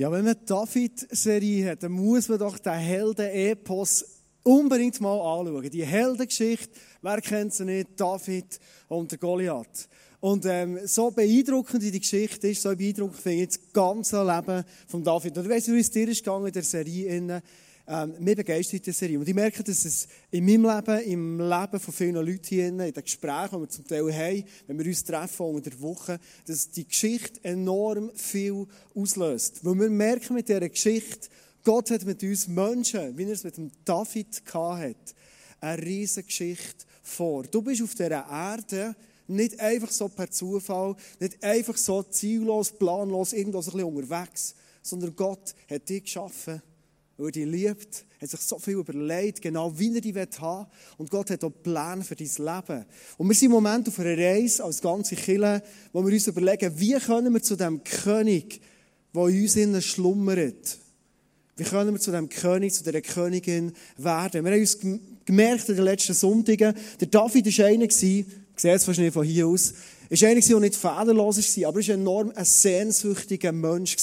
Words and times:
Ja, 0.00 0.10
wenn 0.10 0.24
man 0.24 0.34
die 0.34 0.46
David-Serie 0.46 1.72
hat, 1.72 1.82
dann 1.82 1.92
muss 1.92 2.30
man 2.30 2.38
doch 2.38 2.58
den 2.58 2.72
Helden-Epos 2.72 4.02
unbedingt 4.42 4.98
mal 4.98 5.12
anschauen. 5.12 5.68
Die 5.68 5.84
Heldengeschichte, 5.84 6.70
wer 7.02 7.20
kennt 7.20 7.52
sie 7.52 7.66
nicht? 7.66 8.00
David 8.00 8.58
und 8.88 9.10
der 9.10 9.18
Goliath. 9.18 9.90
Und 10.20 10.46
ähm, 10.46 10.78
so 10.86 11.10
beeindruckend 11.10 11.82
wie 11.82 11.90
die 11.90 12.00
Geschichte 12.00 12.48
ist, 12.48 12.62
so 12.62 12.74
beeindruckend 12.74 13.20
finde 13.20 13.42
ich 13.42 13.48
das 13.48 13.72
ganze 13.74 14.24
Leben 14.24 14.64
von 14.86 15.04
David. 15.04 15.36
Und 15.36 15.44
ich 15.44 15.50
weiss, 15.50 15.68
wie 15.68 15.80
es 15.80 15.90
dir 15.90 16.08
ist 16.08 16.24
gegangen 16.24 16.46
in 16.46 16.52
der 16.54 16.62
Serie. 16.62 17.42
Ähm, 17.92 18.14
mir 18.20 18.36
begeistert 18.36 18.86
die 18.86 18.92
Serie. 18.92 19.18
Und 19.18 19.28
ich 19.28 19.34
merke, 19.34 19.64
dass 19.64 19.84
es 19.84 20.06
in 20.30 20.46
meinem 20.46 20.62
Leben, 20.62 21.10
im 21.10 21.40
Leben 21.40 21.80
von 21.80 21.92
vielen 21.92 22.14
Leuten 22.14 22.46
hier 22.46 22.68
in 22.68 22.78
den 22.78 22.94
Gesprächen, 22.94 23.56
die 23.56 23.60
wir 23.62 23.68
zum 23.68 23.84
Teil 23.88 24.14
haben, 24.14 24.44
wenn 24.68 24.78
wir 24.78 24.86
uns 24.86 25.02
treffen 25.02 25.46
unter 25.46 25.70
der 25.70 25.80
Woche, 25.80 26.20
dass 26.46 26.70
die 26.70 26.86
Geschichte 26.86 27.40
enorm 27.42 28.12
viel 28.14 28.64
auslöst. 28.94 29.64
Weil 29.64 29.74
wir 29.74 29.90
merken 29.90 30.34
mit 30.34 30.48
dieser 30.48 30.68
Geschichte, 30.68 31.30
Gott 31.64 31.90
hat 31.90 32.04
mit 32.04 32.22
uns 32.22 32.46
Menschen, 32.46 33.18
wie 33.18 33.24
er 33.24 33.32
es 33.32 33.42
mit 33.42 33.56
dem 33.56 33.72
David 33.84 34.40
hatte, 34.54 34.94
eine 35.60 35.82
riesige 35.82 36.26
Geschichte 36.28 36.86
vor. 37.02 37.42
Du 37.42 37.60
bist 37.60 37.82
auf 37.82 37.96
dieser 37.96 38.24
Erde 38.30 38.94
nicht 39.26 39.58
einfach 39.58 39.90
so 39.90 40.08
per 40.08 40.30
Zufall, 40.30 40.94
nicht 41.18 41.42
einfach 41.42 41.76
so 41.76 42.04
ziellos, 42.04 42.70
planlos, 42.70 43.32
irgendwo 43.32 43.60
so 43.60 43.72
ein 43.72 43.78
bisschen 43.78 43.96
unterwegs, 43.96 44.54
sondern 44.80 45.16
Gott 45.16 45.56
hat 45.68 45.88
dich 45.88 46.04
geschaffen 46.04 46.62
weil 47.20 47.32
dich 47.32 47.46
liebt, 47.46 48.06
hat 48.18 48.30
sich 48.30 48.40
so 48.40 48.58
viel 48.58 48.74
überlegt, 48.74 49.42
genau 49.42 49.78
wie 49.78 49.94
er 49.94 50.00
dich 50.00 50.16
haben 50.40 50.66
will. 50.66 50.66
Und 50.96 51.10
Gott 51.10 51.30
hat 51.30 51.44
auch 51.44 51.52
Pläne 51.62 52.02
für 52.02 52.16
dein 52.16 52.26
Leben. 52.26 52.86
Und 53.18 53.28
wir 53.28 53.34
sind 53.34 53.46
im 53.46 53.52
Moment 53.52 53.88
auf 53.88 53.98
einer 53.98 54.16
Reise 54.16 54.64
als 54.64 54.80
ganze 54.80 55.16
Kirche, 55.16 55.62
wo 55.92 56.04
wir 56.04 56.12
uns 56.12 56.26
überlegen, 56.26 56.72
wie 56.78 56.94
können 56.94 57.32
wir 57.32 57.42
zu 57.42 57.56
dem 57.56 57.84
König, 57.84 58.60
der 59.14 59.26
in 59.26 59.42
uns 59.42 59.56
innen 59.56 59.82
schlummert, 59.82 60.78
wie 61.56 61.64
können 61.64 61.92
wir 61.92 62.00
zu 62.00 62.10
dem 62.10 62.28
König, 62.30 62.72
zu 62.72 62.82
dieser 62.82 63.02
Königin 63.02 63.72
werden? 63.98 64.44
Wir 64.44 64.52
haben 64.52 64.60
uns 64.60 64.78
gemerkt 65.26 65.68
in 65.68 65.76
den 65.76 65.84
letzten 65.84 66.14
Sonntagen, 66.14 66.74
der 67.00 67.08
David 67.08 67.58
war 67.58 67.66
einer, 67.66 67.84
ich 67.84 67.96
sehe 67.96 68.24
es 68.56 68.86
wahrscheinlich 68.86 69.12
von 69.12 69.26
hier 69.26 69.46
aus, 69.46 69.74
ist 70.08 70.24
einer, 70.24 70.40
der 70.40 70.60
nicht 70.60 70.74
fehlerlos 70.74 71.58
war, 71.58 71.68
aber 71.68 71.80
er 71.80 71.94
enorm 71.94 72.32
ein 72.34 72.44
sehnsüchtiger 72.46 73.52
Mensch. 73.52 73.96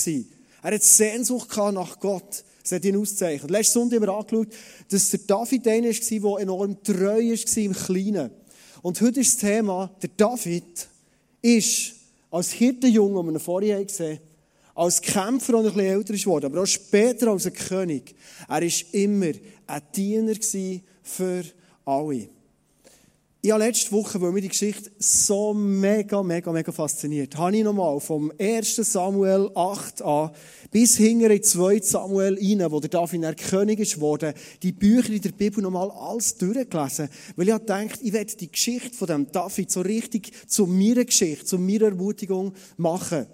Er 0.62 0.74
hat 0.74 0.84
Sehnsucht 0.84 1.56
nach 1.58 2.00
Gott. 2.00 2.44
Das 2.68 2.76
hat 2.76 2.86
ihn 2.86 2.98
auszeichnet. 2.98 3.50
Letzte 3.50 3.80
Sonntag 3.80 4.02
haben 4.02 4.08
wir 4.08 4.14
angeschaut, 4.14 4.48
dass 4.90 5.10
der 5.10 5.22
David 5.26 5.68
einer 5.70 5.88
war, 5.88 6.36
der 6.36 6.44
enorm 6.44 6.84
treu 6.84 7.32
war 7.32 7.58
im 7.64 7.74
Kleinen. 7.74 8.32
Und 8.82 9.00
heute 9.00 9.22
ist 9.22 9.42
das 9.42 9.50
Thema, 9.50 9.90
der 10.02 10.10
David 10.18 10.88
ist 11.42 11.94
als 12.30 12.52
Hirtenjunge, 12.52 13.24
den 13.24 13.34
wir 13.36 13.40
vorher 13.40 13.86
gesehen 13.86 14.18
haben, 14.18 14.28
als 14.76 15.02
Kämpfer, 15.02 15.54
der 15.54 15.62
ein 15.62 15.74
bisschen 15.74 15.80
älter 15.80 16.14
ist 16.14 16.28
aber 16.28 16.62
auch 16.62 16.66
später 16.66 17.32
als 17.32 17.46
ein 17.46 17.54
König. 17.54 18.14
Er 18.50 18.62
war 18.62 18.70
immer 18.92 19.32
ein 19.68 19.82
Diener 19.96 20.36
für 21.04 21.44
alle. 21.86 22.28
Ich 23.48 23.54
habe 23.54 23.64
letzte 23.64 23.94
Woche, 23.94 24.20
weil 24.20 24.34
mir 24.34 24.42
die 24.42 24.50
Geschichte 24.50 24.92
so 25.00 25.54
mega, 25.54 26.22
mega, 26.22 26.52
mega 26.52 26.70
fasziniert, 26.70 27.38
habe 27.38 27.56
ich 27.56 27.64
nochmal 27.64 27.98
vom 28.02 28.30
1. 28.38 28.76
Samuel 28.76 29.50
8 29.56 30.02
an 30.02 30.32
bis 30.70 30.98
hinter 30.98 31.32
in 31.32 31.42
2 31.42 31.80
Samuel 31.80 32.38
rein, 32.38 32.70
wo 32.70 32.82
der 32.82 32.90
David 32.90 33.24
der 33.24 33.36
König 33.36 33.80
ist 33.80 34.02
worden, 34.02 34.34
die 34.62 34.74
Bücher 34.74 35.14
in 35.14 35.22
der 35.22 35.32
Bibel 35.32 35.64
nochmal 35.64 35.90
alles 35.92 36.36
durchgelesen. 36.36 37.08
Weil 37.38 37.48
ich 37.48 37.54
habe 37.54 37.64
gedacht, 37.64 38.00
ich 38.04 38.12
werde 38.12 38.36
die 38.36 38.52
Geschichte 38.52 38.94
von 38.94 39.08
dem 39.08 39.32
David 39.32 39.72
so 39.72 39.80
richtig 39.80 40.34
zu 40.50 40.66
meiner 40.68 41.06
Geschichte, 41.06 41.46
zu 41.46 41.58
meiner 41.58 41.86
Ermutigung 41.86 42.54
machen. 42.76 43.28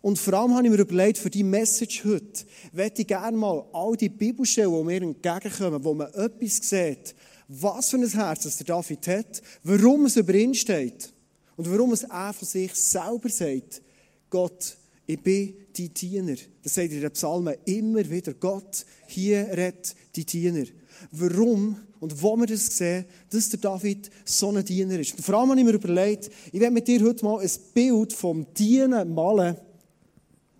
Und 0.00 0.16
vor 0.20 0.34
allem 0.34 0.54
habe 0.54 0.64
ich 0.64 0.70
mir 0.70 0.78
überlegt, 0.78 1.18
für 1.18 1.30
die 1.30 1.42
Message 1.42 2.04
heute, 2.04 2.44
werde 2.72 3.02
ich 3.02 3.08
gerne 3.08 3.36
mal 3.36 3.64
all 3.72 3.96
die 3.96 4.10
Bibelstellen, 4.10 4.72
die 4.72 4.84
mir 4.84 5.02
entgegenkommen, 5.02 5.82
wo 5.82 5.92
man 5.92 6.06
etwas 6.14 6.58
sieht, 6.58 7.16
was 7.48 7.90
für 7.90 7.96
ein 7.96 8.08
Herz 8.08 8.42
das 8.44 8.56
der 8.58 8.66
David 8.66 9.06
hat, 9.08 9.42
warum 9.62 10.06
es 10.06 10.16
über 10.16 10.34
ihn 10.34 10.54
steht 10.54 11.12
und 11.56 11.70
warum 11.70 11.92
es 11.92 12.02
er 12.02 12.32
von 12.32 12.46
sich 12.46 12.74
selber 12.74 13.28
sagt, 13.28 13.82
Gott, 14.30 14.76
ich 15.06 15.20
bin 15.20 15.54
die 15.76 15.88
Diener. 15.88 16.36
Das 16.62 16.74
sagt 16.74 16.90
in 16.90 17.00
den 17.00 17.10
Psalmen 17.12 17.54
immer 17.64 18.08
wieder. 18.10 18.34
Gott, 18.34 18.84
hier 19.06 19.46
redet 19.52 19.94
die 20.16 20.24
Diener. 20.24 20.64
Warum 21.12 21.76
und 22.00 22.22
wo 22.22 22.36
wir 22.36 22.46
das 22.46 22.66
sehen, 22.66 23.04
dass 23.30 23.50
der 23.50 23.60
David 23.60 24.10
so 24.24 24.50
ein 24.50 24.64
Diener 24.64 24.98
ist. 24.98 25.16
Und 25.16 25.22
vor 25.22 25.36
allem 25.36 25.50
habe 25.50 25.60
ich 25.60 25.66
mir 25.66 25.74
überlegt, 25.74 26.30
ich 26.52 26.60
werde 26.60 26.74
mit 26.74 26.88
dir 26.88 27.02
heute 27.02 27.24
mal 27.24 27.40
ein 27.40 27.50
Bild 27.72 28.12
vom 28.12 28.46
Dienen 28.54 29.14
malen, 29.14 29.56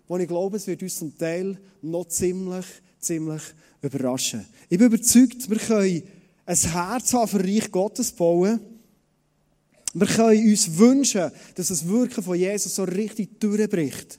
wo 0.07 0.17
ich 0.17 0.27
glaube, 0.27 0.57
es 0.57 0.67
wird 0.67 0.81
uns 0.81 0.97
zum 0.97 1.17
Teil 1.17 1.59
noch 1.81 2.05
ziemlich, 2.05 2.65
ziemlich 2.99 3.41
überraschen. 3.81 4.45
Ich 4.69 4.77
bin 4.77 4.87
überzeugt, 4.87 5.49
wir 5.49 5.57
können 5.57 6.03
ein 6.47 6.55
Herz 6.55 7.13
haben 7.13 7.27
für 7.27 7.43
Reich 7.43 7.69
Gottes 7.69 8.11
bauen. 8.11 8.59
Wir 9.93 10.07
können 10.07 10.49
uns 10.49 10.77
wünschen, 10.77 11.29
dass 11.55 11.67
das 11.67 11.87
Wirken 11.87 12.23
von 12.23 12.37
Jesus 12.37 12.73
so 12.73 12.83
richtig 12.83 13.39
durchbricht. 13.39 14.17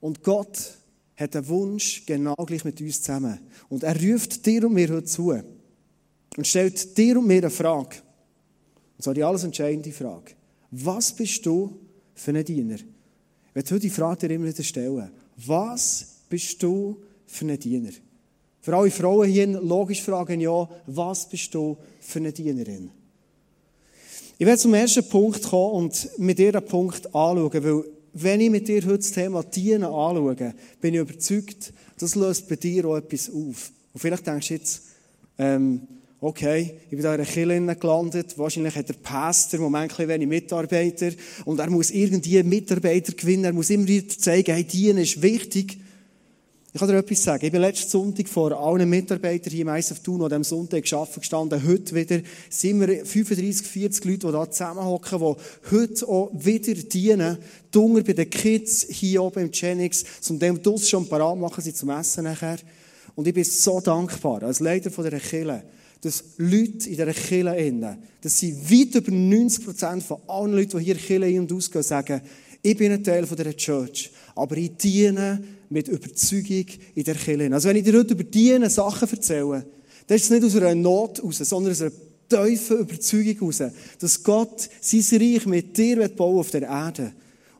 Und 0.00 0.22
Gott 0.22 0.78
hat 1.16 1.36
einen 1.36 1.48
Wunsch 1.48 2.04
genau 2.06 2.34
gleich 2.34 2.64
mit 2.64 2.80
uns 2.80 3.02
zusammen. 3.02 3.38
Und 3.68 3.82
er 3.82 3.94
ruft 4.00 4.44
dir 4.46 4.66
und 4.66 4.72
mir 4.72 4.88
heute 4.88 5.04
zu. 5.04 5.34
Und 6.36 6.46
stellt 6.46 6.96
dir 6.96 7.18
und 7.18 7.26
mir 7.26 7.38
eine 7.38 7.50
Frage. 7.50 7.96
Und 8.96 9.02
zwar 9.02 9.14
die 9.14 9.22
alles 9.22 9.44
entscheidende 9.44 9.92
Frage. 9.92 10.32
Was 10.70 11.14
bist 11.14 11.44
du 11.44 11.78
für 12.14 12.30
ein 12.30 12.44
Diener? 12.44 12.76
Ich 12.76 13.54
werde 13.54 13.70
heute 13.70 13.80
die 13.80 13.90
Frage 13.90 14.28
dir 14.28 14.34
immer 14.34 14.46
wieder 14.46 14.62
stellen. 14.62 15.10
Was 15.36 16.06
bist 16.28 16.62
du 16.62 17.02
für 17.26 17.44
ein 17.44 17.58
Diener? 17.58 17.92
Für 18.60 18.76
alle 18.76 18.90
Frauen 18.90 19.28
hier 19.28 19.46
logisch 19.46 20.02
fragen, 20.02 20.40
ja, 20.40 20.68
was 20.86 21.28
bist 21.28 21.54
du 21.54 21.76
für 22.00 22.18
eine 22.18 22.32
Dienerin? 22.32 22.90
Ich 24.38 24.46
werde 24.46 24.58
zum 24.58 24.74
ersten 24.74 25.08
Punkt 25.08 25.42
kommen 25.42 25.84
und 25.84 26.10
mit 26.18 26.38
dir 26.38 26.54
einen 26.54 26.66
Punkt 26.66 27.06
anschauen, 27.06 27.64
weil 27.64 27.84
wenn 28.12 28.40
ich 28.40 28.50
mit 28.50 28.68
dir 28.68 28.82
heute 28.82 28.98
das 28.98 29.12
Thema 29.12 29.42
Dienen 29.42 29.84
anschaue, 29.84 30.54
bin 30.80 30.94
ich 30.94 31.00
überzeugt, 31.00 31.72
das 31.98 32.14
löst 32.14 32.48
bei 32.48 32.56
dir 32.56 32.84
auch 32.86 32.96
etwas 32.96 33.28
auf. 33.28 33.70
Und 33.92 34.00
vielleicht 34.00 34.26
denkst 34.26 34.48
du 34.48 34.54
jetzt, 34.54 34.82
ähm, 35.38 35.82
okay, 36.20 36.74
ich 36.84 36.90
bin 36.90 37.02
da 37.02 37.14
in 37.14 37.20
einer 37.20 37.30
Kirche 37.30 37.76
gelandet, 37.76 38.36
wahrscheinlich 38.38 38.74
hat 38.74 38.88
der 38.88 38.94
Pastor 38.94 39.58
im 39.58 39.64
Moment 39.64 39.98
wenig 39.98 40.28
Mitarbeiter 40.28 41.10
und 41.44 41.60
er 41.60 41.70
muss 41.70 41.90
irgendwie 41.90 42.42
Mitarbeiter 42.42 43.12
gewinnen, 43.12 43.44
er 43.44 43.52
muss 43.52 43.70
immer 43.70 43.86
wieder 43.86 44.08
zeigen, 44.08 44.52
hey, 44.52 44.64
Dienen 44.64 44.98
ist 44.98 45.22
wichtig. 45.22 45.78
Ich 46.72 46.78
kann 46.78 46.88
dir 46.88 46.98
etwas 46.98 47.24
sagen. 47.24 47.44
Ich 47.44 47.50
bin 47.50 47.62
letzten 47.62 47.90
Sonntag 47.90 48.28
vor 48.28 48.52
allen 48.52 48.88
Mitarbeitern 48.88 49.52
hier 49.52 49.62
im 49.62 49.74
ISF 49.74 49.98
Thun, 50.04 50.18
die 50.18 50.24
an 50.26 50.28
diesem 50.28 50.44
Sonntag 50.44 50.84
gearbeitet 50.84 51.20
gestanden. 51.20 51.66
Heute 51.66 51.94
wieder 51.96 52.20
sind 52.48 52.80
wir 52.80 53.04
35, 53.04 53.66
40 53.66 54.04
Leute, 54.04 54.26
die 54.28 54.32
da 54.32 54.48
zusammenhocken, 54.48 55.18
die 55.18 55.76
heute 55.76 56.08
auch 56.08 56.30
wieder 56.32 56.74
dienen. 56.74 57.38
Dunger 57.72 58.04
bei 58.04 58.12
den 58.12 58.30
Kids 58.30 58.86
hier 58.88 59.20
oben 59.20 59.46
im 59.46 59.50
Genix, 59.50 60.04
zum 60.20 60.38
dem 60.38 60.62
Duss 60.62 60.88
schon 60.88 61.08
parat 61.08 61.36
machen 61.38 61.60
sie 61.60 61.74
zum 61.74 61.90
Essen 61.90 62.22
nachher. 62.22 62.58
Und 63.16 63.26
ich 63.26 63.34
bin 63.34 63.42
so 63.42 63.80
dankbar, 63.80 64.44
als 64.44 64.60
Leiter 64.60 64.92
von 64.92 65.02
dieser 65.02 65.18
Kirche, 65.18 65.64
dass 66.02 66.22
Leute 66.36 66.88
in 66.88 66.96
dieser 66.96 67.12
Kirche 67.12 67.56
innen, 67.56 67.98
dass 68.20 68.38
sie 68.38 68.54
weit 68.70 68.94
über 68.94 69.10
90 69.10 69.64
Prozent 69.64 70.02
von 70.04 70.18
allen 70.28 70.52
Leuten, 70.52 70.78
die 70.78 70.84
hier 70.84 70.94
Kirche 70.94 71.24
ein- 71.24 71.40
und 71.40 71.52
ausgehen, 71.52 71.82
sagen, 71.82 72.20
ich 72.62 72.76
bin 72.76 72.92
ein 72.92 73.02
Teil 73.02 73.26
von 73.26 73.36
dieser 73.36 73.56
Church, 73.56 74.10
aber 74.40 74.56
ich 74.56 74.76
diene 74.76 75.42
mit 75.68 75.88
Überzeugung 75.88 76.66
in 76.94 77.04
der 77.04 77.14
Kirche. 77.14 77.52
Also 77.52 77.68
wenn 77.68 77.76
ich 77.76 77.84
dir 77.84 77.98
heute 77.98 78.14
über 78.14 78.24
diese 78.24 78.70
Sachen 78.70 79.08
erzähle, 79.08 79.66
dann 80.06 80.16
ist 80.16 80.24
es 80.24 80.30
nicht 80.30 80.44
aus 80.44 80.56
einer 80.56 80.74
Not 80.74 81.22
raus, 81.22 81.38
sondern 81.38 81.72
aus 81.72 81.82
einer 81.82 81.92
tiefen 82.28 82.78
Überzeugung 82.78 83.48
raus, 83.48 83.62
dass 83.98 84.22
Gott 84.22 84.68
sein 84.80 85.20
Reich 85.20 85.46
mit 85.46 85.76
dir 85.76 86.08
bauen 86.08 86.38
auf 86.38 86.50
der 86.50 86.62
Erde. 86.62 87.12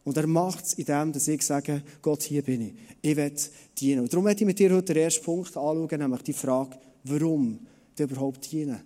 Und 0.05 0.17
er 0.17 0.27
macht 0.27 0.65
es 0.65 0.73
in 0.75 0.87
dem, 0.87 1.13
dass 1.13 1.29
ich 1.29 1.43
sage, 1.43 1.83
Gott, 2.01 2.23
hier 2.23 2.43
bin 2.43 2.63
ich. 2.63 2.75
Ich 3.03 3.17
will 3.17 3.33
dienen. 3.79 4.01
Und 4.01 4.13
darum 4.13 4.25
möchte 4.25 4.43
ich 4.43 4.47
mit 4.47 4.59
dir 4.59 4.73
heute 4.73 4.95
den 4.95 5.05
ersten 5.05 5.25
Punkt 5.25 5.57
anschauen, 5.57 5.89
nämlich 5.99 6.23
die 6.23 6.33
Frage, 6.33 6.79
warum 7.05 7.59
der 7.99 8.07
überhaupt 8.07 8.51
dienen? 8.51 8.81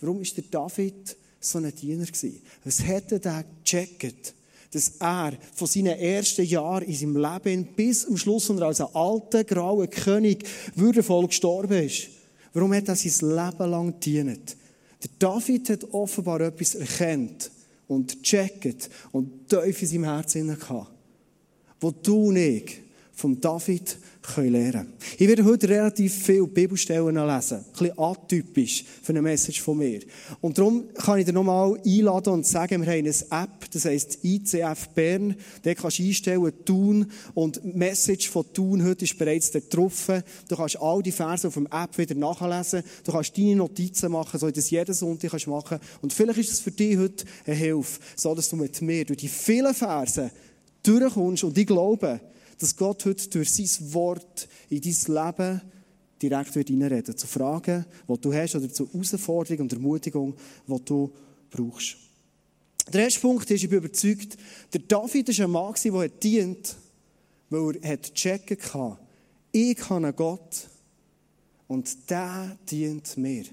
Warum 0.00 0.20
ist 0.20 0.36
der 0.36 0.44
David 0.50 1.16
so 1.40 1.58
ein 1.58 1.74
Diener 1.74 2.04
gewesen? 2.04 2.42
Was 2.64 2.84
hätte 2.86 3.18
der 3.18 3.44
gecheckt? 3.64 4.34
Dass 4.70 4.92
er 5.00 5.32
von 5.54 5.66
seinen 5.66 5.98
ersten 5.98 6.44
Jahren 6.44 6.84
in 6.84 6.94
seinem 6.94 7.16
Leben 7.16 7.68
bis 7.74 8.02
zum 8.02 8.16
Schluss, 8.16 8.50
und 8.50 8.62
als 8.62 8.80
ein 8.80 8.94
alter, 8.94 9.44
grauer 9.44 9.86
König 9.86 10.44
würdevoll 10.74 11.26
gestorben 11.26 11.84
ist. 11.84 12.08
Warum 12.52 12.74
hat 12.74 12.88
er 12.88 12.96
sein 12.96 13.28
Leben 13.28 13.70
lang 13.70 13.92
gedient? 13.92 14.56
Der 15.02 15.10
David 15.18 15.70
hat 15.70 15.84
offenbar 15.92 16.40
etwas 16.40 16.74
erkannt 16.74 17.50
und 17.86 18.22
gecheckt 18.22 18.90
und 19.12 19.48
tief 19.48 19.82
in 19.82 19.88
seinem 19.88 20.04
Herzen 20.04 20.58
gehabt, 20.58 20.90
wo 21.80 21.90
du 21.90 22.28
und 22.28 22.36
ich 22.36 22.82
vom 23.18 23.40
David 23.40 23.98
lernen 24.36 24.72
können. 24.72 24.92
Ich 25.18 25.26
werde 25.26 25.44
heute 25.44 25.68
relativ 25.68 26.14
viele 26.14 26.46
Bibelstellen 26.46 27.14
lesen. 27.14 27.58
Ein 27.58 27.64
bisschen 27.72 27.98
atypisch 27.98 28.84
für 29.02 29.10
eine 29.10 29.22
Message 29.22 29.60
von 29.60 29.78
mir. 29.78 30.00
Und 30.40 30.56
darum 30.56 30.84
kann 30.94 31.18
ich 31.18 31.24
dir 31.24 31.32
nochmal 31.32 31.80
einladen 31.84 32.32
und 32.34 32.46
sagen, 32.46 32.82
wir 32.82 32.92
haben 32.92 32.98
eine 32.98 33.42
App, 33.42 33.70
das 33.72 33.86
heisst 33.86 34.18
ICF 34.22 34.90
Bern. 34.94 35.34
Da 35.62 35.74
kannst 35.74 35.98
du 35.98 36.04
einstellen, 36.04 36.52
Tun. 36.64 37.10
Und 37.34 37.60
die 37.64 37.76
Message 37.76 38.28
von 38.28 38.44
Tun 38.52 38.84
heute 38.84 39.04
ist 39.04 39.18
bereits 39.18 39.50
drauf. 39.50 40.12
Du 40.48 40.56
kannst 40.56 40.80
all 40.80 41.02
die 41.02 41.10
Verse 41.10 41.48
auf 41.48 41.54
der 41.54 41.82
App 41.82 41.98
wieder 41.98 42.14
nachlesen. 42.14 42.84
Du 43.02 43.10
kannst 43.10 43.36
deine 43.36 43.56
Notizen 43.56 44.12
machen, 44.12 44.38
so 44.38 44.46
wie 44.46 44.52
das 44.52 44.70
jeden 44.70 44.94
Sonntag 44.94 45.30
kannst 45.30 45.48
machen 45.48 45.78
Und 46.02 46.12
vielleicht 46.12 46.38
ist 46.38 46.52
es 46.52 46.60
für 46.60 46.70
dich 46.70 46.96
heute 46.96 47.24
eine 47.46 47.56
Hilfe, 47.56 47.98
so 48.14 48.32
dass 48.34 48.48
du 48.48 48.56
mit 48.56 48.80
mir 48.80 49.04
durch 49.04 49.18
die 49.18 49.28
vielen 49.28 49.74
Verse 49.74 50.30
durchkommst 50.84 51.44
und 51.44 51.58
ich 51.58 51.66
glaube, 51.66 52.20
dass 52.58 52.76
Gott 52.76 53.04
heute 53.04 53.28
durch 53.28 53.50
sein 53.50 53.92
Wort 53.94 54.48
in 54.68 54.80
dein 54.80 55.14
Leben 55.14 55.60
direkt 56.20 56.54
wird 56.54 56.68
hineinreden 56.68 57.16
Zu 57.16 57.26
Fragen, 57.26 57.84
die 58.08 58.20
du 58.20 58.32
hast, 58.32 58.56
oder 58.56 58.72
zu 58.72 58.92
Herausforderungen 58.92 59.62
und 59.62 59.72
Ermutigung, 59.72 60.34
die 60.66 60.84
du 60.84 61.12
brauchst. 61.50 61.96
Der 62.92 63.02
erste 63.02 63.20
Punkt 63.20 63.50
ist, 63.50 63.62
ich 63.62 63.68
bin 63.68 63.78
überzeugt, 63.78 64.36
der 64.72 64.80
David 64.80 65.28
war 65.28 65.44
ein 65.44 65.50
Mann, 65.50 65.74
der 66.00 66.08
dient, 66.08 66.76
weil 67.50 67.78
er 67.82 68.00
checken 68.00 68.58
konnte, 68.58 68.98
ich 69.52 69.78
habe 69.88 70.06
einen 70.06 70.16
Gott 70.16 70.68
und 71.66 72.10
der 72.10 72.56
dient 72.70 73.16
mir. 73.16 73.44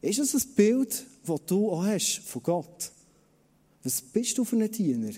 Ist 0.00 0.18
das 0.18 0.34
ein 0.34 0.54
Bild, 0.54 1.06
das 1.26 1.40
du 1.46 1.70
auch 1.70 1.84
hast 1.84 2.18
von 2.18 2.42
Gott? 2.42 2.92
Was 3.82 4.00
bist 4.00 4.36
du 4.38 4.44
für 4.44 4.56
ein 4.56 4.70
Diener? 4.70 5.12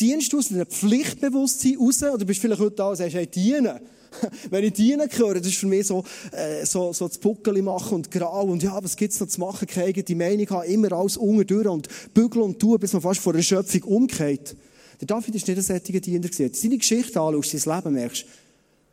Dienst 0.00 0.32
du 0.32 0.38
aus 0.38 0.50
einem 0.50 0.66
Pflichtbewusstsein 0.66 1.76
raus? 1.76 2.02
Oder 2.02 2.24
bist 2.24 2.38
du 2.38 2.42
vielleicht 2.42 2.60
heute 2.60 2.76
da 2.76 2.88
und 2.88 2.96
sagst, 2.96 3.14
hey, 3.14 3.26
dienen? 3.26 3.78
Wenn 4.50 4.64
ich 4.64 4.72
dienen 4.72 5.08
höre, 5.10 5.34
das 5.34 5.46
ist 5.46 5.58
für 5.58 5.66
mich 5.66 5.86
so, 5.86 6.04
äh, 6.32 6.64
so, 6.64 6.92
so 6.92 7.06
das 7.06 7.18
Buckeli 7.18 7.62
machen 7.62 7.94
und 7.94 8.10
grau 8.10 8.44
und 8.44 8.62
ja, 8.62 8.82
was 8.82 8.96
gibt's 8.96 9.20
noch 9.20 9.28
zu 9.28 9.40
machen? 9.40 9.68
Keine 9.68 9.92
die 9.92 10.14
Meinung 10.14 10.48
haben, 10.50 10.68
immer 10.68 10.92
alles 10.92 11.16
unten 11.16 11.46
durch 11.46 11.66
und 11.66 11.88
bügeln 12.12 12.44
und 12.44 12.58
tun, 12.58 12.78
bis 12.80 12.92
man 12.92 13.02
fast 13.02 13.20
vor 13.20 13.32
der 13.32 13.42
Schöpfung 13.42 13.82
umgeht. 13.84 14.56
Der 15.00 15.06
David 15.06 15.34
ist 15.34 15.46
nicht 15.46 15.56
ein 15.56 15.62
solcher 15.62 16.00
Diener 16.00 16.28
gewesen. 16.28 16.52
Seine 16.52 16.78
Geschichte 16.78 17.20
anschaust, 17.20 17.58
sein 17.58 17.76
Leben, 17.76 17.94
merkst 17.94 18.26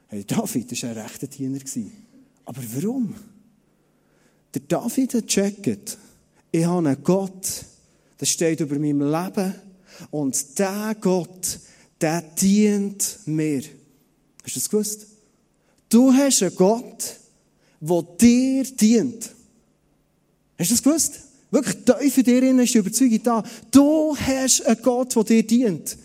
hey, 0.08 0.24
David 0.24 0.84
war 0.84 0.90
ein 0.90 0.98
rechter 0.98 1.28
Diener 1.28 1.60
gewesen. 1.60 1.92
Aber 2.46 2.62
warum? 2.76 3.16
Der 4.54 4.62
David 4.68 5.14
hat 5.16 5.28
gecheckt, 5.28 5.98
ich 6.52 6.66
habe 6.66 6.88
einen 6.88 7.04
Gott, 7.04 7.66
das 8.18 8.30
steht 8.30 8.62
über 8.62 8.80
meinem 8.80 9.02
Leben, 9.02 9.54
und 10.12 10.60
der 10.60 10.96
Gott, 11.00 11.60
der 12.02 12.22
dient 12.22 13.20
mir. 13.26 13.62
Hast 14.44 14.56
du 14.56 14.60
das 14.60 14.70
gewusst? 14.70 15.08
Du 15.90 16.12
hast 16.14 16.44
einen 16.44 16.56
Gott, 16.56 17.16
der 17.80 18.04
dir 18.20 18.64
dient. 18.64 19.32
Hast 20.58 20.72
du 20.72 20.74
das 20.74 20.84
gewusst? 20.84 21.20
Wirklich 21.50 21.78
tief 21.86 22.18
in 22.18 22.24
dir 22.24 22.62
ist 22.62 22.74
die 22.74 22.78
Überzeugung 22.78 23.24
da. 23.24 23.44
Du 23.72 24.16
hast 24.18 24.66
einen 24.66 24.82
Gott, 24.82 25.16
der 25.16 25.24
dir 25.24 25.44
dient. 25.44 25.98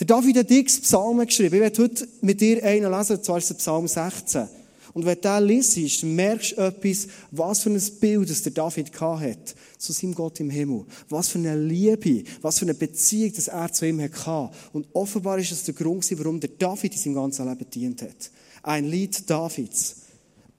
Der 0.00 0.06
David 0.06 0.38
hat 0.38 0.50
x 0.50 0.80
Psalmen 0.80 1.26
geschrieben. 1.26 1.54
Ich 1.54 1.60
werde 1.60 1.82
heute 1.82 2.08
mit 2.22 2.40
dir 2.40 2.62
einen 2.64 2.90
lesen, 2.90 3.22
zwar 3.22 3.38
ist 3.38 3.56
Psalm 3.58 3.86
16. 3.86 4.48
Und 4.94 5.06
wenn 5.06 5.20
du 5.20 5.20
den 5.20 5.44
liest, 5.46 6.04
merkst 6.04 6.52
du 6.52 6.60
etwas, 6.60 7.08
was 7.30 7.60
für 7.60 7.70
ein 7.70 7.80
Bild 8.00 8.28
das 8.28 8.42
der 8.42 8.52
David 8.52 9.00
hat 9.00 9.54
zu 9.78 9.92
seinem 9.92 10.14
Gott 10.14 10.38
im 10.40 10.50
Himmel. 10.50 10.84
Was 11.08 11.28
für 11.28 11.38
eine 11.38 11.56
Liebe, 11.56 12.24
was 12.40 12.58
für 12.58 12.66
eine 12.66 12.74
Beziehung 12.74 13.32
das 13.34 13.48
er 13.48 13.72
zu 13.72 13.86
ihm 13.86 14.00
hatte. 14.00 14.50
Und 14.72 14.86
offenbar 14.92 15.38
ist 15.38 15.52
es 15.52 15.64
der 15.64 15.74
Grund, 15.74 16.06
warum 16.18 16.40
der 16.40 16.50
David 16.58 16.94
in 16.94 17.00
seinem 17.00 17.14
ganzen 17.14 17.48
Leben 17.48 17.70
dient 17.70 18.02
hat. 18.02 18.30
Ein 18.62 18.88
Lied 18.88 19.28
Davids. 19.28 19.96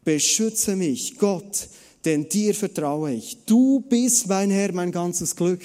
Beschütze 0.03 0.75
mich, 0.75 1.18
Gott, 1.18 1.69
denn 2.03 2.27
dir 2.27 2.53
vertraue 2.53 3.13
ich. 3.13 3.38
Du 3.45 3.79
bist 3.79 4.27
mein 4.27 4.51
Herr, 4.51 4.74
mein 4.74 4.91
ganzes 4.91 5.36
Glück. 5.36 5.62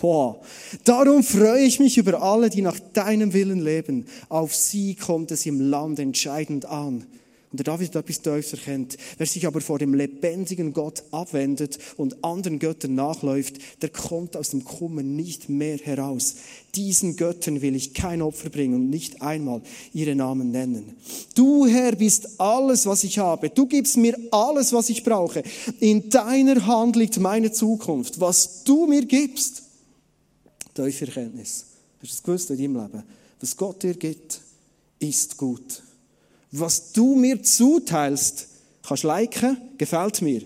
Wow. 0.00 0.44
Darum 0.84 1.22
freue 1.22 1.64
ich 1.64 1.78
mich 1.78 1.98
über 1.98 2.22
alle, 2.22 2.48
die 2.48 2.62
nach 2.62 2.78
deinem 2.92 3.34
Willen 3.34 3.60
leben. 3.60 4.06
Auf 4.28 4.54
sie 4.54 4.94
kommt 4.94 5.30
es 5.30 5.44
im 5.44 5.60
Land 5.60 5.98
entscheidend 5.98 6.64
an. 6.64 7.06
Und 7.52 7.58
der 7.58 7.64
David 7.64 7.94
hat 7.94 8.04
etwas 8.04 8.22
Teufels 8.22 8.52
erkennt. 8.54 8.96
Wer 9.18 9.26
sich 9.26 9.46
aber 9.46 9.60
vor 9.60 9.78
dem 9.78 9.92
lebendigen 9.92 10.72
Gott 10.72 11.04
abwendet 11.10 11.78
und 11.98 12.24
anderen 12.24 12.58
Göttern 12.58 12.94
nachläuft, 12.94 13.56
der 13.82 13.90
kommt 13.90 14.38
aus 14.38 14.50
dem 14.50 14.64
Kummer 14.64 15.02
nicht 15.02 15.50
mehr 15.50 15.76
heraus. 15.76 16.36
Diesen 16.74 17.16
Göttern 17.16 17.60
will 17.60 17.76
ich 17.76 17.92
kein 17.92 18.22
Opfer 18.22 18.48
bringen 18.48 18.74
und 18.74 18.88
nicht 18.88 19.20
einmal 19.20 19.60
ihre 19.92 20.14
Namen 20.14 20.50
nennen. 20.50 20.96
Du 21.34 21.66
Herr 21.66 21.94
bist 21.94 22.40
alles, 22.40 22.86
was 22.86 23.04
ich 23.04 23.18
habe. 23.18 23.50
Du 23.50 23.66
gibst 23.66 23.98
mir 23.98 24.18
alles, 24.30 24.72
was 24.72 24.88
ich 24.88 25.04
brauche. 25.04 25.42
In 25.78 26.08
deiner 26.08 26.66
Hand 26.66 26.96
liegt 26.96 27.20
meine 27.20 27.52
Zukunft. 27.52 28.18
Was 28.18 28.64
du 28.64 28.86
mir 28.86 29.04
gibst. 29.04 29.62
Tiefe 30.74 31.06
Erkenntnis. 31.06 31.66
Hast 32.00 32.02
du 32.02 32.06
das 32.06 32.22
gewusst 32.22 32.50
in 32.50 32.56
deinem 32.56 32.82
Leben? 32.82 33.02
Was 33.40 33.54
Gott 33.54 33.82
dir 33.82 33.92
gibt, 33.92 34.40
ist 34.98 35.36
gut. 35.36 35.82
Was 36.52 36.92
du 36.92 37.14
mir 37.14 37.42
zuteilst, 37.42 38.46
kannst 38.82 39.04
liken, 39.04 39.56
gefällt 39.78 40.20
mir. 40.20 40.42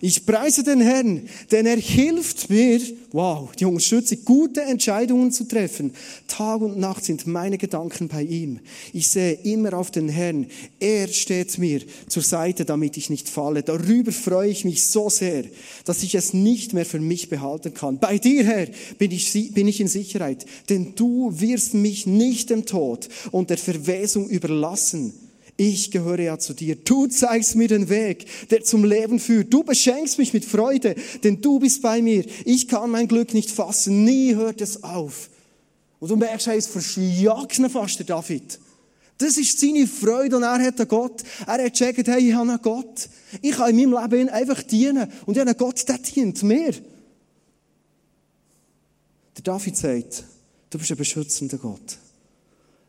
Ich 0.00 0.24
preise 0.24 0.64
den 0.64 0.80
Herrn, 0.80 1.28
denn 1.50 1.66
er 1.66 1.76
hilft 1.76 2.48
mir, 2.48 2.80
wow, 3.10 3.50
die 3.54 3.66
Unterstützung, 3.66 4.24
gute 4.24 4.62
Entscheidungen 4.62 5.30
zu 5.30 5.44
treffen. 5.44 5.92
Tag 6.26 6.62
und 6.62 6.78
Nacht 6.78 7.04
sind 7.04 7.26
meine 7.26 7.58
Gedanken 7.58 8.08
bei 8.08 8.22
ihm. 8.22 8.60
Ich 8.94 9.08
sehe 9.08 9.34
immer 9.34 9.74
auf 9.74 9.90
den 9.90 10.08
Herrn. 10.08 10.46
Er 10.80 11.08
steht 11.08 11.58
mir 11.58 11.82
zur 12.08 12.22
Seite, 12.22 12.64
damit 12.64 12.96
ich 12.96 13.10
nicht 13.10 13.28
falle. 13.28 13.62
Darüber 13.62 14.12
freue 14.12 14.48
ich 14.48 14.64
mich 14.64 14.84
so 14.84 15.10
sehr, 15.10 15.44
dass 15.84 16.02
ich 16.02 16.14
es 16.14 16.32
nicht 16.32 16.72
mehr 16.72 16.86
für 16.86 17.00
mich 17.00 17.28
behalten 17.28 17.74
kann. 17.74 17.98
Bei 17.98 18.16
dir, 18.16 18.44
Herr, 18.44 18.68
bin 18.96 19.10
ich, 19.10 19.52
bin 19.52 19.68
ich 19.68 19.80
in 19.80 19.88
Sicherheit, 19.88 20.46
denn 20.70 20.94
du 20.94 21.38
wirst 21.38 21.74
mich 21.74 22.06
nicht 22.06 22.48
dem 22.48 22.64
Tod 22.64 23.10
und 23.30 23.50
der 23.50 23.58
Verwesung 23.58 24.30
überlassen. 24.30 25.12
Ich 25.56 25.90
gehöre 25.90 26.20
ja 26.20 26.38
zu 26.38 26.54
dir. 26.54 26.76
Du 26.76 27.06
zeigst 27.06 27.54
mir 27.56 27.68
den 27.68 27.88
Weg, 27.88 28.26
der 28.50 28.64
zum 28.64 28.84
Leben 28.84 29.20
führt. 29.20 29.52
Du 29.52 29.62
beschenkst 29.62 30.18
mich 30.18 30.32
mit 30.32 30.44
Freude, 30.44 30.94
denn 31.22 31.40
du 31.40 31.58
bist 31.58 31.82
bei 31.82 32.00
mir. 32.00 32.24
Ich 32.44 32.68
kann 32.68 32.90
mein 32.90 33.06
Glück 33.06 33.34
nicht 33.34 33.50
fassen. 33.50 34.04
Nie 34.04 34.34
hört 34.34 34.60
es 34.60 34.82
auf. 34.82 35.28
Und 36.00 36.10
du 36.10 36.16
merkst, 36.16 36.48
er 36.48 36.54
ist 36.54 36.70
verschjagt 36.70 37.60
fast, 37.70 37.98
der 37.98 38.06
David. 38.06 38.58
Das 39.18 39.36
ist 39.36 39.60
seine 39.60 39.86
Freude 39.86 40.36
und 40.36 40.42
er 40.42 40.60
hat 40.60 40.80
einen 40.80 40.88
Gott. 40.88 41.22
Er 41.46 41.64
hat 41.64 41.72
gesagt, 41.72 42.08
hey, 42.08 42.28
ich 42.28 42.34
habe 42.34 42.50
einen 42.50 42.62
Gott. 42.62 43.08
Ich 43.40 43.52
kann 43.52 43.78
in 43.78 43.90
meinem 43.90 44.10
Leben 44.10 44.28
einfach 44.30 44.62
dienen. 44.64 45.08
Und 45.26 45.34
ich 45.34 45.40
habe 45.40 45.50
einen 45.50 45.58
Gott, 45.58 45.88
der 45.88 45.98
dient 45.98 46.42
mir. 46.42 46.72
Der 49.36 49.42
David 49.44 49.76
sagt, 49.76 50.24
du 50.70 50.78
bist 50.78 50.90
ein 50.90 50.96
beschützender 50.96 51.58
Gott. 51.58 51.98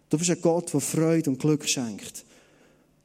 Du 0.10 0.18
bist 0.18 0.31
ein 0.31 0.42
Gott, 0.42 0.74
der 0.74 0.81
Freude 0.81 1.30
und 1.30 1.39
Glück 1.39 1.67
schenkt. 1.67 2.25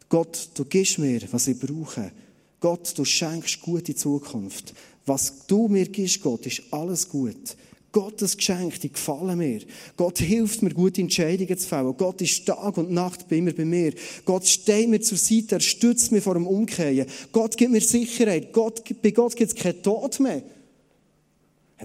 Gott, 0.08 0.48
du 0.54 0.64
gibst 0.64 0.98
mir, 0.98 1.20
was 1.30 1.48
ich 1.48 1.58
brauche. 1.58 2.12
Gott, 2.60 2.96
du 2.96 3.04
schenkst 3.04 3.60
gute 3.60 3.94
Zukunft. 3.94 4.74
Was 5.06 5.46
du 5.46 5.68
mir 5.68 5.86
gibst, 5.86 6.22
Gott, 6.22 6.46
ist 6.46 6.62
alles 6.70 7.08
gut. 7.08 7.56
Gottes 7.92 8.36
Geschenk, 8.36 8.78
die 8.80 8.92
gefallen 8.92 9.38
mir. 9.38 9.60
Gott 9.96 10.18
hilft 10.18 10.62
mir, 10.62 10.74
gute 10.74 11.00
Entscheidungen 11.00 11.56
zu 11.56 11.66
fällen. 11.66 11.96
Gott 11.96 12.20
ist 12.20 12.44
Tag 12.44 12.76
und 12.76 12.90
Nacht 12.90 13.28
bei 13.28 13.40
mir, 13.40 13.54
bei 13.54 13.64
mir. 13.64 13.94
Gott 14.24 14.46
steht 14.46 14.88
mir 14.88 15.00
zur 15.00 15.16
Seite, 15.16 15.56
er 15.56 15.60
stützt 15.60 16.12
mich 16.12 16.22
vor 16.22 16.34
dem 16.34 16.46
Umkehren. 16.46 17.06
Gott 17.32 17.56
gibt 17.56 17.72
mir 17.72 17.80
Sicherheit. 17.80 18.52
Gott, 18.52 18.82
bei 19.02 19.10
Gott 19.10 19.34
gibt 19.34 19.52
es 19.52 19.56
keinen 19.56 19.82
Tod 19.82 20.20
mehr. 20.20 20.42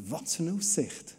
Was 0.10 0.36
für 0.36 0.44
eine 0.44 0.54
Aussicht. 0.54 1.16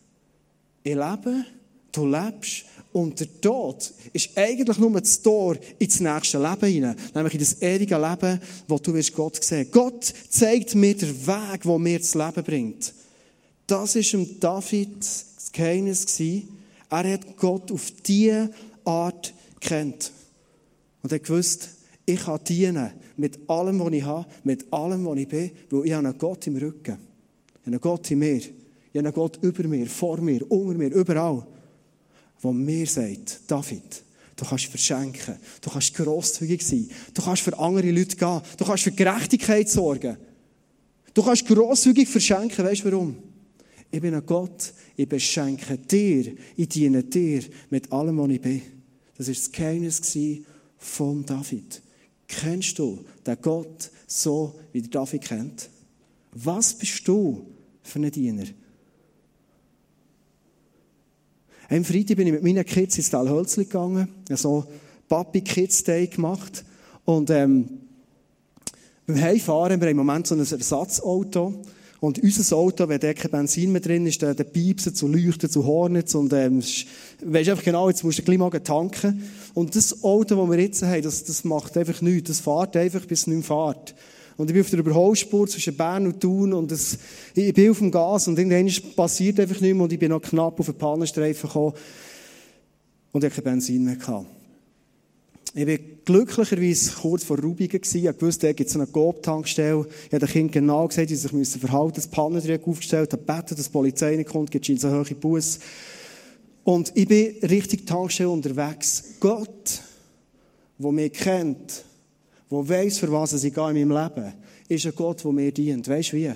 Ich 0.83 0.95
lebe, 0.95 1.47
du 1.93 2.07
lebst 2.07 2.67
und 2.95 3.19
der 3.19 3.41
Tod 3.41 3.93
ist 4.13 4.31
eigentlich 4.37 4.79
nur 4.79 5.01
das 5.01 5.21
Tor 5.21 5.57
ins 5.81 5.99
nächste 5.99 6.39
Leben 6.39 6.73
hinein. 6.73 6.97
Nämlich 7.13 7.35
in 7.35 7.41
das 7.41 7.61
ewige 7.61 7.99
Leben, 7.99 8.41
wo 8.69 8.79
du 8.79 8.95
wirst 8.95 9.13
Gott 9.13 9.43
sehen. 9.43 9.67
Gott 9.73 10.15
zeigt 10.29 10.77
mir 10.77 10.97
den 10.97 11.27
Weg, 11.27 11.63
der 11.63 11.79
mir 11.81 11.99
das 11.99 12.15
Leben 12.15 12.45
bringt. 12.45 12.95
Das 13.67 13.97
war 13.97 14.27
David 14.39 15.01
das 15.01 15.51
Geheimnis. 15.51 16.21
Er 16.21 17.13
hat 17.13 17.37
Gott 17.37 17.73
auf 17.73 17.91
diese 18.07 18.51
Art 18.85 19.35
kennt. 19.59 20.13
Und 21.03 21.11
er 21.11 21.19
gewusst, 21.19 21.71
ich 22.07 22.21
kann 22.21 22.45
dienen 22.45 22.93
mit 23.17 23.51
allem, 23.51 23.81
was 23.81 23.93
ich 23.93 24.05
habe, 24.05 24.27
mit 24.45 24.73
allem, 24.73 25.05
was 25.05 25.19
ich 25.19 25.27
bin, 25.29 25.51
weil 25.71 25.87
ich 25.87 25.93
habe 25.95 26.07
einen 26.07 26.19
Gott 26.19 26.47
im 26.47 26.57
Rücken. 26.59 26.97
Ich 27.55 27.67
habe 27.67 27.67
einen 27.67 27.81
Gott 27.81 28.09
in 28.13 28.21
mir. 28.21 28.37
Ich 28.37 28.53
habe 28.95 29.01
einen 29.01 29.13
Gott 29.13 29.41
über 29.43 29.65
mir, 29.65 29.87
vor 29.87 30.21
mir, 30.21 30.49
unter 30.49 30.79
mir, 30.79 30.95
überall 30.95 31.45
wo 32.45 32.53
mir 32.53 32.87
sagt, 32.87 33.41
David, 33.47 34.05
du 34.37 34.45
kannst 34.45 34.67
verschenken, 34.67 35.37
du 35.63 35.71
kannst 35.71 35.95
grosszügig 35.95 36.63
sein, 36.63 36.91
du 37.15 37.23
kannst 37.23 37.43
für 37.43 37.59
andere 37.59 37.91
Leute 37.91 38.17
gehen, 38.17 38.41
du 38.59 38.65
kannst 38.65 38.85
für 38.85 38.93
Gerechtigkeit 38.93 39.69
sorgen. 39.69 40.19
Du 41.15 41.23
kannst 41.23 41.47
grosszügig 41.47 42.09
verschenken, 42.09 42.65
weißt 42.65 42.85
du 42.85 42.93
warum? 42.93 43.17
Ich 43.91 44.01
bin 44.01 44.15
ein 44.15 44.27
Gott, 44.27 44.75
ich 44.97 45.09
beschenke 45.09 45.79
dir, 45.79 46.35
ich 46.57 46.69
diene 46.69 47.03
dir 47.03 47.43
mit 47.71 47.91
allem, 47.91 48.19
was 48.19 48.31
ich 48.31 48.41
bin. 48.41 48.63
Das 49.17 49.29
war 49.29 49.35
das 49.35 49.53
Geheimnis 49.53 50.19
von 50.77 51.25
David. 51.25 51.81
Kennst 52.27 52.79
du 52.79 53.05
den 53.25 53.37
Gott 53.41 53.91
so, 54.07 54.59
wie 54.73 54.83
der 54.83 54.91
David 54.91 55.23
kennt? 55.23 55.71
Was 56.33 56.75
bist 56.75 57.07
du 57.07 57.47
für 57.83 58.01
ein 58.01 58.11
Diener? 58.11 58.47
Am 61.71 61.85
Freitag 61.85 62.17
bin 62.17 62.27
ich 62.27 62.33
mit 62.33 62.43
meinen 62.43 62.65
Kids 62.65 62.99
ins 62.99 63.11
Tal 63.11 63.29
Hölzli 63.29 63.65
gegangen, 63.65 64.09
so 64.31 64.65
Papi 65.09 65.41
Kids 65.41 65.83
Day 65.85 66.07
gemacht. 66.07 66.65
Und 67.05 67.31
ähm, 67.31 67.69
beim 69.07 69.21
Heimfahren, 69.21 69.81
wir 69.81 69.87
haben 69.89 69.99
im 69.99 70.07
Moment 70.07 70.27
so 70.27 70.35
ein 70.35 70.41
Ersatzauto. 70.41 71.63
Und 72.01 72.23
unser 72.23 72.57
Auto, 72.57 72.87
wenn 72.87 73.01
da 73.01 73.15
kein 73.15 73.31
Benzin 73.31 73.73
mehr 73.73 73.81
drin 73.81 74.07
ist, 74.07 74.23
dann 74.23 74.37
piepsen 74.37 74.95
zu 74.95 75.09
Leuchten, 75.09 75.49
zu 75.49 75.65
Hornets 75.65 76.15
und, 76.15 76.35
ähm, 76.35 76.63
weisst 77.23 77.49
einfach 77.49 77.65
genau, 77.65 77.89
jetzt 77.89 78.05
musst 78.05 78.19
du 78.19 78.23
gleich 78.23 78.37
mal 78.37 78.51
tanken. 78.51 79.23
Und 79.55 79.75
das 79.75 80.05
Auto, 80.05 80.37
das 80.37 80.51
wir 80.51 80.63
jetzt 80.63 80.83
haben, 80.83 81.03
das, 81.03 81.25
das 81.25 81.45
macht 81.45 81.79
einfach 81.79 82.03
nichts. 82.03 82.29
Das 82.29 82.41
fährt 82.41 82.77
einfach, 82.77 83.07
bis 83.07 83.21
es 83.21 83.27
nicht 83.27 83.49
mehr 83.49 83.75
fährt. 83.75 83.95
Und 84.37 84.51
ich 84.51 84.55
bin 84.55 84.63
auf 84.63 84.71
der 84.71 84.81
Überholspur 84.81 85.47
zwischen 85.47 85.77
Bern 85.77 86.07
und 86.07 86.21
Thun 86.21 86.53
und 86.53 86.71
das, 86.71 86.99
ich 87.35 87.55
bin 87.55 87.71
auf 87.71 87.79
dem 87.79 87.91
Gas 87.91 88.27
und 88.27 88.39
irgendwann 88.39 88.95
passiert 88.97 89.39
einfach 89.39 89.61
nichts 89.61 89.75
mehr 89.75 89.85
und 89.85 89.93
ich 89.93 89.99
bin 89.99 90.11
noch 90.11 90.23
knapp 90.23 90.59
auf 90.59 90.67
den 90.67 90.75
Pannenstreifen 90.75 91.49
gekommen 91.49 91.75
und 93.13 93.23
ich 93.23 93.31
hatte 93.31 93.43
kein 93.43 93.53
Benzin 93.55 93.85
mehr 93.85 93.97
gehabt. 93.97 94.27
Ich 95.57 95.69
war 95.69 95.79
glücklicherweise 96.05 96.93
kurz 97.01 97.23
vor 97.23 97.39
Rubigen 97.39 97.81
gewesen. 97.81 98.09
Ich 98.09 98.23
wusste, 98.23 98.49
da 98.49 98.53
gibt 98.53 98.69
es 98.69 98.75
eine 98.75 98.89
Coop-Tankstelle. 98.89 99.87
Ich 100.07 100.13
habe 100.13 100.27
den 100.27 100.29
Kindern 100.29 100.51
genau 100.51 100.89
gesagt, 100.89 101.11
sie 101.11 101.15
sich 101.15 101.33
müssen 101.33 101.61
verhalten, 101.61 101.95
das 101.95 102.09
Pannendreieck 102.09 102.67
aufgestellt, 102.67 103.13
habe 103.13 103.23
gebeten, 103.23 103.55
dass 103.55 103.67
die 103.67 103.71
Polizei 103.73 104.17
nicht 104.17 104.31
kommt, 104.31 104.51
gibt 104.51 104.69
es 104.69 104.81
so 104.81 104.91
hohe 104.91 105.05
Bus. 105.15 105.61
Und 106.65 106.91
ich 106.97 107.07
bin 107.07 107.37
Richtung 107.49 107.87
Tankstelle 107.87 108.31
unterwegs. 108.31 109.05
Gott, 109.21 109.81
der 110.79 110.91
mich 110.91 111.13
kennt, 111.13 111.85
der 112.55 112.69
weiss, 112.69 112.99
für 112.99 113.11
was 113.11 113.33
ich 113.43 113.55
gehe 113.55 113.71
in 113.71 113.89
meinem 113.89 114.03
Leben, 114.03 114.33
ist 114.69 114.87
ein 114.87 114.93
Gott, 114.95 115.25
der 115.25 115.33
mir 115.33 115.53
dient. 115.53 115.89
Weißt 115.89 116.13
du 116.13 116.17
wie? 116.17 116.33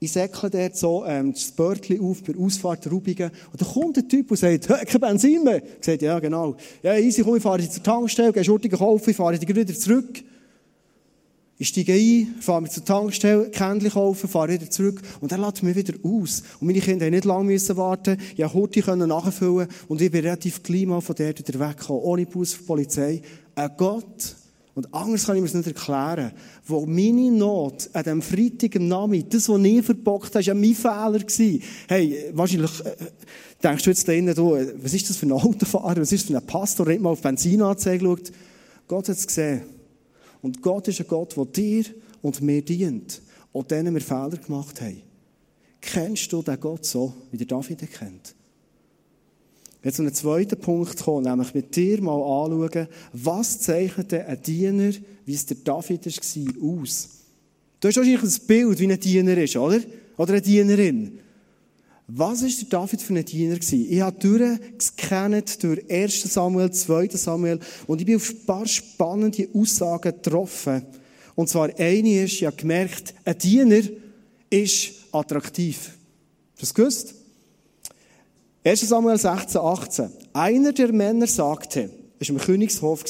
Ich 0.00 0.12
säckle 0.12 0.50
dort 0.50 0.76
so 0.76 1.04
ähm, 1.06 1.32
das 1.32 1.50
Börtchen 1.52 2.00
auf 2.00 2.22
bei 2.22 2.32
der 2.32 2.42
Ausfahrt 2.42 2.84
der 2.84 2.92
Rubigen. 2.92 3.30
Und 3.52 3.60
dann 3.60 3.68
kommt 3.68 3.96
ein 3.96 4.08
Typ 4.08 4.30
und 4.30 4.36
sagt, 4.36 4.68
hey, 4.68 4.84
kein 4.84 5.00
Benzin 5.00 5.42
mehr. 5.42 5.62
Ich 5.62 5.86
sage, 5.86 6.04
ja, 6.04 6.18
genau. 6.18 6.56
Ja, 6.82 6.96
easy, 6.96 7.22
komm, 7.22 7.36
ich 7.36 7.42
fahre 7.42 7.58
dich 7.58 7.70
zur 7.70 7.82
Tankstelle, 7.82 8.32
gehe 8.32 8.44
Schurten 8.44 8.70
kaufen, 8.70 9.10
ich 9.10 9.16
fahre 9.16 9.38
dich 9.38 9.48
wieder 9.48 9.74
zurück. 9.74 10.22
Ich 11.56 11.68
steige 11.68 11.92
ein, 11.92 12.34
fahre 12.40 12.62
mich 12.62 12.72
zur 12.72 12.84
Tankstelle, 12.84 13.48
Kännchen 13.48 13.90
kaufen, 13.90 14.28
fahre 14.28 14.52
wieder 14.52 14.68
zurück 14.68 15.00
und 15.20 15.30
er 15.30 15.38
lädt 15.38 15.62
mich 15.62 15.76
wieder 15.76 15.94
aus. 16.02 16.42
Und 16.60 16.66
meine 16.66 16.80
Kinder 16.80 17.06
mussten 17.06 17.14
nicht 17.14 17.24
lange 17.24 17.76
warten, 17.76 18.18
ich 18.36 18.44
konnte 18.44 18.84
Horti 18.84 19.06
nachfüllen 19.06 19.68
und 19.86 20.02
ich 20.02 20.10
bin 20.10 20.22
relativ 20.22 20.64
klein 20.64 20.88
mal 20.88 21.00
von 21.00 21.14
dort 21.14 21.38
wieder 21.38 21.60
weggekommen, 21.60 22.02
ohne 22.02 22.26
Bus 22.26 22.54
für 22.54 22.64
Polizei. 22.64 23.22
Ein 23.54 23.70
Gott, 23.76 24.34
und 24.74 24.92
anders 24.92 25.26
kann 25.26 25.36
ich 25.36 25.42
mir 25.42 25.46
das 25.46 25.54
nicht 25.54 25.68
erklären. 25.68 26.32
Wo 26.66 26.84
meine 26.84 27.30
Not 27.30 27.88
an 27.92 28.02
diesem 28.02 28.22
Freitag 28.22 28.76
am 28.76 28.88
Nachmittag, 28.88 29.30
das, 29.30 29.48
was 29.48 29.58
nie 29.58 29.80
verbockt 29.80 30.34
habe, 30.34 30.34
war 30.34 30.42
ja 30.42 30.54
mein 30.54 30.74
Fehler. 30.74 31.20
Gewesen. 31.20 31.62
Hey, 31.86 32.30
wahrscheinlich 32.32 32.84
äh, 32.84 32.96
denkst 33.62 33.84
du 33.84 33.90
jetzt 33.90 34.08
da 34.08 34.12
du, 34.12 34.58
was 34.82 34.94
ist 34.94 35.08
das 35.08 35.16
für 35.16 35.26
ein 35.26 35.32
Autofahrer, 35.32 36.00
was 36.00 36.10
ist 36.10 36.24
das 36.24 36.30
für 36.30 36.36
ein 36.36 36.46
Pastor, 36.46 36.86
der 36.86 36.98
mal 36.98 37.10
auf 37.10 37.22
Benzinanzeige 37.22 38.04
schaut. 38.04 38.32
Gott 38.88 39.08
hat 39.08 39.16
es 39.16 39.26
gesehen. 39.26 39.62
Und 40.42 40.60
Gott 40.60 40.88
ist 40.88 41.00
ein 41.00 41.06
Gott, 41.06 41.36
der 41.36 41.44
dir 41.44 41.84
und 42.20 42.42
mir 42.42 42.62
dient. 42.62 43.22
Und 43.52 43.70
denen 43.70 43.94
wir 43.94 44.00
Fehler 44.00 44.36
gemacht 44.44 44.80
haben. 44.80 45.00
Kennst 45.80 46.32
du 46.32 46.42
den 46.42 46.58
Gott 46.58 46.84
so, 46.84 47.14
wie 47.30 47.36
der 47.36 47.46
David 47.46 47.82
ihn 47.82 47.88
kennt? 47.90 48.34
Jetzt 49.84 49.96
zu 49.96 50.02
einem 50.02 50.14
zweiten 50.14 50.58
Punkt 50.58 50.98
kommen, 50.98 51.24
nämlich 51.24 51.52
mit 51.52 51.76
dir 51.76 52.00
mal 52.00 52.14
anschauen, 52.14 52.88
was 53.12 53.60
zeichnet 53.60 54.14
ein 54.14 54.42
Diener, 54.42 54.92
wie 55.26 55.34
es 55.34 55.44
der 55.44 55.58
David 55.62 56.06
war, 56.06 56.80
aus? 56.80 57.08
Du 57.80 57.88
hast 57.88 57.96
wahrscheinlich 57.98 58.22
ein 58.22 58.46
Bild, 58.46 58.78
wie 58.80 58.90
ein 58.90 58.98
Diener 58.98 59.36
ist, 59.36 59.56
oder? 59.56 59.80
Oder 60.16 60.32
eine 60.32 60.42
Dienerin. 60.42 61.18
Was 62.06 62.42
war 62.42 62.48
der 62.48 62.68
David 62.68 63.02
für 63.02 63.14
ein 63.14 63.24
Diener? 63.26 63.58
Ich 63.60 64.00
habe 64.00 64.18
durchgescannt 64.18 65.62
durch 65.62 65.90
1. 65.90 66.32
Samuel, 66.32 66.70
2. 66.70 67.08
Samuel 67.10 67.60
und 67.86 68.00
ich 68.00 68.06
bin 68.06 68.16
auf 68.16 68.30
ein 68.30 68.46
paar 68.46 68.66
spannende 68.66 69.48
Aussagen 69.52 70.14
getroffen. 70.14 70.82
Und 71.34 71.50
zwar 71.50 71.68
eine 71.78 72.24
ist, 72.24 72.34
ich 72.34 72.46
habe 72.46 72.56
gemerkt, 72.56 73.14
ein 73.22 73.36
Diener 73.36 73.82
ist 74.48 74.92
attraktiv. 75.12 75.90
Hast 76.52 76.56
du 76.56 76.60
das 76.60 76.74
gewusst? 76.74 77.14
1 78.66 78.80
Samuel 78.80 79.18
16, 79.18 79.60
18. 79.60 80.10
Einer 80.32 80.72
der 80.72 80.90
Männer 80.90 81.26
sagte, 81.26 81.90
es 82.18 82.30
war 82.30 82.36
im 82.36 82.40
Königshof, 82.40 83.04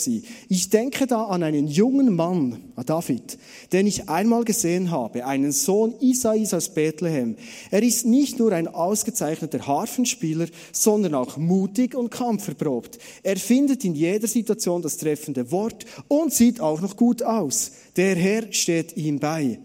ich 0.49 0.69
denke 0.69 1.07
da 1.07 1.27
an 1.27 1.45
einen 1.45 1.69
jungen 1.69 2.17
Mann, 2.17 2.73
an 2.75 2.85
David, 2.85 3.39
den 3.73 3.87
ich 3.87 4.09
einmal 4.09 4.43
gesehen 4.43 4.91
habe, 4.91 5.25
einen 5.25 5.53
Sohn 5.53 5.95
Isais 6.01 6.53
aus 6.55 6.71
Bethlehem. 6.71 7.37
Er 7.71 7.85
ist 7.85 8.05
nicht 8.05 8.41
nur 8.41 8.51
ein 8.51 8.67
ausgezeichneter 8.67 9.65
Harfenspieler, 9.65 10.47
sondern 10.73 11.15
auch 11.15 11.37
mutig 11.37 11.95
und 11.95 12.11
kampferprobt. 12.11 12.99
Er 13.23 13.37
findet 13.37 13.85
in 13.85 13.95
jeder 13.95 14.27
Situation 14.27 14.83
das 14.83 14.97
treffende 14.97 15.53
Wort 15.53 15.87
und 16.09 16.33
sieht 16.33 16.61
auch 16.61 16.81
noch 16.81 16.97
gut 16.97 17.23
aus. 17.23 17.71
Der 17.95 18.17
Herr 18.17 18.53
steht 18.53 18.97
ihm 18.97 19.21
bei. 19.21 19.61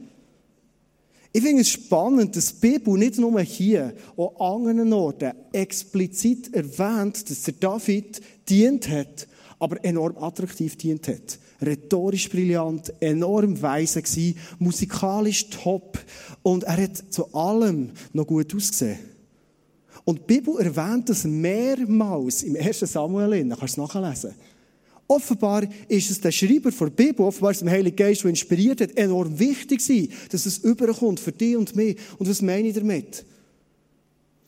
Ich 1.32 1.44
finde 1.44 1.62
es 1.62 1.70
spannend, 1.70 2.36
dass 2.36 2.60
die 2.60 2.70
Bibel 2.72 2.98
nicht 2.98 3.20
nur 3.20 3.40
hier, 3.42 3.94
auch 4.18 4.40
an 4.40 4.68
anderen 4.68 4.94
Orten 4.94 5.32
explizit 5.54 6.54
erwähnt, 6.56 7.30
dass 7.30 7.44
der 7.44 7.54
David 7.54 8.20
dient 8.50 8.90
hat, 8.90 9.28
aber 9.60 9.84
enorm 9.86 10.18
attraktiv 10.18 10.76
dient 10.76 11.08
hat. 11.08 11.38
Rhetorisch 11.62 12.30
brillant, 12.30 12.94
enorm 13.00 13.62
weise 13.62 14.02
gewesen, 14.02 14.38
musikalisch 14.58 15.50
top 15.50 16.00
und 16.42 16.64
er 16.64 16.82
hat 16.82 16.98
zu 17.10 17.32
allem 17.34 17.92
noch 18.14 18.26
gut 18.26 18.56
ausgesehen. 18.56 18.98
Und 20.06 20.22
die 20.22 20.40
Bibel 20.40 20.58
erwähnt 20.60 21.10
das 21.10 21.26
mehrmals 21.26 22.42
im 22.42 22.56
1. 22.56 22.80
Samuel, 22.80 23.48
da 23.48 23.56
kannst 23.56 23.78
du 23.78 23.84
es 23.84 23.94
nachlesen. 23.94 24.34
Offenbar 25.12 25.68
ist 25.88 26.12
es 26.12 26.22
der 26.22 26.32
Schreiber 26.32 26.70
der 26.70 26.86
Bibel, 26.92 27.26
offenbar 27.26 27.50
ist 27.50 27.58
es 27.58 27.64
dem 27.64 27.70
Heiligen 27.72 27.96
Geist, 27.96 28.22
der 28.22 28.30
inspiriert 28.30 28.80
hat, 28.80 28.96
enorm 28.96 29.40
wichtig 29.40 29.82
sein, 29.82 30.08
dass 30.30 30.46
es 30.46 30.60
überkommt 30.60 31.20
für 31.20 31.32
dich 31.32 31.58
und 31.58 31.76
mich. 31.76 31.98
Und 32.20 32.30
was 32.30 32.44
meine 32.44 32.68
ich 32.68 32.76
damit? 32.76 33.26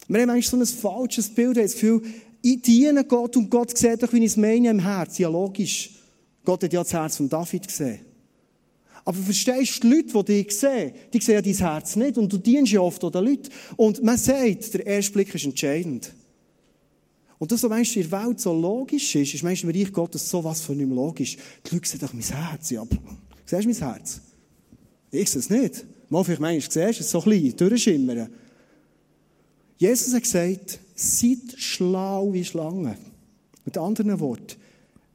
Wir 0.08 0.22
haben 0.22 0.30
eigentlich 0.30 0.48
so 0.48 0.58
ein 0.58 0.66
falsches 0.68 1.34
Bild, 1.34 1.58
das 1.58 1.74
Gefühl, 1.74 2.04
ich 2.44 2.62
diene 2.62 3.04
Gott 3.06 3.36
und 3.38 3.50
Gott 3.50 3.76
sieht 3.76 4.04
doch, 4.04 4.14
wie 4.14 4.20
ich 4.20 4.26
es 4.26 4.38
meine 4.38 4.70
im 4.70 4.78
Herz. 4.78 5.18
Ja, 5.18 5.30
logisch. 5.30 5.96
Gott 6.46 6.64
hat 6.64 6.74
ja 6.74 6.84
das 6.84 6.94
Herz 6.94 7.18
von 7.18 7.28
David 7.28 7.68
gesehen. 7.68 8.02
Aber 9.04 9.18
verstehst 9.18 9.84
du, 9.84 9.88
die 9.88 9.96
Leute, 9.96 10.24
die 10.24 10.44
dich 10.44 10.56
sehen, 10.56 10.94
die 11.12 11.22
sehen 11.22 11.34
ja 11.34 11.42
dein 11.42 11.56
Herz 11.56 11.96
nicht 11.96 12.20
und 12.20 12.32
du 12.32 12.38
dienst 12.38 12.72
ja 12.72 12.82
oft 12.82 13.02
den 13.02 13.12
Leuten. 13.12 13.50
Und 13.78 14.04
man 14.04 14.18
sagt, 14.18 14.76
der 14.76 14.86
erste 14.86 15.14
Blick 15.14 15.34
ist 15.34 15.44
entscheidend. 15.44 16.14
Und 17.42 17.52
das, 17.52 17.64
was 17.64 17.72
meinst 17.72 17.96
in 17.96 18.08
der 18.08 18.24
Welt 18.24 18.40
so 18.40 18.54
logisch 18.54 19.16
ist, 19.16 19.34
ist 19.34 19.42
du 19.42 19.48
im 19.64 19.70
Reich 19.70 19.92
Gottes 19.92 20.30
so 20.30 20.44
was 20.44 20.62
von 20.62 20.78
nicht 20.78 20.92
logisch. 20.92 21.38
Die 21.66 21.74
Leute 21.74 21.90
sehen 21.90 22.00
doch 22.00 22.14
mein 22.14 22.22
Herz. 22.22 22.70
Ja, 22.70 22.86
siehst 23.48 23.64
du 23.64 23.68
mein 23.68 23.94
Herz? 23.94 24.22
Ich 25.10 25.28
sehe 25.28 25.40
es 25.40 25.50
nicht. 25.50 25.84
Mal 26.08 26.24
vielleicht 26.24 26.40
du, 26.40 26.70
siehst 26.70 27.00
es 27.00 27.10
so 27.10 27.20
klein, 27.20 27.52
durchschimmern. 27.58 28.30
Jesus 29.80 30.14
hat 30.14 30.22
gesagt, 30.22 30.80
seid 30.94 31.40
schlau 31.58 32.32
wie 32.32 32.46
Schlangen. 32.46 32.96
Mit 33.66 33.76
anderen 33.76 34.20
Worten, 34.20 34.58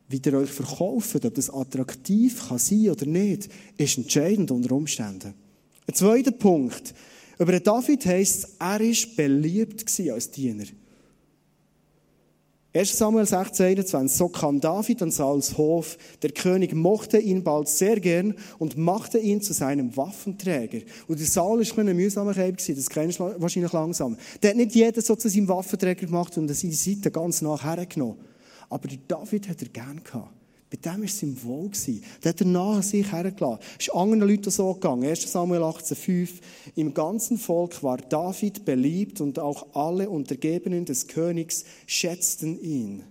wie 0.08 0.20
ihr 0.26 0.34
euch 0.34 0.50
verkauft, 0.50 1.24
ob 1.24 1.32
das 1.32 1.48
attraktiv 1.48 2.48
kann 2.48 2.58
sein 2.58 2.90
oder 2.90 3.06
nicht, 3.06 3.48
ist 3.78 3.98
entscheidend 3.98 4.50
unter 4.50 4.72
Umständen. 4.72 5.32
Ein 5.86 5.94
zweiter 5.94 6.32
Punkt. 6.32 6.92
Über 7.38 7.60
David 7.60 8.04
heisst, 8.04 8.48
er 8.58 8.80
war 8.80 9.14
beliebt 9.16 10.00
als 10.10 10.30
Diener. 10.32 10.64
1 12.76 12.98
Samuel 12.98 13.24
16, 13.24 13.64
21. 13.64 14.18
So 14.18 14.28
kam 14.28 14.60
David 14.60 15.00
an 15.00 15.10
Sauls 15.10 15.56
Hof. 15.56 15.96
Der 16.20 16.30
König 16.30 16.74
mochte 16.74 17.16
ihn 17.16 17.42
bald 17.42 17.68
sehr 17.68 17.98
gern 18.00 18.34
und 18.58 18.76
machte 18.76 19.16
ihn 19.16 19.40
zu 19.40 19.54
seinem 19.54 19.96
Waffenträger. 19.96 20.80
Und 21.08 21.18
der 21.18 21.26
Saul 21.26 21.60
war 21.60 21.78
ein 21.78 21.96
mühsamer 21.96 22.34
Kerl, 22.34 22.52
das 22.52 22.90
kennst 22.90 23.18
du 23.18 23.34
wahrscheinlich 23.38 23.72
langsam. 23.72 24.18
Der 24.42 24.50
hat 24.50 24.58
nicht 24.58 24.74
jeder 24.74 25.00
so 25.00 25.16
zu 25.16 25.30
seinem 25.30 25.48
Waffenträger 25.48 26.04
gemacht 26.04 26.36
und 26.36 26.54
seine 26.54 26.74
Seite 26.74 27.10
ganz 27.10 27.40
nachher 27.40 27.86
genommen. 27.86 28.18
Aber 28.68 28.88
David 29.08 29.48
hat 29.48 29.62
er 29.62 29.68
gern 29.68 30.04
gehabt. 30.04 30.45
Bei 30.68 30.76
dem 30.76 31.00
war 31.00 31.04
es 31.04 31.22
ihm 31.22 31.40
wohl. 31.44 31.70
Der 32.24 32.30
hat 32.30 32.40
er 32.40 32.46
nach 32.46 32.82
sich 32.82 33.10
hergelassen. 33.10 33.60
Es 33.78 33.86
ist 33.86 33.94
anderen 33.94 34.28
Leuten 34.28 34.50
so 34.50 34.74
gegangen. 34.74 35.04
1. 35.04 35.30
Samuel 35.30 35.62
18,5. 35.62 36.30
Im 36.74 36.92
ganzen 36.92 37.38
Volk 37.38 37.82
war 37.82 37.98
David 37.98 38.64
beliebt 38.64 39.20
und 39.20 39.38
auch 39.38 39.74
alle 39.74 40.10
Untergebenen 40.10 40.84
des 40.84 41.06
Königs 41.06 41.64
schätzten 41.86 42.60
ihn. 42.60 43.04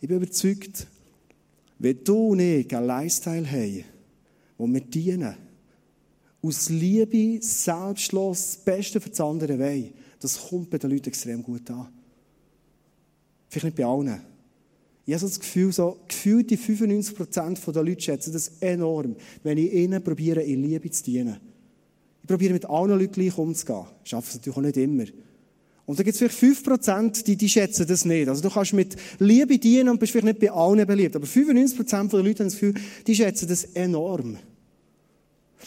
Ich 0.00 0.08
bin 0.08 0.18
überzeugt, 0.18 0.86
wenn 1.78 2.04
du 2.04 2.28
und 2.28 2.40
ich 2.40 2.74
einen 2.74 2.86
Lifestyle 2.86 3.50
haben, 3.50 3.84
wo 4.56 4.66
wir 4.68 4.80
dienen, 4.80 5.34
aus 6.42 6.68
Liebe, 6.70 7.42
selbstlos, 7.42 8.52
das 8.52 8.56
Beste 8.64 9.00
für 9.00 9.10
das 9.10 9.20
andere 9.20 9.58
wollen, 9.58 9.92
das 10.20 10.48
kommt 10.48 10.70
bei 10.70 10.78
den 10.78 10.90
Leuten 10.90 11.08
extrem 11.08 11.42
gut 11.42 11.68
an. 11.70 11.88
Vielleicht 13.48 13.64
nicht 13.64 13.76
bei 13.76 13.84
allen. 13.84 14.29
Ich 15.06 15.14
habe 15.14 15.24
das 15.24 15.40
Gefühl, 15.40 15.72
so 15.72 15.98
gefühlte 16.06 16.56
95% 16.56 17.72
der 17.72 17.82
Leute 17.82 18.00
schätzen 18.00 18.32
das 18.32 18.48
enorm, 18.60 19.16
wenn 19.42 19.58
ich 19.58 19.72
ihnen 19.72 20.02
probiere, 20.02 20.42
in 20.42 20.62
Liebe 20.62 20.90
zu 20.90 21.02
dienen. 21.04 21.38
Ich 22.22 22.28
probiere 22.28 22.52
mit 22.52 22.66
allen 22.66 22.98
Leuten 22.98 23.12
gleich 23.12 23.36
umzugehen. 23.36 23.86
Ich 24.04 24.10
schaffe 24.10 24.28
es 24.28 24.34
natürlich 24.36 24.56
auch 24.56 24.62
nicht 24.62 24.76
immer. 24.76 25.04
Und 25.90 25.98
da 25.98 26.04
gibt 26.04 26.14
es 26.14 26.18
vielleicht 26.18 26.64
5%, 26.64 27.24
die, 27.24 27.34
die 27.34 27.48
schätzen 27.48 27.84
das 27.88 28.04
nicht. 28.04 28.28
Also 28.28 28.42
du 28.42 28.50
kannst 28.50 28.72
mit 28.74 28.94
Liebe 29.18 29.58
dienen 29.58 29.88
und 29.88 29.98
bist 29.98 30.12
vielleicht 30.12 30.26
nicht 30.26 30.38
bei 30.38 30.52
allen 30.52 30.86
beliebt. 30.86 31.16
Aber 31.16 31.26
95% 31.26 32.10
der 32.10 32.22
Leute 32.22 32.44
haben 32.44 32.46
das 32.46 32.52
Gefühl, 32.52 32.74
die 33.06 33.14
schätzen 33.16 33.48
das 33.48 33.64
enorm. 33.64 34.38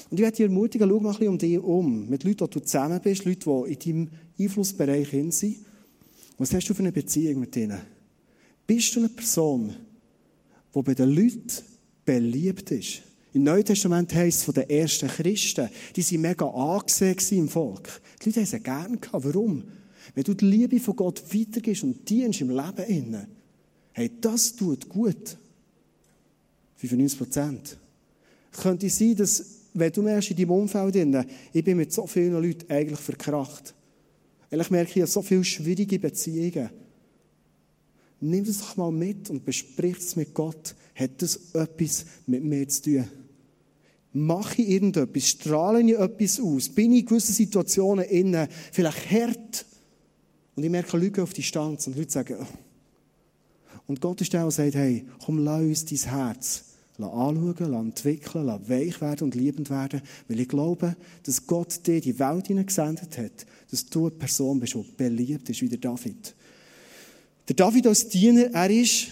Und 0.09 0.17
ich 0.17 0.21
werde 0.21 0.37
dich 0.37 0.45
ermutigen, 0.45 0.89
schau 0.89 0.99
mal 1.01 1.15
ein 1.19 1.27
um 1.27 1.37
dich 1.37 1.59
um. 1.59 2.07
Mit 2.07 2.23
Leuten, 2.23 2.45
die 2.45 2.51
du 2.51 2.59
zusammen 2.61 3.01
bist, 3.01 3.25
Leute, 3.25 3.49
die 3.67 3.73
in 3.73 4.05
deinem 4.05 4.09
Einflussbereich 4.39 5.09
sind. 5.09 5.57
Was 6.37 6.53
hast 6.53 6.69
du 6.69 6.73
für 6.73 6.79
eine 6.79 6.91
Beziehung 6.91 7.41
mit 7.41 7.55
ihnen? 7.57 7.81
Bist 8.65 8.95
du 8.95 8.99
eine 8.99 9.09
Person, 9.09 9.75
die 10.73 10.81
bei 10.81 10.93
den 10.93 11.09
Leuten 11.09 11.47
beliebt 12.05 12.71
ist? 12.71 13.01
Im 13.33 13.43
Neuen 13.43 13.65
Testament 13.65 14.13
heisst 14.13 14.39
es 14.39 14.43
von 14.43 14.53
den 14.53 14.69
ersten 14.69 15.07
Christen, 15.07 15.69
die 15.95 16.03
waren 16.03 16.21
mega 16.21 16.45
angesehen 16.45 17.43
im 17.43 17.49
Volk. 17.49 17.89
Die 18.21 18.29
Leute 18.29 18.41
haben 18.41 18.45
sie 18.45 18.59
gerne 18.59 18.97
gehabt. 18.97 19.25
Warum? 19.25 19.63
Wenn 20.13 20.23
du 20.23 20.33
die 20.35 20.45
Liebe 20.45 20.79
von 20.79 20.95
Gott 20.95 21.23
weitergibst 21.33 21.83
und 21.83 22.07
dienst 22.07 22.41
im 22.41 22.51
Leben 22.51 22.85
innen, 22.87 23.27
hey, 23.93 24.11
das 24.21 24.55
tut 24.55 24.87
gut. 24.87 25.37
95 26.75 27.17
Prozent. 27.17 27.77
Könnte 28.51 28.89
sein, 28.89 29.15
dass, 29.15 29.43
wenn 29.73 29.91
du 29.91 30.03
merkst 30.03 30.29
in 30.31 30.37
deinem 30.37 30.51
Umfeld, 30.51 30.95
innen, 30.95 31.25
ich 31.51 31.63
bin 31.63 31.77
mit 31.77 31.91
so 31.91 32.05
vielen 32.05 32.33
Leuten 32.33 32.71
eigentlich 32.71 32.99
verkracht. 32.99 33.73
Ich 34.51 34.69
merke, 34.69 34.91
ich 34.91 35.01
habe 35.01 35.07
so 35.07 35.23
viele 35.23 35.43
schwierige 35.43 35.97
Beziehungen. 35.97 36.69
Nimm 38.23 38.45
das 38.45 38.59
doch 38.59 38.77
mal 38.77 38.91
mit 38.91 39.29
und 39.29 39.43
besprich 39.43 39.97
es 39.97 40.15
mit 40.15 40.33
Gott. 40.33 40.75
Hat 40.95 41.21
das 41.21 41.53
etwas 41.53 42.05
mit 42.25 42.43
mir 42.43 42.67
zu 42.69 42.81
tun? 42.83 43.05
Mache 44.13 44.61
ich 44.61 44.69
irgendetwas? 44.69 45.27
Strahle 45.27 45.81
ich 45.81 45.97
etwas 45.97 46.39
aus? 46.39 46.69
Bin 46.69 46.93
ich 46.93 47.01
in 47.01 47.05
gewissen 47.07 47.33
Situationen 47.33 48.05
innen 48.05 48.47
vielleicht 48.71 49.11
hart? 49.11 49.65
Und 50.55 50.63
ich 50.63 50.69
merke 50.69 50.97
Lügen 50.97 51.21
auf 51.21 51.33
Distanz 51.33 51.87
und 51.87 51.97
Leute 51.97 52.11
sagen, 52.11 52.37
oh. 52.39 53.79
und 53.87 53.99
Gott 53.99 54.21
ist 54.21 54.31
der, 54.31 54.43
der 54.43 54.51
sagt, 54.51 54.75
hey, 54.75 55.05
komm, 55.25 55.39
lass 55.39 55.61
uns 55.61 55.85
dein 55.85 56.11
Herz 56.11 56.63
anschauen, 56.99 57.55
lass 57.57 57.83
entwickeln, 57.83 58.45
lass 58.45 58.69
weich 58.69 59.01
werden 59.01 59.23
und 59.23 59.35
liebend 59.35 59.69
werden, 59.69 60.01
weil 60.27 60.39
ich 60.39 60.47
glaube, 60.47 60.95
dass 61.23 61.45
Gott 61.45 61.85
dir 61.85 61.99
die 61.99 62.17
Welt 62.19 62.47
hineingesendet 62.47 63.17
hat, 63.17 63.45
dass 63.71 63.85
du 63.87 64.07
eine 64.07 64.11
Person 64.11 64.59
bist, 64.59 64.75
die 64.75 64.85
beliebt 64.95 65.49
ist, 65.49 65.61
wie 65.61 65.69
der 65.69 65.79
David. 65.79 66.35
Der 67.47 67.55
David 67.55 67.87
als 67.87 68.07
Diener, 68.07 68.49
er 68.53 68.69
ist, 68.69 69.07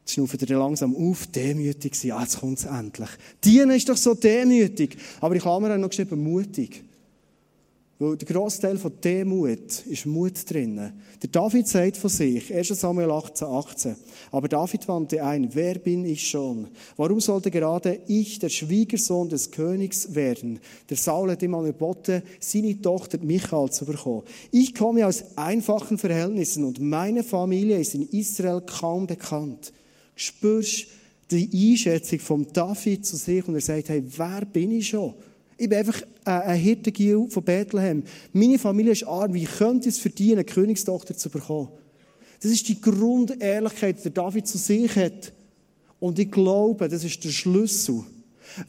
jetzt 0.00 0.12
schnauft 0.12 0.42
er 0.42 0.58
langsam 0.58 0.94
auf, 0.94 1.26
demütig 1.28 1.92
gewesen. 1.92 2.12
Ah, 2.12 2.22
jetzt 2.22 2.40
kommt 2.40 2.58
es 2.58 2.64
endlich. 2.64 3.08
Dienen 3.42 3.70
ist 3.70 3.88
doch 3.88 3.96
so 3.96 4.14
demütig. 4.14 4.96
Aber 5.20 5.34
ich 5.34 5.44
habe 5.44 5.66
mir 5.66 5.74
auch 5.74 5.78
noch 5.78 5.88
geschrieben, 5.88 6.22
mutig. 6.22 6.84
Weil 8.00 8.16
der 8.16 8.28
grosse 8.28 8.60
Teil 8.60 8.78
von 8.78 8.92
Demut 9.02 9.84
ist 9.86 10.06
Mut 10.06 10.48
drin. 10.48 10.76
Der 11.20 11.30
David 11.30 11.66
sagt 11.66 11.96
von 11.96 12.08
sich, 12.08 12.54
1 12.54 12.68
Samuel 12.68 13.10
18, 13.10 13.48
18, 13.48 13.96
aber 14.30 14.46
David 14.46 14.86
wandte 14.86 15.24
ein, 15.24 15.52
wer 15.52 15.80
bin 15.80 16.04
ich 16.04 16.30
schon? 16.30 16.68
Warum 16.96 17.18
sollte 17.18 17.50
gerade 17.50 18.00
ich 18.06 18.38
der 18.38 18.50
Schwiegersohn 18.50 19.28
des 19.28 19.50
Königs 19.50 20.14
werden? 20.14 20.60
Der 20.88 20.96
Saul 20.96 21.32
hat 21.32 21.42
ihm 21.42 21.56
angeboten, 21.56 22.22
seine 22.38 22.80
Tochter 22.80 23.18
Michael 23.18 23.70
zu 23.70 23.84
bekommen. 23.84 24.22
Ich 24.52 24.76
komme 24.76 25.04
aus 25.04 25.24
einfachen 25.34 25.98
Verhältnissen 25.98 26.64
und 26.64 26.80
meine 26.80 27.24
Familie 27.24 27.80
ist 27.80 27.96
in 27.96 28.08
Israel 28.10 28.60
kaum 28.60 29.08
bekannt. 29.08 29.72
Spürst 30.14 30.86
die 31.32 31.72
Einschätzung 31.72 32.20
von 32.20 32.46
David 32.52 33.04
zu 33.04 33.16
sich 33.16 33.46
und 33.48 33.56
er 33.56 33.60
sagt, 33.60 33.88
hey, 33.88 34.04
wer 34.16 34.44
bin 34.44 34.70
ich 34.70 34.88
schon? 34.88 35.14
Ich 35.60 35.68
bin 35.68 35.78
einfach 35.78 36.00
ein 36.24 36.56
Hirtengiel 36.56 37.26
von 37.28 37.42
Bethlehem. 37.42 38.04
Meine 38.32 38.60
Familie 38.60 38.92
ist 38.92 39.04
arm. 39.04 39.34
Wie 39.34 39.44
könnte 39.44 39.88
es 39.88 39.98
verdienen, 39.98 40.34
eine 40.34 40.44
Königstochter 40.44 41.16
zu 41.16 41.28
bekommen? 41.28 41.68
Das 42.40 42.52
ist 42.52 42.68
die 42.68 42.80
Grundehrlichkeit, 42.80 44.04
die 44.04 44.14
David 44.14 44.46
zu 44.46 44.56
sich 44.56 44.94
hat. 44.94 45.32
Und 45.98 46.16
ich 46.20 46.30
glaube, 46.30 46.88
das 46.88 47.02
ist 47.02 47.24
der 47.24 47.30
Schlüssel, 47.30 48.04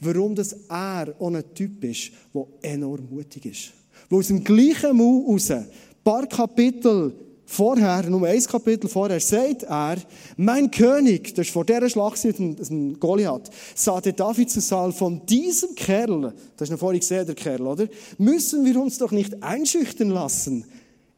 warum 0.00 0.34
das 0.34 0.52
er 0.68 1.14
auch 1.20 1.32
ein 1.32 1.54
Typ 1.54 1.84
ist, 1.84 2.10
der 2.34 2.72
enorm 2.72 3.08
mutig 3.08 3.46
ist. 3.46 3.70
Weil 4.08 4.18
aus 4.18 4.26
dem 4.26 4.42
gleichen 4.42 4.96
Mund 4.96 5.28
raus, 5.28 5.50
ein 5.52 5.68
paar 6.02 6.26
Kapitel 6.26 7.14
vorher, 7.50 8.08
nur 8.08 8.28
ein 8.28 8.42
Kapitel 8.44 8.88
vorher, 8.88 9.18
sagt 9.18 9.64
er, 9.64 9.96
mein 10.36 10.70
König, 10.70 11.34
das 11.34 11.48
ist 11.48 11.52
vor 11.52 11.64
dieser 11.64 11.90
Schlacht 11.90 12.22
dem 12.38 13.00
Goliath, 13.00 13.50
sagte 13.74 14.12
David 14.12 14.50
zu 14.50 14.60
Saul, 14.60 14.92
von 14.92 15.26
diesem 15.26 15.74
Kerl, 15.74 16.32
das 16.56 16.68
ist 16.68 16.70
noch 16.70 16.78
vorhin 16.78 17.00
gesehen, 17.00 17.26
der 17.26 17.34
Kerl, 17.34 17.62
oder? 17.62 17.88
Müssen 18.18 18.64
wir 18.64 18.80
uns 18.80 18.98
doch 18.98 19.10
nicht 19.10 19.42
einschüchtern 19.42 20.10
lassen. 20.10 20.64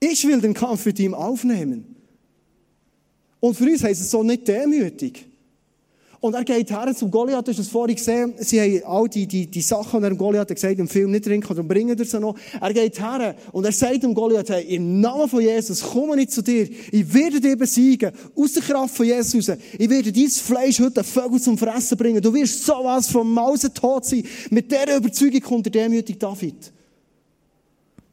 Ich 0.01 0.27
will 0.27 0.41
den 0.41 0.55
Kampf 0.55 0.87
mit 0.87 0.99
ihm 1.01 1.13
aufnehmen. 1.13 1.97
Und 3.39 3.55
für 3.55 3.65
uns 3.65 3.85
heißt 3.85 4.01
es 4.01 4.11
so 4.11 4.23
nicht 4.23 4.49
demütig. 4.49 5.29
Und 6.23 6.35
er 6.35 6.45
geht 6.45 6.71
her 6.71 6.95
zum 6.95 7.11
Goliath, 7.11 7.49
du 7.49 7.51
hast 7.51 7.59
es 7.59 7.67
vorhin 7.67 7.97
gesehen, 7.97 8.35
sie 8.39 8.61
haben 8.61 8.85
all 8.85 9.09
die, 9.09 9.27
die, 9.27 9.45
die 9.45 9.61
Sachen, 9.61 9.99
die 9.99 10.07
er 10.07 10.11
dem 10.11 10.17
Goliath 10.17 10.47
gesagt 10.47 10.79
im 10.79 10.87
Film 10.87 11.11
nicht 11.11 11.25
trinken, 11.25 11.49
darum 11.49 11.67
bringen 11.67 11.99
er 11.99 12.05
sie 12.05 12.21
noch. 12.21 12.37
Er 12.61 12.73
geht 12.73 13.01
her 13.01 13.35
und 13.51 13.65
er 13.65 13.73
sagt 13.73 14.05
dem 14.05 14.15
Goliath, 14.15 14.49
hey, 14.51 14.77
im 14.77 15.01
Namen 15.01 15.29
von 15.29 15.41
Jesus 15.41 15.83
komme 15.83 16.23
ich 16.23 16.29
zu 16.29 16.41
dir, 16.41 16.69
ich 16.93 17.13
werde 17.13 17.41
dir 17.41 17.57
besiegen, 17.57 18.13
aus 18.37 18.53
der 18.53 18.63
Kraft 18.63 18.95
von 18.95 19.05
Jesus. 19.05 19.49
Ich 19.77 19.91
werde 19.91 20.13
dein 20.13 20.29
Fleisch 20.29 20.79
heute 20.79 21.03
Vögel 21.03 21.41
zum 21.41 21.59
Fressen 21.59 21.99
bringen, 21.99 22.23
du 22.23 22.33
wirst 22.33 22.65
sowas 22.67 23.09
vom 23.09 23.35
Mausen 23.35 23.75
tot 23.75 24.05
sein. 24.05 24.23
Mit 24.49 24.71
dieser 24.71 24.99
Überzeugung 24.99 25.41
kommt 25.41 25.67
der 25.67 25.73
demütige 25.73 26.21
David. 26.21 26.73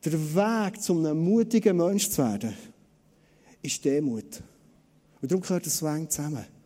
Der 0.04 0.14
Weg, 0.14 0.82
zum 0.82 1.06
einem 1.06 1.24
mutigen 1.24 1.78
Mensch 1.78 2.10
zu 2.10 2.24
werden, 2.24 2.56
ist 3.62 3.86
Demut. 3.86 4.42
Und 5.22 5.30
darum 5.30 5.44
gehört 5.44 5.68
das 5.68 5.80
eng 5.84 6.10
zusammen. 6.10 6.59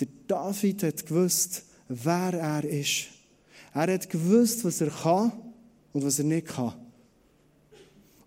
Der 0.00 0.08
David 0.26 0.82
hat 0.82 1.06
gewusst, 1.06 1.64
wer 1.88 2.34
er 2.34 2.64
ist. 2.64 3.06
Er 3.72 3.92
hat 3.92 4.08
gewusst, 4.08 4.64
was 4.64 4.80
er 4.80 4.90
kann 4.90 5.32
und 5.92 6.04
was 6.04 6.18
er 6.18 6.24
nicht 6.24 6.48
kann. 6.48 6.74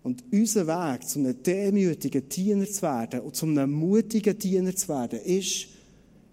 Und 0.02 0.24
unser 0.32 0.66
Weg, 0.66 1.06
zu 1.06 1.18
einem 1.18 1.42
demütigen 1.42 2.28
Diener 2.28 2.66
zu 2.66 2.82
werden 2.82 3.20
und 3.20 3.36
zu 3.36 3.46
einem 3.46 3.70
mutigen 3.72 4.38
Diener 4.38 4.74
zu 4.74 4.88
werden, 4.88 5.20
ist, 5.20 5.66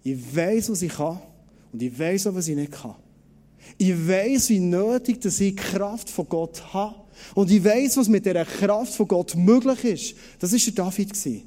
ich 0.02 0.36
weiß, 0.36 0.70
was 0.70 0.82
ich 0.82 0.92
kann 0.92 1.20
und 1.72 1.82
ich 1.82 1.98
weiß 1.98 2.28
auch, 2.28 2.34
was 2.34 2.48
ich 2.48 2.56
nicht 2.56 2.72
kann. 2.72 2.94
Ich 3.76 4.08
weiß, 4.08 4.48
wie 4.50 4.60
nötig 4.60 5.20
dass 5.20 5.40
ich 5.40 5.56
die 5.56 5.56
Kraft 5.56 6.08
von 6.08 6.28
Gott 6.28 6.72
habe. 6.72 6.94
Und 7.34 7.50
ich 7.50 7.64
weiß, 7.64 7.96
was 7.96 8.08
mit 8.08 8.24
dieser 8.24 8.44
Kraft 8.44 8.94
von 8.94 9.08
Gott 9.08 9.34
möglich 9.34 9.84
ist. 9.84 10.14
Das 10.38 10.52
war 10.52 10.58
der 10.58 10.72
David. 10.72 11.42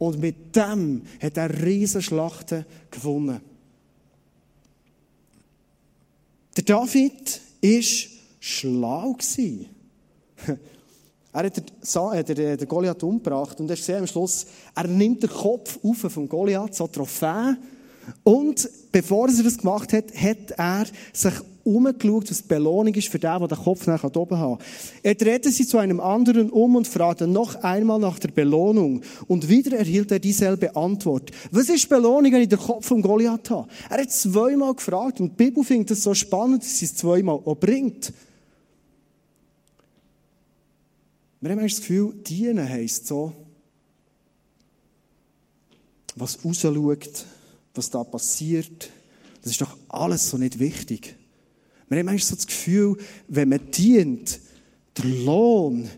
Und 0.00 0.18
mit 0.18 0.56
dem 0.56 1.02
hat 1.20 1.36
er 1.36 1.62
Riesenschlachten 1.62 2.64
gewonnen. 2.90 3.42
Der 6.56 6.64
David 6.64 7.40
war 7.62 7.82
schlau. 8.40 9.16
Er 11.32 11.44
hat 11.44 12.28
den, 12.28 12.58
den 12.58 12.66
Goliath 12.66 13.04
umgebracht 13.04 13.60
und 13.60 13.70
er 13.70 13.76
sieht 13.76 13.94
am 13.94 14.06
Schluss, 14.08 14.46
er 14.74 14.88
nimmt 14.88 15.22
den 15.22 15.30
Kopf 15.30 15.78
auf 15.80 15.98
vom 16.12 16.28
Goliath, 16.28 16.74
so 16.74 16.88
Trophäe. 16.88 17.56
Und 18.22 18.68
bevor 18.92 19.28
er 19.28 19.42
das 19.42 19.58
gemacht 19.58 19.92
hat, 19.92 20.14
hat 20.14 20.50
er 20.56 20.86
sich 21.12 21.34
umgeschaut, 21.64 22.30
was 22.30 22.42
die 22.42 22.48
Belohnung 22.48 22.94
ist 22.94 23.08
für 23.08 23.18
den, 23.18 23.38
der 23.38 23.48
den 23.48 23.58
Kopf 23.58 23.86
nachher 23.86 24.14
oben 24.16 24.38
hat. 24.38 24.60
Er 25.02 25.14
drehte 25.14 25.50
sich 25.50 25.68
zu 25.68 25.78
einem 25.78 26.00
anderen 26.00 26.50
um 26.50 26.76
und 26.76 26.88
fragte 26.88 27.26
noch 27.26 27.56
einmal 27.62 27.98
nach 27.98 28.18
der 28.18 28.30
Belohnung. 28.30 29.02
Und 29.26 29.48
wieder 29.48 29.76
erhielt 29.76 30.10
er 30.10 30.18
dieselbe 30.18 30.74
Antwort. 30.76 31.30
Was 31.50 31.68
ist 31.68 31.88
Belohnung, 31.88 32.32
wenn 32.32 32.42
ich 32.42 32.48
den 32.48 32.58
Kopf 32.58 32.86
vom 32.86 33.02
Goliath 33.02 33.50
habe? 33.50 33.68
Er 33.88 33.98
hat 33.98 34.12
zweimal 34.12 34.74
gefragt 34.74 35.20
und 35.20 35.32
die 35.32 35.44
Bibel 35.44 35.64
findet 35.64 35.92
es 35.92 36.02
so 36.02 36.14
spannend, 36.14 36.62
dass 36.62 36.78
sie 36.78 36.86
es 36.86 36.96
zweimal 36.96 37.36
auch 37.44 37.56
bringt. 37.56 38.12
Wir 41.40 41.50
haben 41.50 41.62
das 41.62 41.76
Gefühl, 41.76 42.12
dienen 42.26 42.68
heisst 42.68 43.06
so, 43.06 43.32
was 46.14 46.44
rausschaut, 46.44 47.24
was 47.74 47.90
da 47.90 48.04
passiert, 48.04 48.90
das 49.42 49.52
ist 49.52 49.60
doch 49.60 49.76
alles 49.88 50.28
so 50.28 50.36
nicht 50.36 50.58
wichtig. 50.58 51.16
Wir 51.88 51.98
haben 51.98 52.06
manchmal 52.06 52.28
so 52.28 52.36
das 52.36 52.46
Gefühl, 52.46 52.96
wenn 53.28 53.48
man 53.48 53.70
dient, 53.70 54.40
der 54.96 55.04
Lohn, 55.04 55.88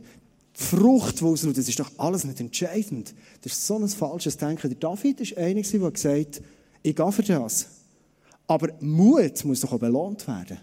die 0.56 0.62
Frucht, 0.62 1.20
die 1.20 1.24
ausnutzt, 1.24 1.58
das 1.58 1.68
ist 1.68 1.80
doch 1.80 1.90
alles 1.98 2.24
nicht 2.24 2.40
entscheidend. 2.40 3.14
Das 3.42 3.52
ist 3.52 3.66
so 3.66 3.76
ein 3.76 3.88
falsches 3.88 4.36
Denken. 4.36 4.68
Der 4.68 4.78
David 4.78 5.20
ist 5.20 5.36
einer, 5.36 5.62
der 5.62 5.90
gesagt 5.90 6.36
hat, 6.36 6.42
ich 6.82 6.96
gehe 6.96 7.12
für 7.12 7.22
das. 7.22 7.68
Aber 8.46 8.72
Mut 8.80 9.44
muss 9.44 9.60
doch 9.60 9.72
auch 9.72 9.78
belohnt 9.78 10.26
werden. 10.26 10.58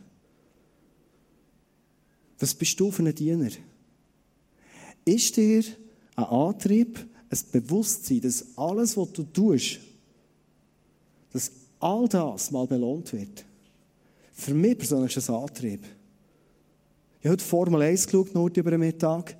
Was 2.39 2.53
bist 2.53 2.79
du 2.79 2.91
für 2.91 3.03
ein 3.03 3.13
Diener? 3.13 3.49
Ist 5.05 5.35
dir 5.37 5.63
ein 6.15 6.23
Antrieb, 6.23 7.05
ein 7.29 7.39
Bewusstsein, 7.51 8.21
dass 8.21 8.45
alles, 8.57 8.95
was 8.95 9.11
du 9.11 9.23
tust, 9.23 9.79
dass 11.31 11.51
all 11.79 12.07
das 12.07 12.51
mal 12.51 12.67
belohnt 12.67 13.11
wird. 13.13 13.45
Für 14.33 14.53
mich 14.53 14.77
persönlich 14.77 15.15
ist 15.15 15.27
das 15.27 15.35
ein 15.35 15.41
Antrieb. 15.41 15.83
Ich 17.19 17.25
habe 17.25 17.33
heute 17.33 17.43
Formel 17.43 17.81
1 17.81 18.05
geschaut, 18.05 18.33
nur 18.33 18.49
über 18.55 18.71
den 18.71 18.79
Mittag. 18.79 19.35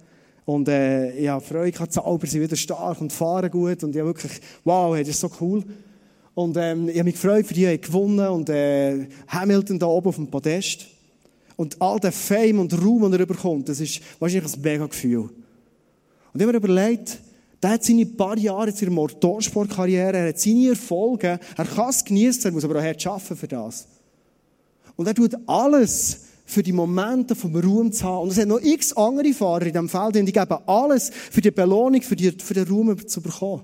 Und 0.46 0.68
äh, 0.68 1.12
ich 1.12 1.28
habe 1.28 1.44
Freude 1.44 1.72
gehabt, 1.72 1.94
Zauber 1.94 2.28
sind 2.28 2.42
wieder 2.42 2.56
stark 2.56 3.00
und 3.00 3.14
fahren 3.14 3.50
gut. 3.50 3.84
Und 3.84 3.92
ich 3.96 4.00
habe 4.02 4.10
wirklich, 4.10 4.34
wow, 4.64 4.98
das 4.98 5.08
ist 5.08 5.20
so 5.20 5.32
cool. 5.40 5.64
Und 6.34 6.58
ähm, 6.58 6.90
ich 6.90 6.96
habe 6.96 7.06
mich 7.06 7.16
gefreut, 7.16 7.46
für 7.46 7.54
die 7.54 7.68
haben 7.68 7.80
gewonnen. 7.80 8.28
Und 8.28 8.50
äh, 8.50 9.08
Hamilton 9.28 9.80
da 9.80 9.86
oben 9.86 10.10
auf 10.10 10.16
dem 10.16 10.28
Podest. 10.28 10.88
Und 11.56 11.82
all 11.82 12.00
der 12.00 12.12
Fame 12.12 12.60
und 12.60 12.82
Ruhm, 12.82 13.04
den 13.12 13.20
er 13.20 13.26
bekommt, 13.26 13.70
das 13.70 13.80
ist 13.80 14.02
wahrscheinlich 14.20 14.54
ein 14.54 14.62
mega 14.62 14.86
Gefühl. 14.86 15.22
Und 15.22 15.32
ich 16.36 16.42
habe 16.42 16.52
mir 16.52 16.58
überlegt, 16.58 17.20
der 17.62 17.72
hat 17.72 17.84
seine 17.84 18.06
paar 18.06 18.38
Jahre 18.38 18.72
in 18.72 18.94
Motorsportkarriere, 18.94 20.18
er 20.18 20.30
hat 20.30 20.40
seine 20.40 20.70
Erfolge, 20.70 21.40
er 21.58 21.66
kann 21.66 21.90
es 21.90 22.06
genießen, 22.06 22.46
er 22.46 22.52
muss 22.52 22.64
aber 22.64 22.80
auch 22.80 22.84
hart 22.84 23.06
arbeiten 23.06 23.36
für 23.36 23.48
das. 23.48 23.88
Und 24.96 25.08
er 25.08 25.16
tut 25.16 25.36
alles, 25.48 26.30
für 26.50 26.64
die 26.64 26.74
Momente 26.74 27.36
vom 27.36 27.56
Ruhm 27.56 27.92
zu 27.92 28.04
haben. 28.04 28.24
Und 28.24 28.32
es 28.32 28.40
hat 28.40 28.48
noch 28.48 28.60
x 28.60 28.92
andere 28.94 29.34
Fahrer 29.34 29.68
in 29.68 29.72
diesem 29.72 29.88
Feld, 29.88 30.16
die 30.16 30.32
geben 30.32 30.58
alles 30.66 31.12
für 31.32 31.42
die 31.42 31.52
Belohnung, 31.52 32.02
für, 32.02 32.16
die, 32.16 32.32
für 32.32 32.56
den 32.56 32.68
Ruhm 32.68 33.08
zu 33.08 33.22
bekommen. 33.22 33.62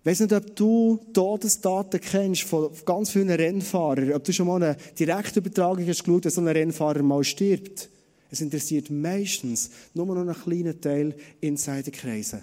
Ich 0.00 0.06
weiss 0.06 0.20
nicht, 0.20 0.32
ob 0.32 0.56
du 0.56 0.98
Todesdaten 1.12 2.00
kennst 2.00 2.42
von 2.42 2.70
ganz 2.86 3.10
vielen 3.10 3.28
Rennfahrern, 3.28 4.14
ob 4.14 4.24
du 4.24 4.32
schon 4.32 4.46
mal 4.46 4.62
eine 4.62 4.76
Direktübertragung 4.98 5.86
hast 5.86 6.02
geschaut, 6.02 6.24
dass 6.24 6.36
so 6.36 6.40
ein 6.40 6.48
Rennfahrer 6.48 7.02
mal 7.02 7.22
stirbt. 7.24 7.90
Es 8.30 8.40
interessiert 8.40 8.90
meistens 8.90 9.70
nur 9.94 10.06
noch 10.06 10.16
einen 10.16 10.34
kleinen 10.34 10.80
Teil 10.80 11.16
Insiderkreise. 11.40 12.42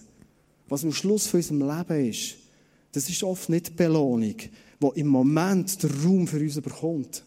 Was 0.68 0.84
am 0.84 0.92
Schluss 0.92 1.28
von 1.28 1.40
unserem 1.40 1.60
Leben 1.62 2.10
ist, 2.10 2.36
das 2.92 3.10
ist 3.10 3.24
oft 3.24 3.50
nicht 3.50 3.68
die 3.68 3.74
Belohnung, 3.74 4.36
die 4.36 5.00
im 5.00 5.08
Moment 5.08 5.82
der 5.84 5.92
Raum 6.04 6.28
für 6.28 6.40
uns 6.40 6.60
bekommt, 6.60 7.24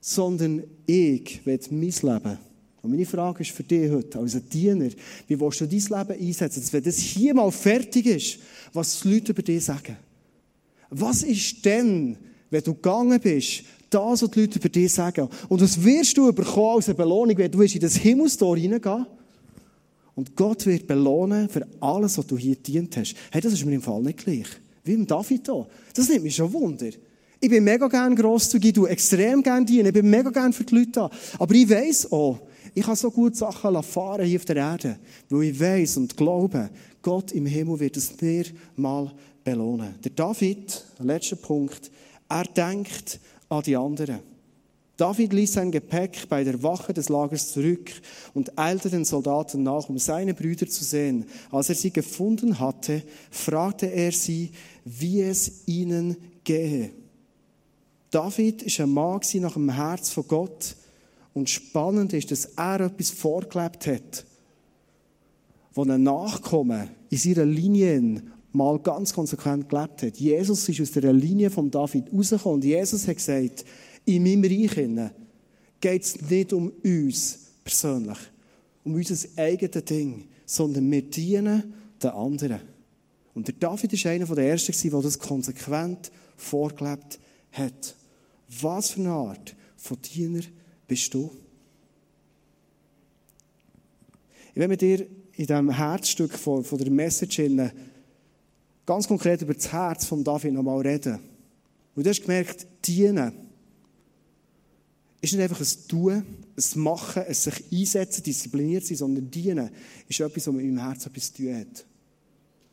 sondern 0.00 0.62
ich 0.86 1.44
will 1.44 1.60
mein 1.70 1.80
Leben. 1.80 2.38
Und 2.82 2.90
meine 2.92 3.06
Frage 3.06 3.42
ist 3.42 3.50
für 3.50 3.64
dich 3.64 3.90
heute, 3.90 4.20
als 4.20 4.38
Diener, 4.48 4.90
wie 5.26 5.40
willst 5.40 5.60
du 5.60 5.66
dein 5.66 5.80
Leben 5.80 6.28
einsetzen, 6.28 6.60
dass 6.60 6.72
wenn 6.72 6.84
das 6.84 6.98
hier 6.98 7.34
mal 7.34 7.50
fertig 7.50 8.06
ist, 8.06 8.38
was 8.72 9.00
die 9.00 9.14
Leute 9.14 9.32
über 9.32 9.42
dich 9.42 9.64
sagen? 9.64 9.96
Was 10.90 11.24
ist 11.24 11.64
denn, 11.64 12.16
wenn 12.48 12.62
du 12.62 12.74
gegangen 12.74 13.18
bist, 13.20 13.64
das, 13.90 14.22
was 14.22 14.30
die 14.30 14.40
Leute 14.40 14.58
über 14.58 14.68
dich 14.68 14.92
sagen? 14.92 15.28
Und 15.48 15.60
was 15.60 15.82
wirst 15.82 16.16
du 16.16 16.32
bekommen 16.32 16.76
als 16.76 16.88
eine 16.88 16.94
Belohnung, 16.94 17.38
wenn 17.38 17.50
du 17.50 17.62
in 17.62 17.80
das 17.80 17.96
Himmelstor 17.96 18.56
reingehen 18.56 19.06
und 20.16 20.34
Gott 20.34 20.64
wird 20.66 20.86
belohnen 20.86 21.48
für 21.48 21.66
alles, 21.78 22.16
was 22.16 22.26
du 22.26 22.38
hier 22.38 22.56
dient 22.56 22.96
hast. 22.96 23.14
Hey, 23.30 23.40
das 23.40 23.52
ist 23.52 23.64
mir 23.64 23.74
im 23.74 23.82
Fall 23.82 24.02
nicht 24.02 24.24
gleich. 24.24 24.46
Wie 24.82 24.94
im 24.94 25.06
David 25.06 25.46
hier. 25.46 25.66
Das 25.94 26.08
nimmt 26.08 26.24
mich 26.24 26.34
schon 26.34 26.52
Wunder. 26.52 26.88
Ich 27.38 27.50
bin 27.50 27.62
mega 27.62 27.86
gern 27.86 28.16
grosszügig, 28.16 28.72
du 28.72 28.86
extrem 28.86 29.42
gern 29.42 29.66
dienen, 29.66 29.88
ich 29.88 29.92
bin 29.92 30.08
mega 30.08 30.30
gern 30.30 30.54
für 30.54 30.64
die 30.64 30.74
Leute 30.74 30.90
da. 30.92 31.10
Aber 31.38 31.54
ich 31.54 31.68
weiss 31.68 32.10
auch, 32.10 32.40
ich 32.74 32.82
kann 32.82 32.96
so 32.96 33.10
gut 33.10 33.36
Sachen 33.36 33.82
fahren 33.82 34.24
hier 34.24 34.38
auf 34.38 34.46
der 34.46 34.56
Erde, 34.56 34.98
weil 35.28 35.42
ich 35.42 35.60
weiss 35.60 35.98
und 35.98 36.16
glaube, 36.16 36.70
Gott 37.02 37.32
im 37.32 37.44
Himmel 37.44 37.78
wird 37.78 37.98
es 37.98 38.18
mir 38.18 38.46
mal 38.76 39.12
belohnen. 39.44 39.96
Der 40.02 40.12
David, 40.12 40.82
letzter 40.98 41.36
Punkt, 41.36 41.90
er 42.28 42.44
denkt 42.44 43.20
an 43.48 43.62
die 43.62 43.76
anderen. 43.76 44.20
David 44.96 45.34
ließ 45.34 45.52
sein 45.52 45.70
Gepäck 45.70 46.26
bei 46.28 46.42
der 46.42 46.62
Wache 46.62 46.94
des 46.94 47.10
Lagers 47.10 47.52
zurück 47.52 47.90
und 48.32 48.58
eilte 48.58 48.88
den 48.88 49.04
Soldaten 49.04 49.62
nach, 49.62 49.90
um 49.90 49.98
seine 49.98 50.32
Brüder 50.32 50.66
zu 50.66 50.84
sehen. 50.84 51.26
Als 51.50 51.68
er 51.68 51.74
sie 51.74 51.92
gefunden 51.92 52.58
hatte, 52.58 53.02
fragte 53.30 53.86
er 53.92 54.10
sie, 54.12 54.52
wie 54.84 55.20
es 55.20 55.66
ihnen 55.66 56.16
gehe. 56.44 56.92
David 58.10 58.62
ist 58.62 58.80
ein 58.80 58.90
Mann 58.90 59.20
nach 59.40 59.52
dem 59.52 59.68
Herz 59.68 60.10
von 60.10 60.26
Gott. 60.26 60.76
Und 61.34 61.50
spannend 61.50 62.14
ist, 62.14 62.30
dass 62.30 62.46
er 62.56 62.80
etwas 62.80 63.10
vorgelebt 63.10 63.86
hat, 63.86 64.24
wo 65.74 65.82
ein 65.82 66.02
Nachkommen 66.02 66.88
in 67.10 67.18
seiner 67.18 67.44
Linie 67.44 68.22
mal 68.56 68.78
ganz 68.78 69.12
konsequent 69.12 69.68
gelebt 69.68 70.02
hat. 70.02 70.16
Jesus 70.16 70.68
ist 70.68 70.80
aus 70.80 70.92
der 70.92 71.12
Linie 71.12 71.50
von 71.50 71.70
David 71.70 72.12
rausgekommen 72.12 72.56
und 72.56 72.64
Jesus 72.64 73.06
hat 73.06 73.16
gesagt, 73.16 73.64
in 74.06 74.22
meinem 74.22 74.44
Reich 74.44 75.10
geht 75.80 76.02
es 76.02 76.20
nicht 76.22 76.52
um 76.52 76.72
uns 76.82 77.38
persönlich, 77.62 78.18
um 78.84 78.94
unser 78.94 79.28
eigenes 79.36 79.84
Ding, 79.84 80.28
sondern 80.46 80.90
wir 80.90 81.02
dienen 81.02 81.74
den 82.02 82.10
anderen. 82.10 82.60
Und 83.34 83.48
der 83.48 83.54
David 83.56 83.92
ist 83.92 84.06
einer 84.06 84.24
der 84.26 84.48
Ersten, 84.48 84.90
der 84.90 85.02
das 85.02 85.18
konsequent 85.18 86.10
vorgelebt 86.36 87.18
hat. 87.52 87.94
Was 88.60 88.90
für 88.90 89.00
eine 89.00 89.10
Art 89.10 89.54
von 89.76 89.98
Diener 90.00 90.40
bist 90.86 91.12
du? 91.12 91.30
Ich 94.54 94.56
will 94.56 94.68
mit 94.68 94.80
dir 94.80 95.00
in 95.32 95.46
diesem 95.46 95.68
Herzstück 95.68 96.32
von, 96.32 96.64
von 96.64 96.78
der 96.78 96.90
Message 96.90 97.40
ganz 98.86 99.08
konkret 99.08 99.42
über 99.42 99.54
das 99.54 99.70
Herz 99.70 100.06
von 100.06 100.22
David 100.24 100.54
nochmal 100.54 100.80
reden. 100.80 101.18
Und 101.94 102.06
du 102.06 102.08
hast 102.08 102.22
gemerkt, 102.22 102.66
dienen 102.84 103.32
ist 105.20 105.32
nicht 105.32 105.42
einfach 105.42 105.60
ein 105.60 105.88
Tun, 105.88 106.24
ein 106.56 106.80
Machen, 106.80 107.22
ein 107.22 107.34
sich 107.34 107.64
einsetzen, 107.72 108.22
diszipliniert 108.22 108.86
sein, 108.86 108.96
sondern 108.96 109.30
dienen 109.30 109.70
ist 110.08 110.20
etwas, 110.20 110.46
was 110.46 110.54
mit 110.54 110.64
meinem 110.64 110.78
Herz 110.78 111.06
etwas 111.06 111.32
zu 111.32 111.42
tun 111.42 111.56
hat. 111.56 111.84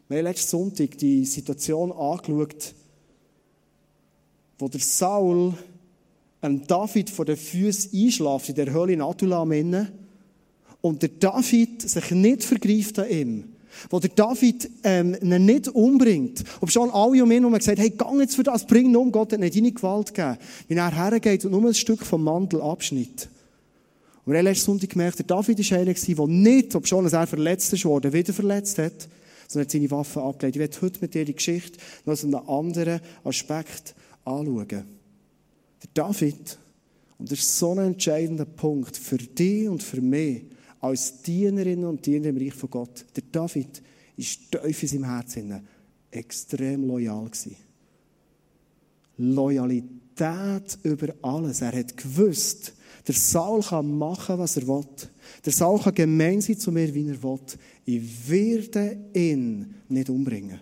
Wir 0.07 0.17
haben 0.17 0.25
letzten 0.25 0.49
Sonntag 0.49 0.97
die 0.97 1.25
Situation 1.25 1.91
angeschaut, 1.91 2.75
wo 4.59 4.67
der 4.67 4.81
Saul 4.81 5.55
einem 6.41 6.67
David 6.67 7.09
vor 7.09 7.25
den 7.25 7.37
Füßen 7.37 7.91
einschläft 7.93 8.49
in 8.49 8.55
der 8.55 8.71
Höhle 8.71 8.93
in 8.93 9.01
Adulam 9.01 9.51
und 10.81 11.01
der 11.01 11.09
David 11.09 11.81
sich 11.81 12.11
nicht 12.11 12.43
vergreift 12.43 12.99
an 12.99 13.09
ihm, 13.09 13.52
wo 13.89 13.99
der 13.99 14.09
David 14.09 14.69
ähm, 14.83 15.11
nicht 15.21 15.67
umbringt. 15.69 16.43
Ob 16.61 16.71
schon 16.71 16.89
alle 16.91 17.23
um 17.23 17.31
ihn 17.31 17.43
herum 17.43 17.53
gesagt 17.53 17.79
hey, 17.79 17.91
gang 17.91 18.19
jetzt 18.19 18.35
für 18.35 18.43
das, 18.43 18.65
bring 18.65 18.87
ihn 18.87 18.95
um, 18.95 19.11
Gott 19.11 19.33
hat 19.33 19.39
nicht 19.39 19.55
deine 19.55 19.71
Gewalt 19.71 20.13
gegeben. 20.13 20.37
Wenn 20.67 20.77
er 20.77 20.95
hergeht 20.95 21.45
und 21.45 21.51
nur 21.51 21.65
ein 21.65 21.73
Stück 21.73 22.05
vom 22.05 22.23
Mantel 22.23 22.61
abschnitt. 22.61 23.29
Und 24.25 24.31
wir 24.31 24.39
haben 24.39 24.45
letzten 24.45 24.65
Sonntag 24.65 24.89
gemerkt, 24.91 25.19
der 25.19 25.25
David 25.25 25.71
war 25.71 25.77
einer, 25.77 25.93
der 25.93 26.27
nicht, 26.27 26.75
ob 26.75 26.87
schon 26.87 27.05
er 27.05 27.27
verletzt 27.27 27.85
worden, 27.85 28.13
wieder 28.13 28.33
verletzt 28.33 28.77
hat, 28.77 29.09
sondern 29.47 29.65
hat 29.65 29.71
seine 29.71 29.91
Waffen 29.91 30.21
abgelegt. 30.21 30.55
Ich 30.55 30.59
werde 30.59 30.81
heute 30.81 30.99
mit 31.01 31.13
dir 31.13 31.25
die 31.25 31.35
Geschichte 31.35 31.77
noch 32.05 32.13
aus 32.13 32.23
einem 32.23 32.35
anderen 32.47 33.01
Aspekt 33.25 33.95
anschauen. 34.23 34.67
Der 34.67 35.89
David, 35.93 36.57
und 37.17 37.31
das 37.31 37.39
ist 37.39 37.59
so 37.59 37.71
ein 37.71 37.79
entscheidender 37.79 38.45
Punkt 38.45 38.95
für 38.95 39.17
dich 39.17 39.67
und 39.67 39.83
für 39.83 39.99
mich, 39.99 40.43
als 40.83 41.21
Dienerinnen 41.21 41.85
und 41.85 42.05
Diener 42.05 42.27
im 42.27 42.37
Reich 42.37 42.53
von 42.53 42.69
Gott. 42.69 43.05
Der 43.15 43.23
David 43.31 43.81
ist 44.17 44.51
tief 44.51 44.83
in 44.83 44.89
seinem 44.89 45.05
Herzen 45.05 45.67
extrem 46.11 46.85
loyal 46.85 47.23
gewesen. 47.23 47.55
Loyalität 49.17 50.77
über 50.83 51.15
alles. 51.21 51.61
Er 51.61 51.71
hat 51.71 51.95
gewusst, 51.95 52.73
der 53.07 53.15
Saul 53.15 53.61
kann 53.61 53.97
machen, 53.97 54.37
was 54.37 54.57
er 54.57 54.67
will. 54.67 54.85
Der 55.45 55.53
Saul 55.53 55.79
kann 55.79 55.95
gemein 55.95 56.41
sein 56.41 56.59
zu 56.59 56.69
mir, 56.69 56.93
wie 56.93 57.07
er 57.07 57.23
will. 57.23 57.39
Ich 57.85 58.29
werde 58.29 58.97
ihn 59.13 59.75
nicht 59.87 60.09
umbringen. 60.09 60.59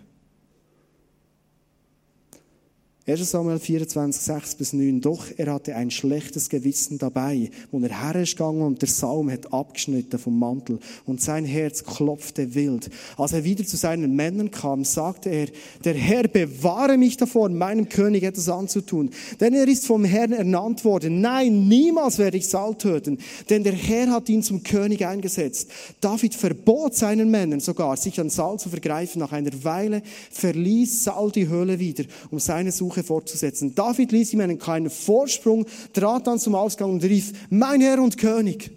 1 3.04 3.32
Samuel 3.32 3.58
24, 3.58 4.22
6 4.22 4.54
bis 4.54 4.72
9. 4.74 5.00
Doch 5.00 5.26
er 5.36 5.52
hatte 5.52 5.74
ein 5.74 5.90
schlechtes 5.90 6.48
Gewissen 6.48 6.98
dabei, 6.98 7.50
wo 7.72 7.80
er 7.80 8.00
hergegangen 8.00 8.62
und 8.62 8.80
der 8.80 8.88
Saum 8.88 9.28
hat 9.28 9.52
abgeschnitten 9.52 10.20
vom 10.20 10.38
Mantel 10.38 10.78
und 11.04 11.20
sein 11.20 11.44
Herz 11.44 11.82
klopfte 11.82 12.54
wild. 12.54 12.90
Als 13.16 13.32
er 13.32 13.42
wieder 13.42 13.66
zu 13.66 13.76
seinen 13.76 14.14
Männern 14.14 14.52
kam, 14.52 14.84
sagte 14.84 15.30
er, 15.30 15.48
der 15.84 15.94
Herr 15.94 16.28
bewahre 16.28 16.96
mich 16.96 17.16
davor, 17.16 17.48
meinem 17.48 17.88
König 17.88 18.22
etwas 18.22 18.48
anzutun, 18.48 19.10
denn 19.40 19.52
er 19.52 19.66
ist 19.66 19.84
vom 19.84 20.04
Herrn 20.04 20.32
ernannt 20.32 20.84
worden. 20.84 21.20
Nein, 21.20 21.66
niemals 21.66 22.18
werde 22.18 22.36
ich 22.36 22.46
Saul 22.46 22.76
töten, 22.76 23.18
denn 23.50 23.64
der 23.64 23.72
Herr 23.72 24.12
hat 24.12 24.28
ihn 24.28 24.44
zum 24.44 24.62
König 24.62 25.04
eingesetzt. 25.04 25.68
David 26.00 26.36
verbot 26.36 26.94
seinen 26.94 27.32
Männern 27.32 27.58
sogar, 27.58 27.96
sich 27.96 28.20
an 28.20 28.30
Saul 28.30 28.60
zu 28.60 28.68
vergreifen. 28.68 29.18
Nach 29.18 29.32
einer 29.32 29.64
Weile 29.64 30.02
verließ 30.30 31.02
Saul 31.02 31.32
die 31.32 31.48
Höhle 31.48 31.80
wieder, 31.80 32.04
um 32.30 32.38
seine 32.38 32.70
Suche 32.70 32.91
Suche 32.92 33.02
fortzusetzen. 33.02 33.74
David 33.74 34.12
ließ 34.12 34.32
ihm 34.34 34.40
einen 34.40 34.58
kleinen 34.58 34.90
Vorsprung, 34.90 35.66
trat 35.92 36.26
dann 36.26 36.38
zum 36.38 36.54
Ausgang 36.54 36.90
und 36.90 37.04
rief, 37.04 37.32
mein 37.50 37.80
Herr 37.80 38.02
und 38.02 38.18
König. 38.18 38.70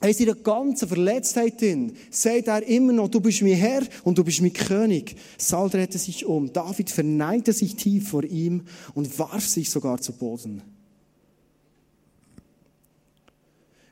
Er 0.00 0.10
ist 0.10 0.20
in 0.20 0.26
der 0.26 0.34
ganzen 0.34 0.88
Verletztheit 0.88 1.60
drin. 1.60 1.96
Sagt 2.10 2.48
er 2.48 2.66
immer 2.66 2.92
noch, 2.92 3.08
du 3.08 3.20
bist 3.20 3.42
mein 3.42 3.54
Herr 3.54 3.82
und 4.04 4.18
du 4.18 4.24
bist 4.24 4.42
mein 4.42 4.52
König. 4.52 5.16
Saul 5.38 5.70
drehte 5.70 5.98
sich 5.98 6.26
um. 6.26 6.52
David 6.52 6.90
verneigte 6.90 7.52
sich 7.52 7.76
tief 7.76 8.10
vor 8.10 8.24
ihm 8.24 8.62
und 8.94 9.18
warf 9.18 9.46
sich 9.46 9.70
sogar 9.70 10.00
zu 10.00 10.12
Boden. 10.12 10.62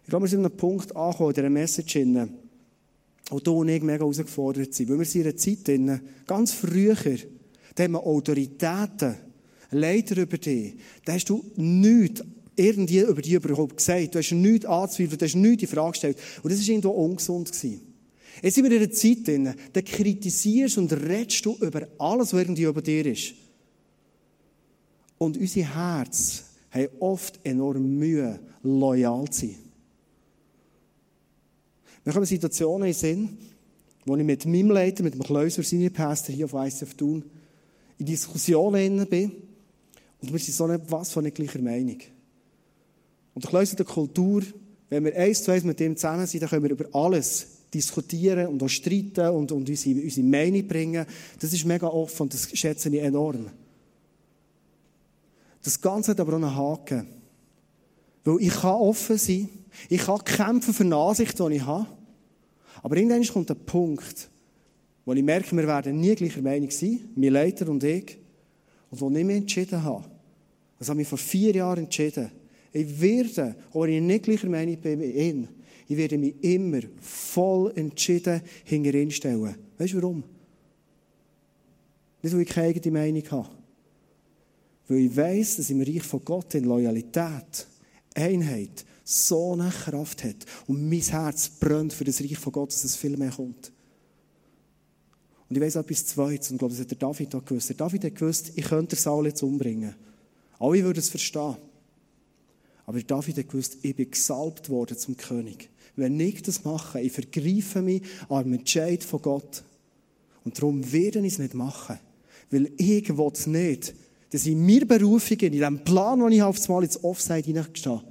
Ich 0.02 0.10
glaube, 0.10 0.24
wir 0.24 0.28
sind 0.28 0.40
an 0.40 0.46
einem 0.46 0.56
Punkt 0.56 0.94
angekommen, 0.94 1.30
in 1.30 1.34
dieser 1.34 1.50
Message, 1.50 1.98
wo 3.30 3.40
du 3.40 3.60
und 3.60 3.68
ich 3.70 3.82
mega 3.82 4.00
herausgefordert 4.00 4.74
sind. 4.74 4.90
Weil 4.90 4.98
wir 4.98 5.06
sind 5.06 5.22
in 5.22 5.28
einer 5.28 5.36
Zeit 5.36 5.66
drin, 5.66 6.00
ganz 6.26 6.52
früher, 6.52 6.96
Haben 7.78 7.92
wir 7.92 8.06
Autoritäten, 8.06 9.16
Leiter 9.70 10.16
über 10.16 10.38
dich. 10.38 10.74
Da 11.04 11.14
hast 11.14 11.28
du 11.28 11.44
nichts 11.56 12.22
irgendwie 12.56 13.00
über 13.00 13.20
die 13.20 13.34
überhaupt 13.34 13.76
gesagt. 13.76 14.14
Du 14.14 14.18
hast 14.18 14.32
nichts 14.32 14.66
angezweifelt, 14.66 15.20
du 15.20 15.24
hast 15.24 15.34
nichts 15.34 15.62
in 15.62 15.68
Frage 15.68 15.92
gestellt. 15.92 16.18
Und 16.42 16.52
das 16.52 16.60
war 16.60 16.68
irgendwo 16.68 16.90
ungesund. 16.90 17.50
Gewesen. 17.50 17.80
Jetzt 18.42 18.54
sind 18.54 18.64
wir 18.64 18.72
in 18.72 18.82
einer 18.82 18.92
Zeit 18.92 19.26
drin, 19.26 19.54
da 19.72 19.82
kritisierst 19.82 20.78
und 20.78 20.92
redest 20.92 21.44
du 21.46 21.56
über 21.60 21.86
alles, 21.98 22.32
was 22.32 22.40
irgendwie 22.40 22.64
über 22.64 22.82
dir 22.82 23.06
ist. 23.06 23.34
Und 25.18 25.36
unser 25.36 25.74
Herz 25.74 26.44
haben 26.70 26.88
oft 27.00 27.38
enorm 27.44 27.98
Mühe, 27.98 28.40
loyal 28.62 29.28
zu 29.30 29.46
sein. 29.46 29.56
Wir 32.02 32.12
kommen 32.12 32.26
Situationen 32.26 32.88
in 32.88 32.92
den 32.92 32.98
Sinn, 32.98 33.38
wo 34.04 34.16
ich 34.16 34.24
mit 34.24 34.44
meinem 34.44 34.70
Leiter, 34.70 35.02
mit 35.02 35.14
dem 35.14 35.22
Klöser, 35.22 35.62
seinem 35.62 35.92
Pastor 35.92 36.34
hier 36.34 36.44
auf 36.44 36.52
ICF 36.52 36.94
Thun, 36.94 37.24
in 37.98 38.06
Diskussionen 38.06 39.06
bin. 39.06 39.32
Und 40.20 40.32
wir 40.32 40.38
sind 40.38 40.54
so 40.54 40.66
nicht 40.66 40.90
was 40.90 41.12
von 41.12 41.24
nicht 41.24 41.36
gleicher 41.36 41.60
Meinung. 41.60 41.98
Und 43.34 43.44
der 43.44 43.50
Klöser 43.50 43.76
der 43.76 43.86
Kultur, 43.86 44.42
wenn 44.88 45.04
wir 45.04 45.16
eins 45.16 45.42
zu 45.42 45.50
eins 45.50 45.64
mit 45.64 45.80
ihm 45.80 45.96
zusammen 45.96 46.26
sind, 46.26 46.42
dann 46.42 46.48
können 46.48 46.62
wir 46.62 46.70
über 46.70 46.86
alles 46.92 47.48
diskutieren 47.72 48.46
und 48.46 48.62
auch 48.62 48.68
streiten 48.68 49.28
und, 49.30 49.50
und 49.50 49.68
unsere, 49.68 50.00
unsere 50.00 50.26
Meinung 50.26 50.66
bringen. 50.66 51.04
Das 51.40 51.52
ist 51.52 51.64
mega 51.64 51.88
offen 51.88 52.22
und 52.22 52.34
das 52.34 52.48
schätze 52.56 52.88
ich 52.88 53.02
enorm. 53.02 53.50
Das 55.62 55.80
Ganze 55.80 56.12
hat 56.12 56.20
aber 56.20 56.32
auch 56.32 56.36
einen 56.36 56.54
Haken. 56.54 57.06
Weil 58.22 58.40
ich 58.40 58.54
kann 58.54 58.74
offen 58.74 59.18
sein, 59.18 59.48
ich 59.88 60.02
kann 60.02 60.22
kämpfen 60.24 60.72
für 60.72 60.84
eine 60.84 60.96
Ansicht, 60.96 61.38
die 61.38 61.54
ich 61.54 61.62
habe. 61.62 61.86
Aber 62.82 62.96
irgendwann 62.96 63.26
kommt 63.26 63.50
ein 63.50 63.66
Punkt, 63.66 64.30
wo 65.04 65.12
ich 65.12 65.22
merke, 65.22 65.54
wir 65.56 65.66
werden 65.66 66.00
nie 66.00 66.14
gleicher 66.14 66.42
Meinung 66.42 66.70
sein, 66.70 67.00
mein 67.14 67.32
Leiter 67.32 67.68
und 67.68 67.84
ich. 67.84 68.18
Und 68.90 69.00
wo 69.00 69.10
ich 69.10 69.24
mich 69.24 69.36
entschieden 69.36 69.82
habe, 69.82 70.04
das 70.78 70.88
habe 70.88 71.02
ich 71.02 71.08
vor 71.08 71.18
vier 71.18 71.54
Jahren 71.54 71.84
entschieden, 71.84 72.30
ich 72.72 73.00
werde, 73.00 73.54
auch 73.72 73.82
wenn 73.82 73.92
ich 73.92 74.02
nicht 74.02 74.24
gleicher 74.24 74.48
Meinung 74.48 74.76
bin 74.78 75.00
wie 75.00 75.10
ihn, 75.10 75.48
ich 75.86 75.96
werde 75.96 76.18
mich 76.18 76.34
immer 76.42 76.80
voll 77.00 77.72
entschieden 77.76 78.40
hinter 78.64 78.94
ihn 78.94 79.10
stellen. 79.10 79.54
Weißt 79.78 79.92
du 79.92 80.02
warum? 80.02 80.24
Nicht, 82.22 82.34
weil 82.34 82.42
ich 82.42 82.48
keine 82.48 82.68
eigene 82.68 82.98
Meinung 82.98 83.30
habe. 83.30 83.50
Weil 84.88 84.98
ich 84.98 85.16
weiss, 85.16 85.56
dass 85.56 85.70
im 85.70 85.82
Reich 85.82 86.02
von 86.02 86.24
Gott 86.24 86.54
in 86.54 86.64
Loyalität, 86.64 87.66
Einheit, 88.14 88.84
so 89.04 89.52
eine 89.52 89.70
Kraft 89.70 90.24
hat. 90.24 90.46
Und 90.66 90.88
mein 90.88 91.00
Herz 91.00 91.48
brennt 91.48 91.92
für 91.92 92.04
das 92.04 92.22
Reich 92.22 92.38
von 92.38 92.52
Gott, 92.52 92.70
dass 92.70 92.84
es 92.84 92.96
viel 92.96 93.16
mehr 93.16 93.30
kommt. 93.30 93.73
Und 95.54 95.58
ich 95.58 95.66
weiss 95.66 95.76
etwas 95.76 96.06
Zweites, 96.06 96.50
und 96.50 96.56
ich 96.56 96.58
glaube, 96.58 96.74
das 96.74 96.80
hat 96.80 96.90
der 96.90 96.98
David 96.98 97.32
auch 97.32 97.44
gewusst. 97.44 97.68
Der 97.68 97.76
David 97.76 98.02
hat 98.02 98.16
gewusst, 98.16 98.50
ich 98.56 98.64
könnte 98.64 98.96
Saul 98.96 99.26
jetzt 99.26 99.40
umbringen. 99.40 99.94
Alle 100.58 100.82
würden 100.82 100.98
es 100.98 101.10
verstehen. 101.10 101.54
Aber 102.86 103.00
David 103.00 103.38
hat 103.38 103.48
gewusst, 103.50 103.78
ich 103.82 103.94
bin 103.94 104.10
gesalbt 104.10 104.68
worden 104.68 104.98
zum 104.98 105.16
König. 105.16 105.70
Wenn 105.94 106.18
ich 106.18 106.42
das 106.42 106.64
mache, 106.64 107.00
ich 107.00 107.12
vergreife 107.12 107.82
mich 107.82 108.02
an 108.28 108.42
dem 108.42 108.54
Entscheid 108.54 109.04
von 109.04 109.22
Gott. 109.22 109.62
Und 110.44 110.58
darum 110.58 110.92
werde 110.92 111.20
ich 111.20 111.34
es 111.34 111.38
nicht 111.38 111.54
machen. 111.54 112.00
Weil 112.50 112.72
ich 112.76 113.16
will 113.16 113.30
es 113.32 113.46
nicht, 113.46 113.94
dass 114.30 114.46
in 114.46 114.66
mir 114.66 114.84
Berufung, 114.88 115.38
in 115.38 115.52
dem 115.52 115.84
Plan, 115.84 116.18
den 116.18 116.32
ich 116.32 116.42
auf 116.42 116.56
das 116.56 116.68
Mal 116.68 116.82
ins 116.82 117.04
Offside 117.04 117.46
hineingestehe. 117.46 117.92
Und 117.92 118.02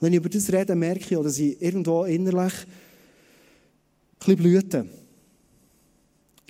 wenn 0.00 0.14
ich 0.14 0.18
über 0.18 0.30
das 0.30 0.50
rede, 0.50 0.74
merke 0.74 1.14
ich, 1.14 1.22
dass 1.22 1.38
ich 1.38 1.60
irgendwo 1.60 2.04
innerlich 2.04 2.54
ein 2.54 2.66
bisschen 4.18 4.36
blüte. 4.36 5.03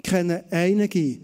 Kenne 0.05 0.45
einige 0.51 1.19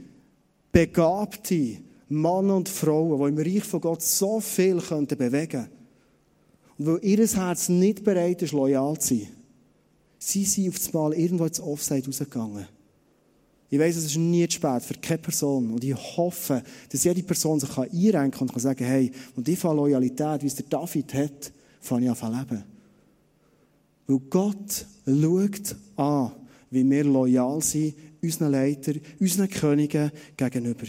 begabte 0.73 1.77
Männer 2.09 2.57
und 2.57 2.69
Frauen, 2.69 3.35
die 3.35 3.43
im 3.43 3.55
Reich 3.55 3.65
von 3.65 3.81
Gott 3.81 4.03
so 4.03 4.41
viel 4.41 4.77
bewegen 4.77 5.49
könnten 5.49 5.81
und 6.81 6.87
weil 6.87 6.99
ihr 7.03 7.27
Herz 7.27 7.69
nicht 7.69 8.03
bereit 8.03 8.41
ist, 8.41 8.53
loyal 8.53 8.99
zu 8.99 9.15
sein, 9.15 9.29
sie 10.19 10.45
sind 10.47 10.71
auf 10.71 10.79
das 10.79 10.93
Mal 10.95 11.13
irgendwo 11.13 11.45
ins 11.45 11.61
Offside 11.61 12.07
rausgegangen. 12.07 12.67
Ich 13.69 13.79
weiss, 13.79 13.97
es 13.97 14.07
ist 14.07 14.17
nie 14.17 14.49
zu 14.49 14.55
spät 14.55 14.83
für 14.83 14.95
keine 14.95 15.19
Person. 15.19 15.71
Und 15.73 15.85
ich 15.85 15.95
hoffe, 15.95 16.63
dass 16.91 17.05
jede 17.05 17.23
Person 17.23 17.61
sich 17.61 17.77
einrenken 17.77 18.31
kann 18.31 18.49
und 18.49 18.53
kann 18.53 18.61
sagen, 18.61 18.85
hey, 18.85 19.13
und 19.37 19.47
ich 19.47 19.59
fange 19.59 19.77
Loyalität, 19.77 20.43
wie 20.43 20.47
es 20.47 20.57
der 20.57 20.67
David 20.71 21.13
hat, 21.13 21.53
fange 21.81 22.11
ich 22.11 22.23
an 22.23 22.33
leben. 22.33 22.65
Weil 24.07 24.19
Gott 24.31 24.87
schaut 25.07 25.77
an, 25.97 26.33
wie 26.71 26.89
wir 26.89 27.05
loyal 27.05 27.61
sind, 27.61 27.95
unseren 28.23 28.51
Leitern, 28.51 29.01
unseren 29.19 29.49
Königen 29.49 30.11
gegenüber. 30.37 30.87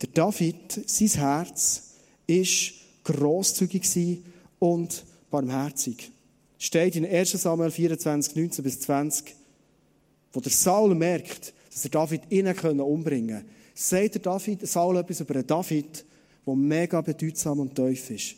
Der 0.00 0.08
David, 0.12 0.88
sein 0.88 1.08
Herz, 1.08 1.94
ist 2.26 2.72
grosszügig 3.04 4.22
und 4.58 5.04
barmherzig. 5.30 6.10
Steht 6.58 6.96
in 6.96 7.06
1 7.06 7.32
Samuel 7.32 7.70
24, 7.70 8.36
19 8.36 8.64
bis 8.64 8.80
20, 8.80 9.34
wo 10.32 10.40
der 10.40 10.52
Saul 10.52 10.94
merkt, 10.94 11.52
dass 11.72 11.84
er 11.84 11.90
David 11.90 12.22
innen 12.30 12.80
umbringen 12.80 13.38
können, 13.38 13.48
sagt 13.74 14.14
der 14.16 14.22
David, 14.22 14.66
Saul 14.66 14.96
etwas 14.96 15.20
über 15.20 15.34
einen 15.34 15.46
David, 15.46 16.04
der 16.46 16.54
mega 16.54 17.00
bedeutsam 17.00 17.60
und 17.60 17.74
tief 17.74 18.10
ist. 18.10 18.34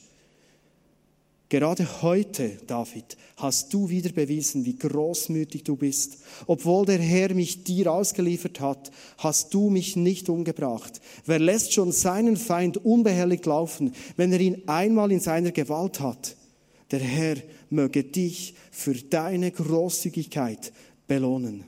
Gerade 1.51 2.01
heute, 2.03 2.59
David, 2.69 3.17
hast 3.37 3.75
du 3.75 3.89
wieder 3.91 4.13
bewiesen, 4.13 4.65
wie 4.65 4.77
großmütig 4.77 5.65
du 5.65 5.75
bist. 5.75 6.19
Obwohl 6.47 6.87
der 6.87 7.01
Herr 7.01 7.35
mich 7.35 7.65
dir 7.65 7.93
ausgeliefert 7.93 8.61
hat, 8.61 8.93
hast 9.19 9.53
du 9.53 9.69
mich 9.69 9.97
nicht 9.97 10.29
umgebracht. 10.29 11.01
Wer 11.27 11.41
lässt 11.41 11.73
schon 11.73 11.91
seinen 11.91 12.37
Feind 12.37 12.77
unbehelligt 12.77 13.47
laufen, 13.47 13.93
wenn 14.17 14.33
er 14.33 14.39
ihn 14.39 14.63
einmal 14.69 15.11
in 15.11 15.19
seiner 15.19 15.51
Gewalt 15.51 15.99
hat? 15.99 16.37
Der 16.93 17.01
Herr 17.01 17.37
möge 17.69 18.05
dich 18.05 18.55
für 18.71 18.95
deine 18.95 19.51
Großzügigkeit 19.51 20.73
belohnen. 21.09 21.65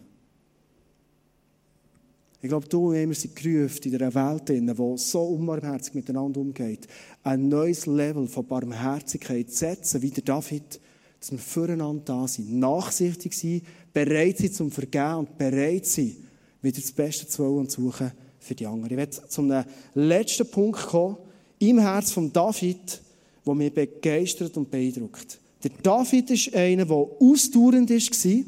Ich 2.45 2.49
glaube, 2.49 2.69
du 2.69 2.89
und 2.89 2.97
ich 2.97 3.19
sind 3.21 3.37
gerufen 3.37 3.79
in 3.85 4.03
einer 4.03 4.13
Welt, 4.13 4.49
die 4.49 4.99
so 4.99 5.23
unbarmherzig 5.23 5.95
miteinander 5.95 6.41
umgeht, 6.41 6.89
ein 7.23 7.49
neues 7.49 7.87
Level 7.87 8.27
von 8.27 8.45
Barmherzigkeit 8.45 9.49
zu 9.49 9.59
setzen, 9.59 10.03
wie 10.03 10.11
der 10.11 10.25
David, 10.25 10.81
dass 11.21 11.31
wir 11.31 11.39
füreinander 11.39 12.03
da 12.05 12.27
sind, 12.27 12.59
nachsichtig 12.59 13.33
sind, 13.35 13.63
bereit 13.93 14.39
sind 14.39 14.55
zum 14.55 14.73
Vergehen 14.73 15.19
und 15.19 15.39
bereit 15.39 15.87
sind, 15.87 16.17
wieder 16.61 16.81
das 16.81 16.91
Beste 16.91 17.29
zu 17.29 17.45
wollen 17.45 17.59
und 17.61 17.71
zu 17.71 17.81
suchen 17.81 18.11
für 18.41 18.57
die 18.57 18.67
anderen. 18.67 18.91
Ich 18.91 18.97
werde 18.97 19.29
zum 19.29 19.65
letzten 19.95 20.51
Punkt 20.51 20.81
kommen, 20.81 21.19
im 21.61 21.79
Herz 21.79 22.11
von 22.11 22.33
David, 22.33 23.01
der 23.47 23.55
mich 23.55 23.73
begeistert 23.73 24.57
und 24.57 24.69
beeindruckt. 24.69 25.39
Der 25.63 25.71
David 25.81 26.29
ist 26.31 26.53
einer, 26.57 26.87
der 26.87 26.97
ausdauernd 26.97 27.89
war 27.89 28.45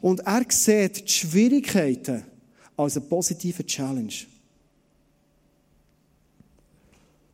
und 0.00 0.20
er 0.20 0.44
sieht 0.48 1.08
die 1.08 1.12
Schwierigkeiten, 1.12 2.24
als 2.78 2.96
eine 2.96 3.06
positive 3.06 3.66
Challenge. 3.66 4.14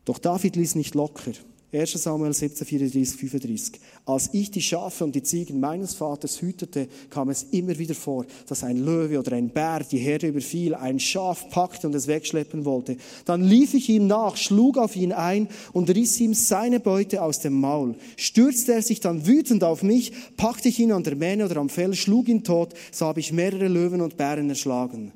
Doch 0.03 0.19
David 0.19 0.55
ließ 0.55 0.75
nicht 0.75 0.93
locker. 0.95 1.31
1 1.73 1.91
Samuel 1.91 2.33
17, 2.33 2.65
34, 2.65 3.19
35. 3.19 3.81
Als 4.05 4.29
ich 4.33 4.49
die 4.49 4.61
Schafe 4.61 5.03
und 5.03 5.13
die 5.13 5.23
Ziegen 5.23 5.59
meines 5.59 5.93
Vaters 5.93 6.41
hütete, 6.41 6.87
kam 7.09 7.29
es 7.29 7.43
immer 7.51 7.77
wieder 7.77 7.95
vor, 7.95 8.25
dass 8.47 8.63
ein 8.63 8.77
Löwe 8.77 9.19
oder 9.19 9.33
ein 9.33 9.49
Bär 9.49 9.83
die 9.83 9.97
Herde 9.97 10.27
überfiel, 10.27 10.73
ein 10.73 10.99
Schaf 10.99 11.49
packte 11.49 11.87
und 11.87 11.95
es 11.95 12.07
wegschleppen 12.07 12.63
wollte. 12.63 12.95
Dann 13.25 13.43
lief 13.43 13.73
ich 13.73 13.89
ihm 13.89 14.07
nach, 14.07 14.37
schlug 14.37 14.77
auf 14.77 14.95
ihn 14.95 15.11
ein 15.11 15.49
und 15.73 15.89
riss 15.89 16.19
ihm 16.19 16.33
seine 16.33 16.79
Beute 16.79 17.21
aus 17.21 17.39
dem 17.39 17.59
Maul. 17.59 17.95
Stürzte 18.15 18.73
er 18.73 18.81
sich 18.81 19.01
dann 19.01 19.25
wütend 19.25 19.63
auf 19.63 19.83
mich, 19.83 20.13
packte 20.37 20.69
ich 20.69 20.79
ihn 20.79 20.93
an 20.93 21.03
der 21.03 21.17
Mähne 21.17 21.45
oder 21.45 21.57
am 21.57 21.69
Fell, 21.69 21.93
schlug 21.93 22.29
ihn 22.29 22.43
tot, 22.43 22.73
so 22.91 23.05
habe 23.05 23.19
ich 23.19 23.33
mehrere 23.33 23.67
Löwen 23.67 23.99
und 23.99 24.15
Bären 24.15 24.49
erschlagen. 24.49 25.11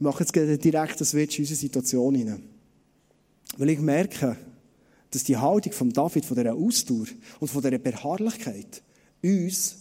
Mache 0.00 0.24
jetzt 0.24 0.34
direkt 0.34 1.00
das 1.00 1.10
Switch 1.10 1.38
in 1.38 1.42
unsere 1.44 1.58
Situation 1.58 2.14
hinein. 2.14 2.42
Weil 3.56 3.70
ich 3.70 3.80
merke, 3.80 4.36
dass 5.10 5.24
die 5.24 5.36
Haltung 5.36 5.72
von 5.72 5.90
David, 5.90 6.24
von 6.24 6.36
dieser 6.36 6.54
Ausdauer 6.54 7.06
und 7.40 7.48
von 7.48 7.62
dieser 7.62 7.78
Beharrlichkeit 7.78 8.82
uns 9.22 9.76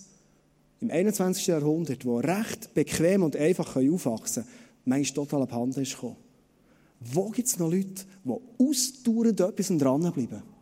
im 0.80 0.91
21. 0.91 1.47
Jahrhundert, 1.47 2.06
wo 2.06 2.17
recht 2.19 2.73
bequem 2.73 3.23
und 3.23 3.36
einfach 3.36 3.76
aufwachsen 3.76 4.43
können, 4.43 4.56
manchmal 4.86 5.26
total 5.26 5.41
abhanden 5.43 5.82
ist 5.82 5.93
gekommen. 5.93 6.17
Wo 6.99 7.30
gibt 7.30 7.47
es 7.47 7.58
noch 7.58 7.71
Leute, 7.71 8.06
die 8.23 8.63
ausdauernd 8.63 9.39
etwas 9.39 9.78
dranbleiben? 9.78 10.52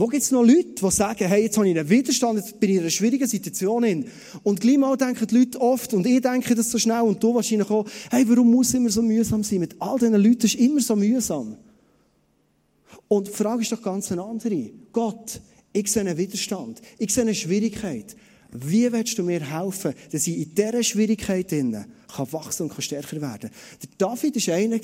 Wo 0.00 0.06
gibt 0.06 0.22
es 0.22 0.30
noch 0.30 0.44
Leute, 0.44 0.74
die 0.80 0.90
sagen, 0.92 1.26
hey, 1.26 1.42
jetzt 1.42 1.56
habe 1.56 1.68
ich 1.68 1.76
einen 1.76 1.90
Widerstand, 1.90 2.38
jetzt 2.38 2.60
bin 2.60 2.70
ich 2.70 2.76
in 2.76 2.82
einer 2.82 2.90
schwierigen 2.90 3.26
Situation 3.26 3.82
hin. 3.82 4.06
Und 4.44 4.60
gleich 4.60 4.78
mal 4.78 4.96
denken 4.96 5.26
die 5.26 5.38
Leute 5.38 5.60
oft, 5.60 5.92
und 5.92 6.06
ich 6.06 6.20
denke 6.20 6.54
das 6.54 6.70
so 6.70 6.78
schnell, 6.78 7.00
und 7.00 7.20
du 7.20 7.34
wahrscheinlich 7.34 7.68
auch, 7.68 7.84
hey, 8.08 8.24
warum 8.28 8.48
muss 8.48 8.72
immer 8.74 8.90
so 8.90 9.02
mühsam 9.02 9.42
sein? 9.42 9.58
Mit 9.58 9.74
all 9.80 9.98
diesen 9.98 10.14
Leuten 10.14 10.46
ist 10.46 10.54
immer 10.54 10.80
so 10.80 10.94
mühsam. 10.94 11.56
Und 13.08 13.26
die 13.26 13.32
Frage 13.32 13.62
ist 13.62 13.72
doch 13.72 13.82
ganz 13.82 14.12
eine 14.12 14.22
andere. 14.22 14.70
Gott, 14.92 15.40
ich 15.72 15.90
sehe 15.90 16.02
einen 16.02 16.16
Widerstand, 16.16 16.80
ich 16.96 17.12
sehe 17.12 17.24
eine 17.24 17.34
Schwierigkeit. 17.34 18.14
Wie 18.52 18.90
willst 18.92 19.18
du 19.18 19.24
mir 19.24 19.40
helfen, 19.40 19.94
dass 20.12 20.28
ich 20.28 20.38
in 20.38 20.54
dieser 20.54 20.82
Schwierigkeit 20.84 21.50
kann 21.50 22.32
wachsen 22.32 22.62
und 22.62 22.68
kann 22.68 22.82
stärker 22.82 23.20
werden? 23.20 23.50
Der 23.82 23.88
David 23.98 24.46
war 24.46 24.54
einer, 24.54 24.80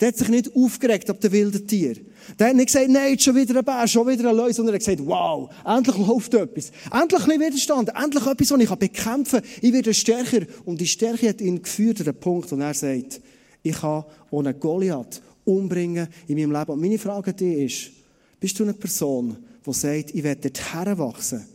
der 0.00 0.08
hat 0.08 0.16
sich 0.16 0.28
nicht 0.28 0.54
aufgeregt 0.54 1.08
ab 1.10 1.20
den 1.20 1.32
wilden 1.32 1.66
Tieren. 1.66 2.06
Der 2.38 2.48
hat 2.48 2.56
nicht 2.56 2.66
gesagt, 2.66 2.88
nein, 2.88 3.12
jetzt 3.12 3.24
schon 3.24 3.36
wieder 3.36 3.58
ein 3.58 3.64
Bär, 3.64 3.86
schon 3.88 4.06
wieder 4.06 4.28
ein 4.28 4.36
Löwe, 4.36 4.52
sondern 4.52 4.74
er 4.74 4.80
hat 4.80 4.86
gesagt, 4.86 5.06
wow, 5.06 5.50
endlich 5.64 5.96
läuft 5.96 6.34
etwas. 6.34 6.72
Endlich 6.92 7.22
ein 7.22 7.40
Widerstand, 7.40 7.90
endlich 7.94 8.26
etwas, 8.26 8.50
was 8.50 8.60
ich 8.60 8.70
bekämpfen 8.70 9.40
kann. 9.40 9.50
Ich 9.60 9.72
werde 9.72 9.94
stärker. 9.94 10.46
Und 10.64 10.80
die 10.80 10.86
Stärke 10.86 11.28
hat 11.28 11.40
ihn 11.40 11.62
geführt 11.62 12.00
an 12.00 12.06
den 12.06 12.14
Punkt, 12.14 12.50
wo 12.52 12.56
er 12.56 12.74
sagt, 12.74 13.20
ich 13.62 13.80
kann 13.80 14.04
ohne 14.30 14.54
Goliath 14.54 15.22
umbringen 15.44 16.08
in 16.26 16.36
meinem 16.36 16.52
Leben. 16.52 16.72
Und 16.72 16.80
meine 16.80 16.98
Frage 16.98 17.30
an 17.30 17.36
dich 17.36 17.58
ist, 17.58 17.90
bist 18.40 18.58
du 18.58 18.64
eine 18.64 18.74
Person, 18.74 19.36
die 19.64 19.72
sagt, 19.72 20.14
ich 20.14 20.22
werde 20.22 20.50
dorthin 20.50 20.98
wachsen, 20.98 21.46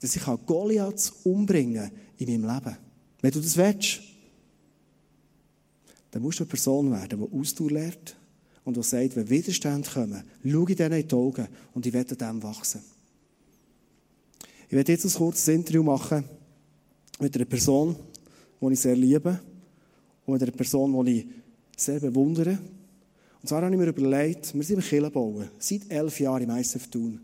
dass 0.00 0.16
ich 0.16 0.22
Goliaths 0.46 1.12
umbringen 1.24 1.90
in 2.18 2.30
meinem 2.30 2.54
Leben? 2.54 2.76
Wenn 3.20 3.30
du 3.30 3.40
das 3.40 3.56
willst, 3.56 4.00
dann 6.12 6.22
musst 6.22 6.38
du 6.38 6.44
eine 6.44 6.50
Person 6.50 6.90
werden, 6.92 7.20
die 7.20 7.38
Ausdauer 7.38 7.70
lernt 7.70 8.16
und 8.64 8.76
die 8.76 8.82
sagt, 8.82 9.16
wenn 9.16 9.28
Widerstände 9.28 9.88
kommen, 9.90 10.22
schau 10.44 10.68
ich 10.68 10.78
in 10.78 11.08
die 11.08 11.14
Augen 11.14 11.48
und 11.74 11.86
ich 11.86 11.92
werde 11.92 12.14
dem 12.14 12.42
wachsen. 12.42 12.82
Ich 14.68 14.72
werde 14.72 14.92
jetzt 14.92 15.04
ein 15.04 15.12
kurzes 15.12 15.48
Interview 15.48 15.82
machen 15.82 16.24
mit 17.18 17.34
einer 17.34 17.46
Person, 17.46 17.96
die 18.60 18.72
ich 18.72 18.80
sehr 18.80 18.94
liebe 18.94 19.40
und 20.26 20.34
mit 20.34 20.42
einer 20.42 20.52
Person, 20.52 21.04
die 21.04 21.20
ich 21.20 21.26
sehr 21.76 21.98
bewundere. 21.98 22.58
Und 23.40 23.48
zwar 23.48 23.62
habe 23.62 23.74
ich 23.74 23.80
mir 23.80 23.88
überlegt, 23.88 24.54
wir 24.54 24.62
sind 24.62 24.76
im 24.76 24.84
Kirche 24.84 25.50
seit 25.58 25.90
elf 25.90 26.20
Jahren 26.20 26.42
im 26.42 26.50
ISF 26.50 26.88
Thun. 26.88 27.20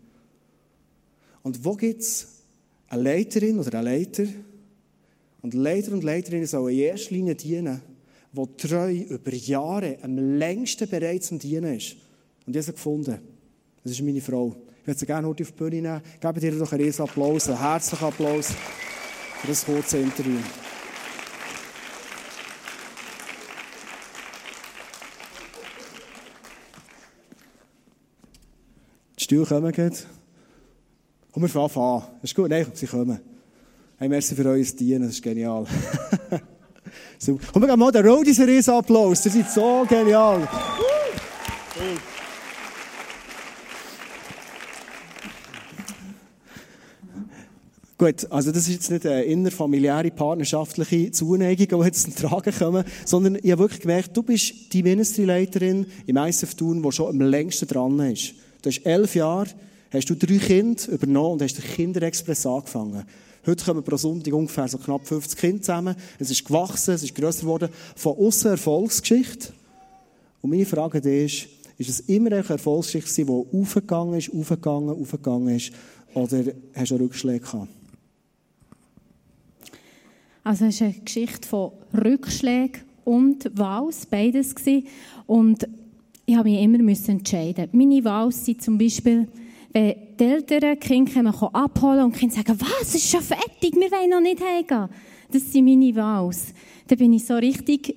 Und 1.43 1.65
wo 1.65 1.75
gibt 1.75 2.01
es 2.01 2.27
eine 2.89 3.03
Leiterin 3.03 3.59
oder 3.59 3.79
einen 3.79 3.85
Leiter? 3.85 4.27
Und 5.43 5.55
Leiter 5.55 5.93
und 5.93 6.03
Leiterinnen 6.03 6.47
sollen 6.47 6.75
in 6.75 6.81
erster 6.81 7.15
Linie 7.15 7.35
dienen, 7.35 7.81
die 8.47 8.67
treu 8.69 8.93
über 8.93 9.33
Jahre 9.33 9.99
am 10.03 10.39
längsten 10.39 10.89
bereit 10.89 11.25
zum 11.25 11.39
Dienen 11.39 11.77
ist. 11.77 11.97
Und 12.47 12.57
ich 12.57 12.63
habe 12.63 12.73
gefunden. 12.73 13.19
Das 13.83 13.93
ist 13.93 14.03
meine 14.03 14.21
Frau. 14.21 14.57
Ich 14.81 14.87
würde 14.87 15.01
sie 15.01 15.07
gerne 15.07 15.27
heute 15.27 15.43
auf 15.43 15.53
die 15.53 15.57
Bühne 15.57 15.83
nehmen. 15.83 16.03
Gebt 16.21 16.43
ihr 16.43 16.59
doch 16.59 16.73
einen 16.73 17.01
Applaus, 17.01 17.49
einen 17.49 17.59
herzlichen 17.59 18.05
Applaus 18.05 18.53
für 19.41 19.47
das 19.47 19.65
kurze 19.65 19.99
Interview. 19.99 20.39
Die 29.19 29.25
Stühle 29.25 29.47
kommen 29.47 29.73
jetzt. 29.77 30.07
Und 31.33 31.43
wir 31.43 31.49
fangen 31.49 31.77
an. 31.77 32.03
Ist 32.23 32.35
gut. 32.35 32.51
Nein, 32.51 32.67
sie 32.75 32.87
kommen. 32.87 33.21
Hey, 33.99 34.09
merci 34.09 34.35
für 34.35 34.49
euer 34.49 34.63
Dienen, 34.63 35.03
das 35.03 35.13
ist 35.13 35.23
genial. 35.23 35.67
so. 37.19 37.39
Komm, 37.53 37.63
wir 37.63 37.69
geben 37.69 37.81
mal 37.81 37.93
den 37.93 38.07
Roadies 38.07 38.41
einen 38.41 38.51
riesen 38.51 38.75
Applaus. 38.75 39.25
Ihr 39.27 39.33
seid 39.33 39.51
so 39.51 39.87
genial. 39.89 40.49
Gut, 47.99 48.31
also 48.31 48.53
das 48.53 48.69
ist 48.69 48.75
jetzt 48.75 48.91
nicht 48.93 49.07
eine 49.07 49.25
innerfamiliäre, 49.25 50.13
partnerschaftliche 50.13 51.11
Zuneigung, 51.11 51.81
die 51.81 51.87
jetzt 51.87 52.03
zum 52.03 52.15
Tragen 52.15 52.55
kommen, 52.57 52.85
sondern 53.05 53.39
ich 53.43 53.51
habe 53.51 53.63
wirklich 53.63 53.81
gemerkt, 53.81 54.17
du 54.17 54.23
bist 54.23 54.73
die 54.73 54.85
Ministry-Leiterin 54.85 55.85
im 56.07 56.17
ISF 56.17 56.55
Thun, 56.55 56.81
die 56.81 56.93
schon 56.93 57.09
am 57.09 57.21
längsten 57.21 57.67
dran 57.67 57.99
ist. 57.99 58.35
Du 58.63 58.71
hast 58.71 58.87
elf 58.87 59.17
Jahre, 59.17 59.49
hast 59.93 60.09
du 60.09 60.15
drei 60.15 60.39
Kinder 60.39 60.81
übernommen 60.93 61.33
und 61.33 61.43
hast 61.43 61.55
den 61.55 61.65
Kinderexpress 61.65 62.47
angefangen. 62.47 63.05
Heute 63.49 63.65
kommen 63.65 63.83
pro 63.83 63.97
Sonntag 63.97 64.35
ungefähr 64.35 64.69
so 64.69 64.77
knapp 64.77 65.07
50 65.07 65.39
Kinder 65.39 65.63
zusammen. 65.63 65.97
Es 66.19 66.31
ist 66.31 66.45
gewachsen, 66.45 66.93
es 66.93 67.03
ist 67.03 67.15
grösser 67.15 67.41
geworden. 67.41 67.71
Von 67.97 68.19
außen 68.19 68.51
Erfolgsgeschichte. 68.51 69.55
Und 70.43 70.51
meine 70.51 70.67
Frage 70.67 70.99
ist, 70.99 71.49
ist 71.79 71.89
es 71.89 72.01
immer 72.01 72.31
eine 72.31 72.47
Erfolgsgeschichte, 72.47 73.25
die 73.25 73.59
aufgegangen 73.59 74.19
ist, 74.19 74.31
aufgegangen, 74.35 74.91
aufgegangen 74.91 75.57
ist? 75.57 75.73
Oder 76.13 76.45
hast 76.75 76.91
du 76.91 76.97
Rückschläge 76.97 77.41
gehabt? 77.41 77.69
Also 80.45 80.67
es 80.67 80.75
ist 80.75 80.83
eine 80.83 80.93
Geschichte 80.93 81.49
von 81.49 81.73
Rückschlägen 81.95 82.83
und 83.07 83.51
Waus, 83.55 84.05
beides 84.05 84.55
gewesen. 84.55 84.87
Und 85.27 85.67
ich 86.27 86.37
habe 86.37 86.51
mich 86.51 86.63
immer 86.63 86.87
entscheiden. 86.87 87.71
Meine 87.73 88.05
Waus 88.05 88.45
sind 88.45 88.61
zum 88.61 88.77
Beispiel, 88.77 89.27
wenn 89.73 89.95
die 90.19 90.25
Eltern 90.25 90.79
Kinder 90.79 91.33
kommen, 91.33 91.55
abholen 91.55 92.05
und 92.05 92.15
die 92.15 92.21
Kinder 92.21 92.37
sagen, 92.37 92.61
was, 92.61 92.89
es 92.89 92.95
ist 92.97 93.11
schon 93.11 93.21
fertig, 93.21 93.75
wir 93.75 93.91
wollen 93.91 94.11
noch 94.11 94.21
nicht 94.21 94.43
heimgehen. 94.43 94.89
Das 95.31 95.53
sind 95.53 95.65
meine 95.65 95.95
Waus. 95.95 96.55
Da 96.87 96.97
bin 96.97 97.13
ich 97.13 97.27
so 97.27 97.35
richtig, 97.35 97.95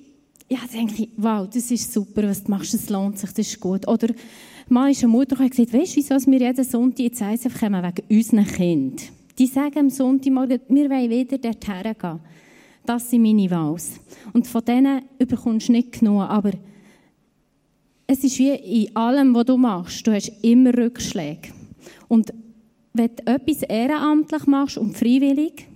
ja, 0.48 0.58
denke 0.72 1.04
ich, 1.04 1.08
wow, 1.16 1.48
das 1.48 1.70
ist 1.70 1.92
super, 1.92 2.24
was 2.24 2.44
du 2.44 2.50
machst, 2.50 2.74
das 2.74 2.90
lohnt 2.90 3.18
sich, 3.18 3.30
das 3.30 3.46
ist 3.46 3.60
gut. 3.60 3.88
Oder 3.88 4.08
mal 4.68 4.90
ist 4.90 5.02
eine 5.02 5.12
Mutter 5.12 5.38
und 5.38 5.44
hat 5.44 5.50
gesagt, 5.50 5.72
weißt 5.72 5.96
du, 5.96 5.96
wieso 5.96 6.30
wir 6.30 6.40
jeden 6.40 6.64
Sonntag 6.64 7.06
ins 7.06 7.20
ISF 7.20 7.58
kommen? 7.58 7.82
Wegen 7.82 8.18
unseren 8.18 8.46
Kindern. 8.46 9.06
Die 9.38 9.46
sagen 9.46 9.78
am 9.78 9.90
Sonntagmorgen, 9.90 10.60
wir 10.68 10.90
wollen 10.90 11.10
wieder 11.10 11.38
dorthin 11.38 11.94
gehen. 11.98 12.20
Das 12.84 13.08
sind 13.08 13.22
meine 13.22 13.50
Waus. 13.50 13.92
Und 14.32 14.46
von 14.46 14.64
denen 14.64 15.02
bekommst 15.18 15.68
du 15.68 15.72
nicht 15.72 15.92
genug. 15.92 16.22
Aber 16.22 16.50
es 18.06 18.24
ist 18.24 18.38
wie 18.38 18.50
in 18.50 18.94
allem, 18.94 19.34
was 19.34 19.46
du 19.46 19.56
machst. 19.56 20.06
Du 20.06 20.12
hast 20.12 20.32
immer 20.42 20.76
Rückschläge. 20.76 21.48
Und 22.12 22.30
wenn 22.92 23.08
du 23.16 23.26
etwas 23.26 23.62
ehrenamtlich 23.62 24.46
machst 24.46 24.76
und 24.76 24.94
freiwillig, 24.94 25.66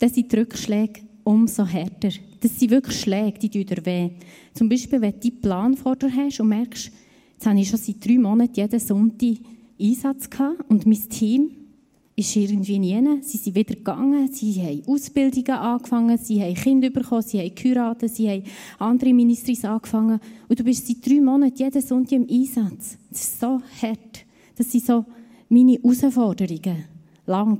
dann 0.00 0.08
sind 0.08 0.32
die 0.32 0.36
Rückschläge 0.36 1.02
umso 1.22 1.64
härter. 1.64 2.08
Das 2.40 2.58
sind 2.58 2.72
wirklich 2.72 2.98
Schläge, 2.98 3.38
die 3.38 3.64
dir 3.64 3.86
weh. 3.86 4.10
Zum 4.54 4.68
Beispiel, 4.68 5.00
wenn 5.00 5.12
du 5.12 5.20
deinen 5.20 5.40
Plan 5.40 5.76
vor 5.76 5.94
dir 5.94 6.12
hast 6.12 6.40
und 6.40 6.48
merkst, 6.48 6.90
jetzt 7.32 7.46
habe 7.46 7.60
ich 7.60 7.68
schon 7.68 7.78
seit 7.78 8.04
drei 8.04 8.18
Monaten 8.18 8.54
jeden 8.56 8.80
Sonntag 8.80 9.36
Einsatz 9.80 10.28
gehabt 10.28 10.68
und 10.68 10.84
mein 10.84 11.08
Team 11.10 11.50
ist 12.16 12.34
irgendwie 12.34 12.80
nie. 12.80 13.00
Sie 13.22 13.36
sind 13.36 13.54
wieder 13.54 13.76
gegangen, 13.76 14.32
sie 14.32 14.60
haben 14.60 14.82
Ausbildungen 14.84 15.60
angefangen, 15.60 16.18
sie 16.18 16.42
haben 16.42 16.54
Kinder 16.54 16.90
bekommen, 16.90 17.22
sie 17.22 17.38
haben 17.38 17.54
geheiratet, 17.54 18.12
sie 18.12 18.28
haben 18.28 18.42
andere 18.80 19.14
Ministries 19.14 19.64
angefangen. 19.64 20.18
Und 20.48 20.58
du 20.58 20.64
bist 20.64 20.88
seit 20.88 21.06
drei 21.06 21.20
Monaten 21.20 21.56
jeden 21.56 21.82
Sonntag 21.82 22.16
im 22.16 22.26
Einsatz. 22.28 22.98
Das 23.10 23.20
ist 23.20 23.38
so 23.38 23.60
hart. 23.80 24.24
Das 24.56 24.72
sind 24.72 24.84
so 24.84 25.04
meine 25.48 25.78
Herausforderungen 25.78 26.84
lang 27.26 27.58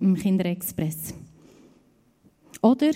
im 0.00 0.16
Kinderexpress. 0.16 1.14
Oder 2.62 2.90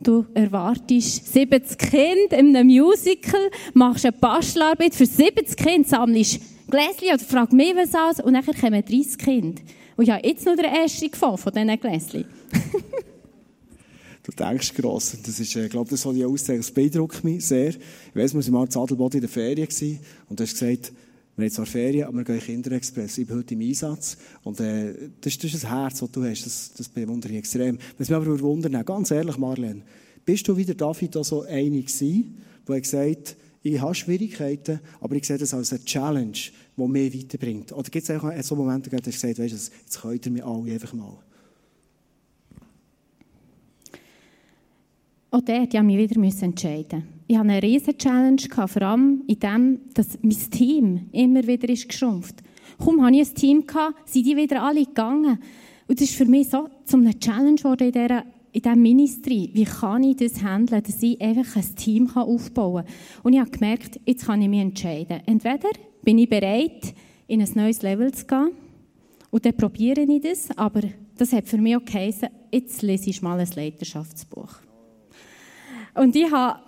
du 0.00 0.26
erwartest 0.34 1.32
70 1.32 1.78
Kinder 1.78 2.38
in 2.38 2.56
einem 2.56 2.68
Musical, 2.68 3.50
machst 3.74 4.04
eine 4.04 4.12
Bastelarbeit 4.12 4.94
für 4.94 5.06
70 5.06 5.56
Kinder, 5.56 5.88
sammelst 5.88 6.40
Gläschen 6.68 7.08
oder 7.14 7.18
frag 7.18 7.52
mich 7.52 7.74
was 7.76 7.94
aus 7.94 8.24
und 8.24 8.34
dann 8.34 8.44
kommen 8.44 8.84
30 8.84 9.18
Kinder. 9.18 9.62
Und 9.96 10.04
ich 10.04 10.10
habe 10.10 10.26
jetzt 10.26 10.44
noch 10.46 10.56
den 10.56 10.64
ersten 10.64 11.10
gefunden 11.10 11.38
von 11.38 11.52
diesen 11.52 11.80
Gläschen. 11.80 12.24
du 14.22 14.32
denkst 14.32 14.74
gross. 14.74 15.16
Das 15.24 15.38
ist, 15.38 15.54
ich 15.54 15.70
glaube, 15.70 15.90
das 15.90 16.00
soll 16.00 16.16
ich 16.16 16.24
aussagen. 16.24 16.58
Das 16.58 16.70
beeindruckt 16.70 17.22
mich 17.22 17.46
sehr. 17.46 17.68
Ich 17.68 17.78
weiss, 18.14 18.34
wir 18.34 18.42
waren 18.42 18.52
mal 18.52 18.66
in 18.66 18.76
Adelboden 18.76 19.18
in 19.18 19.20
der 19.20 19.30
Ferien 19.30 19.68
und 20.28 20.40
du 20.40 20.44
hast 20.44 20.58
gesagt, 20.58 20.92
wir 21.36 21.46
haben 21.46 21.50
zwar 21.50 21.66
Ferien, 21.66 22.06
aber 22.06 22.18
wir 22.18 22.24
gehen 22.24 22.40
Kinderexpress. 22.40 23.18
Ich 23.18 23.26
bin 23.26 23.36
heute 23.36 23.54
im 23.54 23.60
Einsatz. 23.60 24.16
Und, 24.44 24.60
äh, 24.60 25.10
das, 25.20 25.36
das 25.36 25.44
ist 25.44 25.54
das 25.54 25.70
Herz, 25.70 25.98
das 25.98 26.10
du 26.10 26.24
hast. 26.24 26.46
Das, 26.46 26.72
das 26.76 26.88
bewundere 26.88 27.32
ich 27.32 27.38
extrem. 27.38 27.78
Was 27.98 28.08
mich 28.08 28.16
aber 28.16 28.40
wundern, 28.40 28.84
ganz 28.84 29.10
ehrlich, 29.10 29.36
Marlene, 29.36 29.82
bist 30.24 30.46
du 30.46 30.56
wie 30.56 30.64
der 30.64 30.76
David 30.76 31.14
so 31.24 31.42
einig 31.42 31.86
gewesen, 31.86 32.38
der 32.68 32.80
gesagt 32.80 33.36
ich 33.66 33.80
habe 33.80 33.94
Schwierigkeiten, 33.94 34.78
aber 35.00 35.16
ich 35.16 35.26
sehe 35.26 35.38
das 35.38 35.54
als 35.54 35.72
eine 35.72 35.82
Challenge, 35.82 36.36
die 36.76 36.86
mich 36.86 37.14
weiterbringt. 37.14 37.72
Oder 37.72 37.88
gibt 37.88 38.06
es 38.06 38.10
auch 38.10 38.30
so 38.42 38.56
Momente, 38.56 38.92
wo 38.92 38.96
du 38.96 39.02
gesagt 39.04 39.38
weißt, 39.38 39.52
jetzt 39.52 40.02
könnt 40.02 40.26
ihr 40.26 40.32
mich 40.32 40.44
alle 40.44 40.70
einfach 40.70 40.92
mal. 40.92 41.16
Auch 45.30 45.40
dort 45.40 45.60
musste 45.60 45.78
ich 45.78 45.82
mich 45.82 46.10
wieder 46.10 46.42
entscheiden. 46.42 47.13
Ich 47.26 47.36
hatte 47.38 47.48
eine 47.48 47.62
riesige 47.62 47.96
Challenge, 47.96 48.42
vor 48.50 48.82
allem 48.82 49.22
in 49.26 49.38
dem, 49.38 49.80
dass 49.94 50.18
mein 50.20 50.50
Team 50.50 51.08
immer 51.12 51.46
wieder 51.46 51.68
ist 51.70 51.88
geschrumpft. 51.88 52.42
Kaum 52.78 53.02
hatte 53.02 53.16
ich 53.16 53.28
ein 53.28 53.34
Team, 53.34 53.64
sind 54.04 54.26
die 54.26 54.36
wieder 54.36 54.62
alle 54.62 54.84
gegangen. 54.84 55.38
Und 55.86 56.00
das 56.00 56.10
ist 56.10 56.16
für 56.16 56.26
mich 56.26 56.50
so 56.50 56.68
zu 56.84 56.98
einer 56.98 57.18
Challenge 57.18 57.56
geworden 57.56 57.86
in 57.86 57.92
dieser 57.92 58.24
in 58.52 58.62
diesem 58.62 58.82
Ministry, 58.82 59.50
wie 59.52 59.64
kann 59.64 60.04
ich 60.04 60.16
das 60.16 60.40
handeln, 60.40 60.80
dass 60.80 61.02
ich 61.02 61.20
einfach 61.20 61.56
ein 61.56 61.74
Team 61.74 62.08
aufbauen 62.14 62.84
kann. 62.84 62.94
Und 63.24 63.32
ich 63.32 63.40
habe 63.40 63.50
gemerkt, 63.50 63.98
jetzt 64.06 64.26
kann 64.26 64.40
ich 64.42 64.48
mich 64.48 64.60
entscheiden. 64.60 65.22
Entweder 65.26 65.70
bin 66.04 66.18
ich 66.18 66.30
bereit, 66.30 66.94
in 67.26 67.42
ein 67.42 67.50
neues 67.56 67.82
Level 67.82 68.12
zu 68.14 68.26
gehen, 68.26 68.50
und 69.32 69.44
dann 69.44 69.56
probiere 69.56 70.02
ich 70.02 70.20
das, 70.20 70.56
aber 70.56 70.82
das 71.16 71.32
hat 71.32 71.48
für 71.48 71.58
mich 71.58 71.74
auch 71.74 71.84
geheißen, 71.84 72.28
jetzt 72.52 72.82
lese 72.82 73.10
ich 73.10 73.20
mal 73.20 73.40
ein 73.40 73.48
Leiterschaftsbuch. 73.56 74.50
Und 75.96 76.14
ich 76.14 76.30
habe 76.30 76.60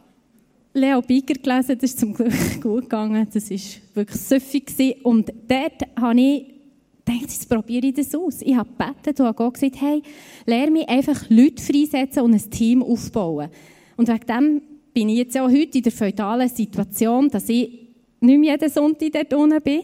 Leo 0.76 1.00
Biger 1.00 1.34
gelesen, 1.34 1.78
das 1.78 1.90
ist 1.90 2.00
zum 2.00 2.12
Glück 2.12 2.32
gut 2.62 2.82
gegangen, 2.82 3.26
das 3.32 3.50
war 3.50 3.58
wirklich 3.94 4.20
süffig. 4.20 4.96
Und 5.02 5.32
dort 5.48 5.82
habe 5.98 6.20
ich 6.20 6.54
dachte, 7.02 7.20
jetzt 7.22 7.48
probiere 7.48 7.86
ich 7.86 7.94
das 7.94 8.14
aus. 8.14 8.42
Ich 8.42 8.54
habe 8.54 8.68
gebetet 8.68 9.18
und 9.20 9.26
habe 9.26 9.52
gesagt, 9.52 9.80
hey, 9.80 10.02
lerne 10.44 10.70
mich 10.72 10.88
einfach 10.88 11.30
Leute 11.30 11.62
freisetzen 11.62 12.22
und 12.22 12.34
ein 12.34 12.50
Team 12.50 12.82
aufbauen. 12.82 13.48
Und 13.96 14.08
wegen 14.08 14.26
dem 14.26 14.62
bin 14.92 15.08
ich 15.08 15.18
jetzt 15.18 15.38
auch 15.38 15.48
heute 15.48 15.78
in 15.78 15.82
der 15.82 15.92
feudalen 15.92 16.48
Situation, 16.48 17.30
dass 17.30 17.48
ich 17.48 17.86
nicht 18.20 18.38
mehr 18.38 18.52
jeden 18.52 18.68
Sonntag 18.68 19.12
dort 19.12 19.32
unten 19.34 19.62
bin 19.62 19.80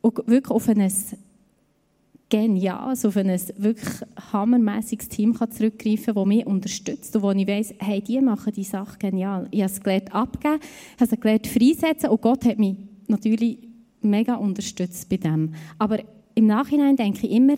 und 0.00 0.16
wirklich 0.26 0.50
auf 0.50 0.68
ein 0.68 0.90
geniales, 2.34 3.04
auf 3.04 3.16
ein 3.16 3.28
wirklich 3.28 3.94
hammermäßiges 4.32 5.08
Team 5.08 5.36
zurückgreifen 5.36 6.06
kann, 6.06 6.14
das 6.16 6.26
mich 6.26 6.44
unterstützt 6.44 7.14
und 7.14 7.22
wo 7.22 7.30
ich 7.30 7.46
weiss, 7.46 7.72
hey, 7.78 8.00
die 8.00 8.20
machen 8.20 8.52
die 8.52 8.64
Sache 8.64 8.98
genial. 8.98 9.46
Ich 9.52 9.62
habe 9.62 9.70
es 9.70 9.80
gelernt 9.80 10.12
abgeben, 10.12 10.58
habe 10.98 11.14
es 11.14 11.20
gelernt 11.20 11.46
freisetzen 11.46 12.10
und 12.10 12.20
Gott 12.20 12.44
hat 12.44 12.58
mich 12.58 12.74
natürlich 13.06 13.58
mega 14.00 14.34
unterstützt 14.34 15.08
bei 15.08 15.16
dem. 15.16 15.54
Aber 15.78 16.00
im 16.34 16.46
Nachhinein 16.46 16.96
denke 16.96 17.24
ich 17.24 17.32
immer, 17.32 17.54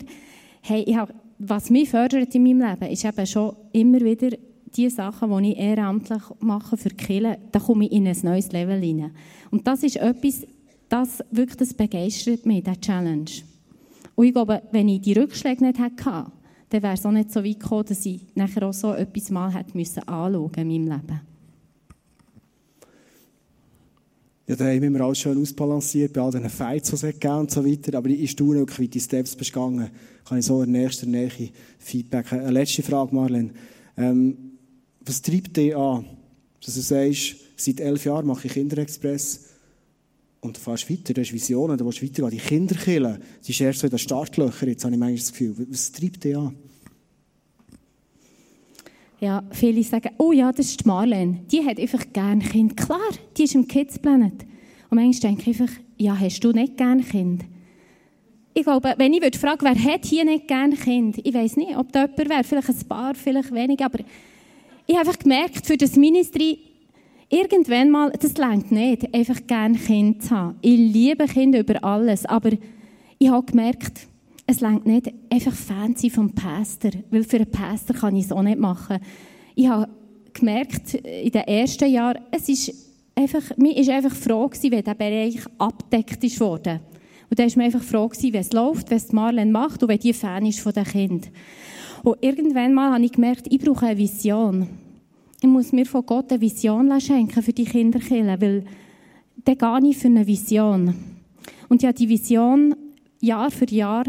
hey, 0.61 0.83
ich 0.85 0.95
habe, 0.95 1.11
was 1.39 1.71
mich 1.71 1.89
fördert 1.89 2.35
in 2.35 2.43
meinem 2.43 2.69
Leben, 2.69 2.91
ist 2.91 3.03
eben 3.03 3.25
schon 3.25 3.55
immer 3.73 4.01
wieder 4.01 4.29
die 4.75 4.91
Sachen, 4.91 5.35
die 5.41 5.53
ich 5.53 5.57
ehrenamtlich 5.57 6.21
mache 6.39 6.77
für 6.77 6.89
Kirche, 6.89 7.39
da 7.51 7.59
komme 7.59 7.85
ich 7.85 7.93
in 7.93 8.07
ein 8.07 8.17
neues 8.21 8.51
Level 8.51 8.79
hinein. 8.79 9.15
Und 9.49 9.65
das 9.65 9.81
ist 9.81 9.95
etwas, 9.95 10.45
das 10.87 11.23
wirklich 11.31 11.57
das 11.57 11.73
begeistert 11.73 12.45
mich, 12.45 12.63
der 12.63 12.79
Challenge. 12.79 13.25
Und 14.17 14.25
ich 14.25 14.33
glaube, 14.33 14.63
wenn 14.71 14.89
ich 14.89 15.01
die 15.01 15.13
Rückschläge 15.13 15.63
nicht 15.63 15.77
hätte, 15.79 16.25
dann 16.69 16.83
wäre 16.83 16.95
es 16.95 17.05
auch 17.05 17.11
nicht 17.11 17.31
so 17.31 17.43
weit 17.43 17.59
gekommen, 17.59 17.85
dass 17.85 18.03
ich 18.03 18.21
nachher 18.33 18.67
auch 18.67 18.73
so 18.73 18.91
etwas 18.93 19.29
mal 19.29 19.53
hätte 19.53 19.77
müssen 19.77 20.01
anschauen 20.07 20.51
in 20.55 20.67
meinem 20.67 20.87
Leben. 20.87 21.21
Ja, 24.47 24.55
da 24.55 24.65
haben 24.65 24.93
wir 24.93 25.01
alles 25.01 25.19
schön 25.19 25.39
ausbalanciert, 25.39 26.13
bei 26.13 26.21
all 26.21 26.31
diesen 26.31 26.49
Fights, 26.49 26.89
die 26.89 26.95
es 26.95 27.01
gegeben 27.01 27.35
und 27.35 27.51
so 27.51 27.63
weiter. 27.63 27.95
Aber 27.95 28.09
ich 28.09 28.31
staune 28.31 28.55
wirklich, 28.55 28.79
wie 28.79 28.87
die 28.87 28.99
Steps 28.99 29.35
bist. 29.35 29.53
Kann 29.53 29.91
ich 30.31 30.45
so 30.45 30.63
in 30.63 30.71
nächster 30.71 31.05
Nähe 31.05 31.29
Feedback. 31.77 32.33
Eine 32.33 32.49
letzte 32.49 32.81
Frage, 32.81 33.13
Marlene. 33.13 33.51
Ähm, 33.97 34.35
was 35.01 35.21
treibt 35.21 35.55
dich 35.55 35.75
an, 35.75 36.05
dass 36.65 36.73
du 36.73 36.81
sagst, 36.81 37.35
seit 37.55 37.79
elf 37.81 38.03
Jahren 38.03 38.25
mache 38.25 38.47
ich 38.47 38.53
Kinderexpress 38.53 39.46
und 40.41 40.57
du 40.57 40.61
fährst 40.61 40.89
weiter, 40.89 41.13
du 41.13 41.21
hast 41.21 41.33
Visionen, 41.33 41.77
du 41.77 41.85
willst 41.85 42.03
weitergehen. 42.03 42.29
Die 42.29 42.37
Kinderkille, 42.37 43.19
die 43.45 43.51
ist 43.51 43.61
erst 43.61 43.79
so 43.79 43.87
in 43.87 43.91
den 43.91 43.99
Startlöchern, 43.99 44.69
jetzt 44.69 44.83
habe 44.83 44.93
ich 44.93 44.99
manchmal 44.99 45.17
das 45.17 45.31
Gefühl. 45.31 45.67
Was 45.69 45.91
treibt 45.91 46.23
dich 46.23 46.37
an? 46.37 46.55
Ja, 49.19 49.43
viele 49.51 49.83
sagen, 49.83 50.11
oh 50.19 50.31
ja, 50.31 50.51
das 50.51 50.67
ist 50.67 50.85
Marlene. 50.85 51.39
Die 51.51 51.65
hat 51.65 51.79
einfach 51.79 52.05
gerne 52.13 52.43
Kind. 52.43 52.77
Klar, 52.77 53.09
die 53.35 53.43
ist 53.43 53.55
im 53.55 53.67
Kids 53.67 53.97
Planet. 53.97 54.45
Und 54.89 54.95
manchmal 54.95 55.31
denke 55.31 55.49
ich 55.49 55.59
einfach, 55.59 55.75
ja, 55.97 56.19
hast 56.19 56.43
du 56.43 56.51
nicht 56.51 56.77
gerne 56.77 57.01
Kind? 57.01 57.45
Ich 58.53 58.63
glaube, 58.63 58.93
wenn 58.97 59.13
ich 59.13 59.21
würde 59.21 59.37
fragen, 59.37 59.61
wer 59.61 59.93
hat 59.93 60.05
hier 60.05 60.23
nicht 60.23 60.47
gerne 60.47 60.75
Kind? 60.75 61.19
Ich 61.23 61.33
weiß 61.33 61.57
nicht, 61.57 61.75
ob 61.75 61.91
da 61.91 62.05
jemand 62.05 62.29
wäre, 62.29 62.43
vielleicht 62.43 62.69
ein 62.69 62.87
paar, 62.87 63.15
vielleicht 63.15 63.53
weniger, 63.53 63.85
aber 63.85 63.99
ich 64.85 64.95
habe 64.95 65.07
einfach 65.07 65.19
gemerkt, 65.19 65.65
für 65.65 65.77
das 65.77 65.95
Ministry, 65.95 66.59
irgendwann 67.29 67.91
mal, 67.91 68.11
das 68.11 68.37
längt 68.37 68.71
nicht, 68.71 69.13
einfach 69.13 69.45
gerne 69.47 69.77
Kind 69.77 70.23
zu 70.23 70.31
haben. 70.31 70.57
Ich 70.61 70.77
liebe 70.77 71.25
Kinder 71.25 71.59
über 71.59 71.83
alles, 71.83 72.25
aber 72.25 72.51
ich 73.17 73.29
habe 73.29 73.45
gemerkt, 73.45 74.07
es 74.45 74.61
längt 74.61 74.85
nicht, 74.85 75.11
einfach 75.29 75.53
Fan 75.53 75.95
zu 75.95 76.03
sein 76.03 76.11
vom 76.11 76.31
Pastor, 76.33 76.91
weil 77.09 77.23
für 77.23 77.37
einen 77.37 77.51
Pastor 77.51 77.95
kann 77.95 78.15
ich 78.15 78.25
es 78.25 78.31
auch 78.31 78.41
nicht 78.41 78.59
machen. 78.59 78.99
Ich 79.55 79.67
habe 79.67 79.89
gemerkt, 80.33 80.93
in 80.93 81.31
den 81.31 81.41
ersten 81.41 81.91
Jahren, 81.91 82.21
es 82.31 82.47
ist 82.47 82.73
einfach, 83.13 83.57
mir 83.57 83.75
ist 83.75 83.89
einfach 83.89 84.15
froh 84.15 84.47
gewesen, 84.47 84.71
wenn 84.71 84.83
der 84.83 84.93
Bereich 84.93 85.39
abdeckt 85.57 86.23
ist 86.23 86.39
worden. 86.39 86.79
Und 87.29 87.37
da 87.37 87.43
ist 87.43 87.57
mir 87.57 87.65
einfach 87.65 87.83
froh 87.83 88.07
gewesen, 88.07 88.33
wie 88.33 88.37
es 88.37 88.53
läuft, 88.53 88.89
was 88.89 89.11
Marlene 89.11 89.51
macht 89.51 89.83
und 89.83 89.89
wenn 89.89 89.99
die 89.99 90.13
Fan 90.13 90.45
ist 90.45 90.61
von 90.61 90.71
den 90.71 90.85
Kindern. 90.85 91.31
Und 92.03 92.17
irgendwann 92.21 92.73
mal 92.73 92.93
habe 92.93 93.03
ich 93.03 93.11
gemerkt, 93.11 93.47
ich 93.49 93.59
brauche 93.59 93.87
eine 93.87 93.97
Vision. 93.97 94.69
Ich 95.39 95.47
muss 95.47 95.71
mir 95.71 95.85
von 95.85 96.03
Gott 96.03 96.31
eine 96.31 96.41
Vision 96.41 96.99
schenken 96.99 97.43
für 97.43 97.53
die 97.53 97.65
Kinderkille, 97.65 98.41
weil 98.41 98.63
dann 99.45 99.57
gehe 99.83 99.91
ich 99.91 99.97
für 99.97 100.07
eine 100.07 100.25
Vision. 100.25 100.95
Und 101.69 101.83
ja, 101.83 101.93
die 101.93 102.09
Vision 102.09 102.75
Jahr 103.21 103.51
für 103.51 103.69
Jahr 103.69 104.05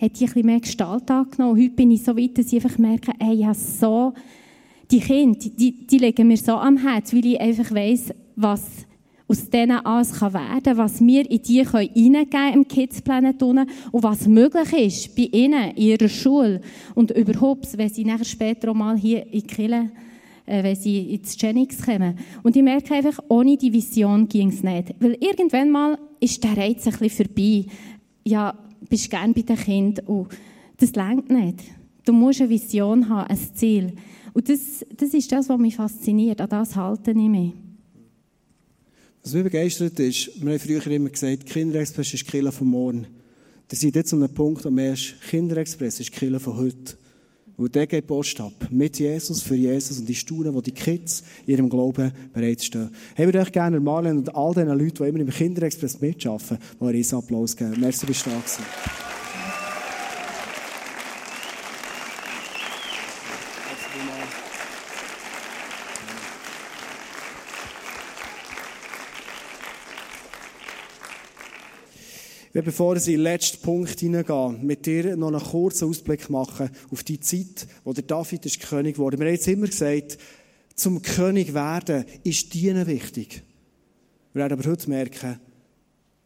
hat 0.00 0.20
die 0.20 0.24
ein 0.24 0.26
bisschen 0.26 0.46
mehr 0.46 0.60
Gestalt 0.60 1.10
angenommen. 1.10 1.60
Heute 1.60 1.74
bin 1.74 1.90
ich 1.90 2.04
so 2.04 2.16
weit, 2.16 2.38
dass 2.38 2.52
ich 2.52 2.62
einfach 2.64 2.78
merke, 2.78 3.12
ey, 3.18 3.40
ich 3.40 3.44
habe 3.44 3.58
so, 3.58 4.14
die 4.92 5.00
Kinder, 5.00 5.40
die, 5.40 5.86
die 5.86 5.98
legen 5.98 6.28
mir 6.28 6.36
so 6.36 6.52
am 6.52 6.76
Herz, 6.76 7.12
weil 7.12 7.26
ich 7.26 7.40
einfach 7.40 7.74
weiss, 7.74 8.14
was 8.36 8.62
aus 9.26 9.50
denen 9.50 9.84
alles 9.84 10.12
kann 10.12 10.34
werden 10.34 10.76
was 10.76 11.00
wir 11.00 11.28
in 11.28 11.42
die 11.42 11.62
reingeben 11.62 12.30
können 12.30 12.54
im 12.54 12.68
Kids 12.68 13.02
Planet 13.02 13.42
und 13.42 13.68
was 13.92 14.28
möglich 14.28 14.72
ist 14.72 15.16
bei 15.16 15.28
ihnen, 15.32 15.70
in 15.70 15.82
ihrer 15.82 16.08
Schule 16.08 16.60
und 16.94 17.10
überhaupt, 17.10 17.76
wenn 17.76 17.88
sie 17.88 18.04
nachher 18.04 18.24
später 18.24 18.70
auch 18.70 18.74
mal 18.74 18.96
hier 18.96 19.24
in 19.26 19.32
die 19.32 19.42
Kirche, 19.42 19.90
äh, 20.50 20.64
wenn 20.64 20.76
sie 20.76 21.14
ins 21.14 21.36
Genix 21.36 21.82
kommen. 21.82 22.18
Und 22.42 22.56
ich 22.56 22.62
merke 22.62 22.94
einfach, 22.94 23.18
ohne 23.28 23.56
die 23.56 23.72
Vision 23.72 24.28
ging 24.28 24.48
es 24.48 24.62
nicht. 24.62 24.94
Weil 24.98 25.16
irgendwann 25.20 25.70
mal 25.70 25.98
ist 26.18 26.42
der 26.42 26.56
Reiz 26.56 26.86
ein 26.86 26.98
bisschen 26.98 27.26
vorbei. 27.26 27.66
Ja, 28.24 28.58
bist 28.88 29.10
gern 29.10 29.32
bei 29.32 29.42
den 29.42 29.56
Kindern 29.56 30.06
und 30.06 30.28
das 30.78 30.92
längt 30.94 31.30
nicht. 31.30 31.60
Du 32.04 32.12
musst 32.12 32.40
eine 32.40 32.50
Vision 32.50 33.08
haben, 33.08 33.30
ein 33.30 33.38
Ziel. 33.54 33.92
Und 34.32 34.48
das, 34.48 34.84
das 34.96 35.14
ist 35.14 35.30
das, 35.30 35.48
was 35.48 35.58
mich 35.58 35.76
fasziniert. 35.76 36.40
An 36.40 36.48
das 36.48 36.74
halte 36.76 37.10
ich 37.10 37.16
mich. 37.16 37.52
Was 39.22 39.34
mich 39.34 39.44
begeistert 39.44 39.98
ist, 40.00 40.42
wir 40.42 40.52
haben 40.52 40.58
früher 40.58 40.86
immer 40.86 41.10
gesagt, 41.10 41.46
Kinderexpress 41.46 42.14
ist 42.14 42.26
die 42.26 42.30
Kille 42.30 42.50
von 42.50 42.68
morgen. 42.68 43.06
Wir 43.68 43.78
sind 43.78 43.94
jetzt 43.94 44.12
an 44.12 44.22
einem 44.22 44.34
Punkt, 44.34 44.64
wo 44.64 44.70
merkst, 44.70 45.20
Kinderexpress 45.28 46.00
ist 46.00 46.14
die 46.14 46.18
Kille 46.18 46.40
von 46.40 46.56
heute. 46.56 46.96
Und 47.60 47.74
der 47.74 47.86
geht 47.86 48.06
Post 48.06 48.40
ab. 48.40 48.54
Mit 48.70 48.98
Jesus, 48.98 49.42
für 49.42 49.54
Jesus 49.54 49.98
und 49.98 50.08
die 50.08 50.14
Stunden, 50.14 50.54
wo 50.54 50.62
die 50.62 50.72
Kids 50.72 51.22
in 51.44 51.52
ihrem 51.52 51.68
Glauben 51.68 52.10
bereitstehen. 52.32 52.88
Ich 53.12 53.24
würde 53.24 53.40
euch 53.40 53.52
gerne 53.52 53.78
Marlen 53.80 54.16
und 54.16 54.34
all 54.34 54.54
den 54.54 54.68
Leuten, 54.68 55.04
die 55.04 55.08
immer 55.10 55.20
im 55.20 55.28
Kinderexpress 55.28 56.00
mitarbeiten, 56.00 56.56
mal 56.78 56.94
einen 56.94 57.12
Applaus 57.12 57.54
geben. 57.54 57.78
Merci, 57.78 58.06
bist 58.06 58.24
du 58.24 58.30
da 58.30 59.09
gewesen. 72.50 72.54
Wir 72.54 72.62
bevor 72.62 72.96
ich 72.96 73.06
in 73.06 73.12
den 73.14 73.22
letzten 73.22 73.62
Punkt 73.62 74.00
hineingehe, 74.00 74.58
mit 74.60 74.86
dir 74.86 75.16
noch 75.16 75.28
einen 75.28 75.40
kurzen 75.40 75.88
Ausblick 75.88 76.28
machen 76.30 76.70
auf 76.90 77.04
die 77.04 77.20
Zeit, 77.20 77.66
wo 77.84 77.92
der 77.92 78.04
David 78.04 78.44
ist 78.46 78.60
König 78.60 78.98
wurde. 78.98 79.18
Wir 79.18 79.26
haben 79.26 79.34
jetzt 79.34 79.48
immer 79.48 79.66
gesagt, 79.66 80.18
zum 80.74 81.02
König 81.02 81.54
werden 81.54 82.04
ist 82.24 82.52
Dienen 82.54 82.86
wichtig. 82.86 83.42
Wir 84.32 84.42
werden 84.42 84.58
aber 84.58 84.70
heute 84.70 84.88
merken, 84.88 85.38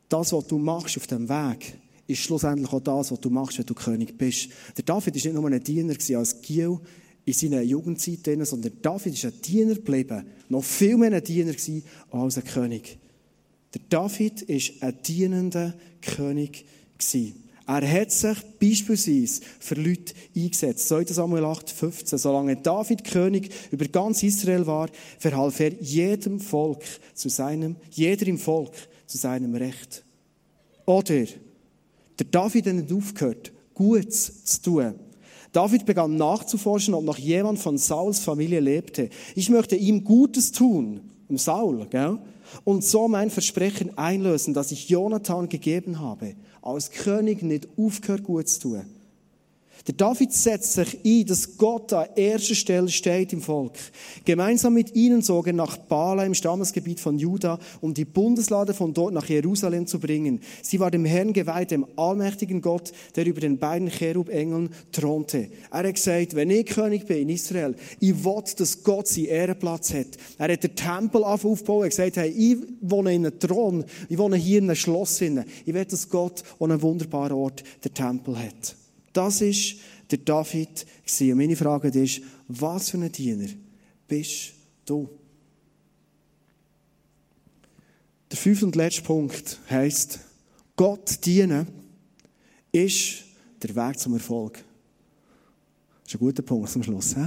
das, 0.08 0.32
was 0.32 0.46
du 0.46 0.58
machst 0.58 0.96
auf 0.96 1.06
dem 1.06 1.28
Weg, 1.28 1.74
ist 2.06 2.20
schlussendlich 2.20 2.72
auch 2.72 2.80
das, 2.80 3.10
was 3.10 3.20
du 3.20 3.30
machst, 3.30 3.58
wenn 3.58 3.66
du 3.66 3.74
König 3.74 4.16
bist. 4.18 4.50
Der 4.76 4.84
David 4.84 5.14
war 5.14 5.32
nicht 5.32 5.34
nur 5.34 5.50
ein 5.50 5.64
Diener 5.64 5.94
als 6.18 6.42
Giel 6.42 6.78
in 7.24 7.32
seiner 7.32 7.62
Jugendzeit, 7.62 8.46
sondern 8.46 8.72
David 8.82 9.14
ist 9.14 9.24
ein 9.24 9.40
Diener 9.40 9.74
geblieben, 9.74 10.26
noch 10.50 10.62
viel 10.62 10.98
mehr 10.98 11.12
ein 11.12 11.24
Diener 11.24 11.54
als 12.10 12.36
ein 12.36 12.44
König. 12.44 12.98
Der 13.74 13.80
David 13.88 14.48
war 14.48 14.88
ein 14.88 15.02
dienender 15.02 15.74
König. 16.00 16.64
Er 17.66 17.90
hat 17.90 18.10
sich 18.12 18.36
beispielsweise 18.60 19.40
für 19.58 19.74
Leute 19.74 20.14
eingesetzt. 20.36 20.88
2 20.88 21.04
Samuel 21.06 21.44
8, 21.44 21.70
15. 21.70 22.18
Solange 22.18 22.56
David 22.56 23.04
König 23.04 23.50
über 23.70 23.86
ganz 23.86 24.22
Israel 24.22 24.66
war, 24.66 24.88
verhalf 25.18 25.60
er 25.60 25.72
jedem 25.80 26.40
Volk 26.40 26.82
zu 27.14 27.28
seinem, 27.28 27.76
jeder 27.90 28.26
im 28.26 28.38
Volk 28.38 28.74
zu 29.06 29.16
seinem 29.16 29.54
Recht. 29.54 30.04
Oder 30.86 31.24
der 32.18 32.26
David 32.30 32.66
hat 32.66 32.74
nicht 32.74 32.92
aufgehört, 32.92 33.52
Gutes 33.72 34.44
zu 34.44 34.62
tun. 34.62 34.94
David 35.52 35.86
begann 35.86 36.16
nachzuforschen, 36.16 36.94
ob 36.94 37.04
noch 37.04 37.18
jemand 37.18 37.58
von 37.58 37.78
Sauls 37.78 38.20
Familie 38.20 38.60
lebte. 38.60 39.08
Ich 39.34 39.48
möchte 39.48 39.76
ihm 39.76 40.04
Gutes 40.04 40.52
tun. 40.52 41.00
Um 41.28 41.38
Saul, 41.38 41.86
gell? 41.88 42.18
Und 42.62 42.84
so 42.84 43.08
mein 43.08 43.30
Versprechen 43.30 43.98
einlösen, 43.98 44.54
das 44.54 44.70
ich 44.70 44.88
Jonathan 44.88 45.48
gegeben 45.48 45.98
habe, 45.98 46.34
als 46.62 46.90
König 46.90 47.42
nicht 47.42 47.68
aufgehört, 47.76 48.24
gut 48.24 48.48
zu 48.48 48.60
tun. 48.60 48.84
Der 49.86 49.94
David 49.94 50.32
setzt 50.32 50.72
sich 50.72 50.98
ein, 51.04 51.26
dass 51.26 51.58
Gott 51.58 51.92
an 51.92 52.06
erster 52.16 52.54
Stelle 52.54 52.88
steht 52.88 53.34
im 53.34 53.42
Volk. 53.42 53.74
Gemeinsam 54.24 54.72
mit 54.72 54.94
ihnen 54.94 55.22
zog 55.22 55.46
er 55.46 55.52
nach 55.52 55.76
Bala 55.76 56.24
im 56.24 56.32
Stammesgebiet 56.32 57.00
von 57.00 57.18
Juda, 57.18 57.58
um 57.82 57.92
die 57.92 58.06
Bundeslade 58.06 58.72
von 58.72 58.94
dort 58.94 59.12
nach 59.12 59.28
Jerusalem 59.28 59.86
zu 59.86 60.00
bringen. 60.00 60.40
Sie 60.62 60.80
war 60.80 60.90
dem 60.90 61.04
Herrn 61.04 61.34
geweiht, 61.34 61.70
dem 61.70 61.86
allmächtigen 61.96 62.62
Gott, 62.62 62.92
der 63.14 63.26
über 63.26 63.42
den 63.42 63.58
beiden 63.58 63.90
Cherub-Engeln 63.90 64.70
thronte. 64.90 65.50
Er 65.70 65.86
hat 65.86 65.94
gesagt, 65.94 66.34
wenn 66.34 66.48
ich 66.48 66.64
König 66.64 67.06
bin 67.06 67.18
in 67.18 67.28
Israel, 67.28 67.74
ich 68.00 68.24
will, 68.24 68.42
dass 68.56 68.82
Gott 68.84 69.06
seinen 69.06 69.26
Ehrenplatz 69.26 69.92
hat. 69.92 70.16
Er 70.38 70.50
hat 70.50 70.62
den 70.62 70.76
Tempel 70.76 71.22
aufgebaut, 71.24 71.82
er 71.82 71.84
hat 71.84 71.90
gesagt, 71.90 72.16
hey, 72.16 72.30
ich 72.30 72.56
wohne 72.80 73.14
in 73.14 73.26
einem 73.26 73.38
Thron, 73.38 73.84
ich 74.08 74.16
wohne 74.16 74.36
hier 74.36 74.60
in 74.60 74.64
einem 74.64 74.76
Schloss. 74.76 75.20
Ich 75.20 75.74
will, 75.74 75.84
dass 75.84 76.08
Gott 76.08 76.42
an 76.58 76.70
einem 76.70 76.80
wunderbaren 76.80 77.36
Ort 77.36 77.62
den 77.84 77.92
Tempel 77.92 78.38
hat. 78.38 78.76
Das 79.14 79.40
ist 79.40 79.76
der 80.10 80.18
David. 80.18 80.84
Und 81.20 81.36
meine 81.36 81.56
Frage 81.56 81.88
ist, 81.88 82.20
was 82.48 82.90
für 82.90 82.98
ein 82.98 83.10
Diener 83.10 83.48
bist 84.06 84.52
du? 84.84 85.08
Der 88.30 88.36
fünfte 88.36 88.66
und 88.66 88.76
letzte 88.76 89.02
Punkt 89.02 89.60
heisst, 89.70 90.18
Gott 90.76 91.24
dienen 91.24 91.68
ist 92.72 93.24
der 93.62 93.74
Weg 93.76 93.98
zum 93.98 94.14
Erfolg. 94.14 94.62
Das 96.02 96.14
ist 96.14 96.14
ein 96.16 96.18
guter 96.18 96.42
Punkt 96.42 96.68
zum 96.68 96.82
Schluss. 96.82 97.14
He? 97.14 97.26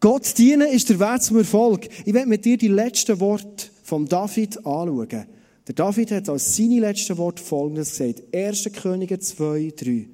Gott 0.00 0.36
dienen 0.36 0.68
ist 0.68 0.90
der 0.90 0.98
Weg 0.98 1.22
zum 1.22 1.38
Erfolg. 1.38 1.88
Ich 2.04 2.12
werde 2.12 2.28
mit 2.28 2.44
dir 2.44 2.58
die 2.58 2.68
letzten 2.68 3.20
Worte 3.20 3.68
von 3.84 4.04
David 4.06 4.58
anschauen. 4.58 5.26
Der 5.66 5.74
David 5.74 6.10
hat 6.10 6.28
als 6.28 6.56
seine 6.56 6.80
letzten 6.80 7.16
Worte 7.16 7.42
Folgendes 7.42 7.96
gesagt. 7.96 8.22
1. 8.34 8.70
Könige 8.74 9.18
2, 9.18 9.72
3. 9.74 10.08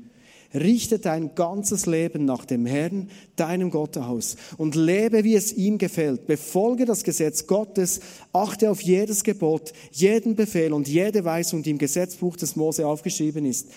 Richte 0.53 0.99
dein 0.99 1.35
ganzes 1.35 1.87
Leben 1.87 2.25
nach 2.25 2.45
dem 2.45 2.67
Herrn, 2.67 3.09
deinem 3.37 3.71
Gott 3.71 3.97
aus, 3.97 4.37
und 4.59 4.75
lebe, 4.75 5.23
wie 5.23 5.37
es 5.37 5.53
ihm 5.53 5.79
gefällt. 5.79 6.27
Befolge 6.27 6.85
das 6.85 7.05
Gesetz 7.05 7.47
Gottes, 7.47 8.01
achte 8.33 8.71
auf 8.71 8.81
jedes 8.81 9.23
Gebot, 9.23 9.73
jeden 9.93 10.35
Befehl 10.35 10.73
und 10.73 10.89
jede 10.89 11.25
Weisung, 11.25 11.63
die 11.63 11.71
im 11.71 11.79
Gesetzbuch 11.79 12.37
des 12.37 12.57
Mose 12.57 12.87
aufgeschrieben 12.87 13.45
ist. 13.45 13.69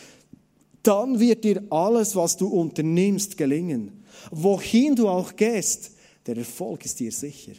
Dann 0.82 1.20
wird 1.20 1.44
dir 1.44 1.64
alles, 1.70 2.16
was 2.16 2.38
du 2.38 2.48
unternimmst, 2.48 3.38
gelingen. 3.38 4.04
Wohin 4.32 4.96
du 4.96 5.08
auch 5.08 5.36
gehst, 5.36 5.92
der 6.26 6.38
Erfolg 6.38 6.86
ist 6.86 7.00
dir 7.00 7.12
sicher. 7.12 7.54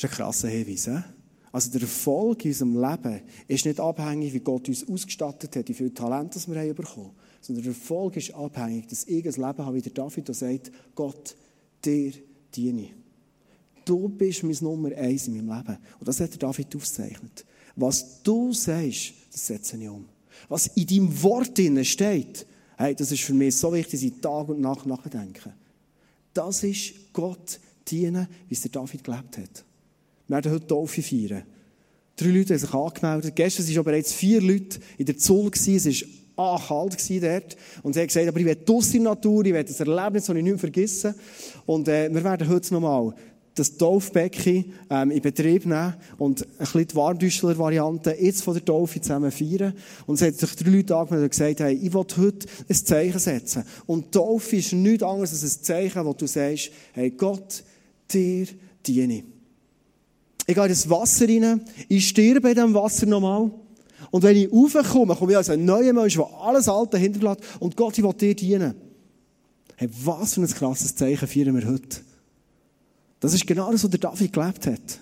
Das 0.00 0.10
ist 0.10 0.18
ein 0.18 0.24
krasser 0.24 0.48
Hinweis. 0.48 0.86
He? 0.86 0.98
Also 1.52 1.70
der 1.70 1.82
Erfolg 1.82 2.44
in 2.44 2.52
unserem 2.52 2.80
Leben 2.80 3.20
ist 3.48 3.66
nicht 3.66 3.80
abhängig, 3.80 4.32
wie 4.32 4.40
Gott 4.40 4.68
uns 4.68 4.88
ausgestattet 4.88 5.54
hat, 5.56 5.68
wie 5.68 5.74
viele 5.74 5.92
Talente 5.92 6.40
wir 6.46 6.60
haben 6.60 6.74
bekommen. 6.74 7.10
Sondern 7.42 7.64
der 7.64 7.72
Erfolg 7.72 8.16
ist 8.16 8.32
abhängig, 8.34 8.86
dass 8.86 9.04
ich 9.04 9.26
ein 9.26 9.32
Leben 9.32 9.66
habe, 9.66 9.74
wie 9.74 9.82
der 9.82 9.92
David, 9.92 10.28
der 10.28 10.34
sagt, 10.34 10.72
Gott, 10.94 11.36
dir 11.84 12.12
diene. 12.54 12.90
Du 13.84 14.08
bist 14.08 14.42
mein 14.42 14.56
Nummer 14.60 14.94
eins 14.96 15.26
in 15.26 15.36
meinem 15.36 15.58
Leben. 15.58 15.78
Und 15.98 16.08
das 16.08 16.20
hat 16.20 16.30
der 16.30 16.38
David 16.38 16.74
aufgezeichnet. 16.76 17.44
Was 17.76 18.22
du 18.22 18.54
sagst, 18.54 19.12
das 19.32 19.46
setze 19.46 19.76
ich 19.76 19.88
um. 19.88 20.06
Was 20.48 20.68
in 20.68 20.86
deinem 20.86 21.22
Wort 21.22 21.58
steht, 21.82 22.46
hey, 22.78 22.94
das 22.94 23.12
ist 23.12 23.22
für 23.22 23.34
mich 23.34 23.56
so 23.56 23.72
wichtig, 23.72 23.92
dass 23.92 24.02
ich 24.02 24.20
Tag 24.20 24.48
und 24.48 24.60
Nacht 24.60 24.86
nachdenke. 24.86 25.52
Das 26.32 26.62
ist 26.62 27.12
Gott 27.12 27.60
dienen, 27.86 28.28
wie 28.48 28.54
es 28.54 28.62
der 28.62 28.70
David 28.70 29.04
gelebt 29.04 29.36
hat. 29.36 29.64
Wir 30.30 30.36
werden 30.36 30.52
heute 30.52 30.66
Taufe 30.68 31.02
feiern. 31.02 31.42
Drei 32.14 32.28
Leute 32.28 32.54
haben 32.54 32.60
sich 32.60 32.72
angemeldet. 32.72 33.34
Gestern 33.34 33.66
waren 33.66 33.74
schon 33.74 33.84
bereits 33.84 34.12
vier 34.12 34.40
Leute 34.40 34.78
in 34.96 35.06
der 35.06 35.18
Zoll. 35.18 35.50
Es 35.52 36.04
war 36.36 36.54
ah, 36.54 36.62
kalt 36.68 37.22
dort. 37.24 37.56
Und 37.82 37.94
sie 37.94 37.98
haben 37.98 38.06
gesagt, 38.06 38.28
aber 38.28 38.38
ich 38.38 38.46
will 38.46 38.56
draussen 38.64 38.98
in 38.98 39.02
der 39.02 39.14
Natur, 39.14 39.44
ich 39.44 39.52
will 39.52 39.64
das 39.64 39.80
Erlebnis, 39.80 40.26
das 40.26 40.36
ich 40.36 40.42
nicht 40.44 40.60
vergessen. 40.60 41.16
Und 41.66 41.88
äh, 41.88 42.14
wir 42.14 42.22
werden 42.22 42.48
heute 42.48 42.72
nochmal 42.72 43.12
das 43.56 43.76
Taufbecken 43.76 44.72
ähm, 44.88 45.10
in 45.10 45.20
Betrieb 45.20 45.66
nehmen 45.66 45.94
und 46.16 46.42
ein 46.42 46.58
bisschen 46.60 46.86
die 46.86 46.94
Warmdüschler-Variante 46.94 48.12
jetzt 48.12 48.44
von 48.44 48.54
der 48.54 48.64
Taufe 48.64 49.00
zusammen 49.00 49.32
feiern. 49.32 49.74
Und 50.06 50.14
es 50.14 50.22
hat 50.22 50.36
sich 50.36 50.54
drei 50.54 50.70
Leute 50.70 50.94
angemeldet 50.94 51.24
und 51.24 51.30
gesagt, 51.30 51.58
hey, 51.58 51.74
ich 51.74 51.92
will 51.92 52.06
heute 52.18 52.46
ein 52.68 52.76
Zeichen 52.76 53.18
setzen. 53.18 53.64
Und 53.86 54.12
Taufe 54.12 54.54
ist 54.54 54.74
nichts 54.74 55.02
anderes 55.02 55.32
als 55.32 55.42
ein 55.42 55.64
Zeichen, 55.64 56.04
wo 56.04 56.12
du 56.12 56.28
sagst, 56.28 56.70
hey, 56.92 57.10
Gott, 57.10 57.64
dir 58.12 58.46
diene. 58.86 59.24
Ich 60.46 60.54
gehe 60.54 60.64
in 60.64 60.68
das 60.68 60.88
Wasser 60.88 61.28
rein, 61.28 61.62
ich 61.88 62.08
sterbe 62.08 62.48
in 62.48 62.54
diesem 62.54 62.74
Wasser 62.74 63.06
nochmal. 63.06 63.50
Und 64.10 64.22
wenn 64.22 64.36
ich 64.36 64.50
raufkomme, 64.50 65.14
komme 65.14 65.32
ich 65.32 65.36
als 65.36 65.50
ein 65.50 65.64
neuer 65.64 65.92
Mensch, 65.92 66.14
der 66.14 66.26
alles 66.40 66.68
Alte 66.68 66.98
hinterlässt 66.98 67.42
und 67.60 67.76
Gott, 67.76 67.96
ich 67.98 68.04
will 68.04 68.12
dir 68.14 68.34
dienen. 68.34 68.74
Hey, 69.76 69.88
was 70.04 70.34
für 70.34 70.40
ein 70.40 70.48
krasses 70.48 70.94
Zeichen 70.94 71.28
feiern 71.28 71.56
wir 71.56 71.66
heute. 71.66 72.00
Das 73.20 73.34
ist 73.34 73.46
genau 73.46 73.70
das, 73.70 73.84
was 73.84 73.90
der 73.90 74.00
David 74.00 74.32
gelebt 74.32 74.66
hat. 74.66 75.00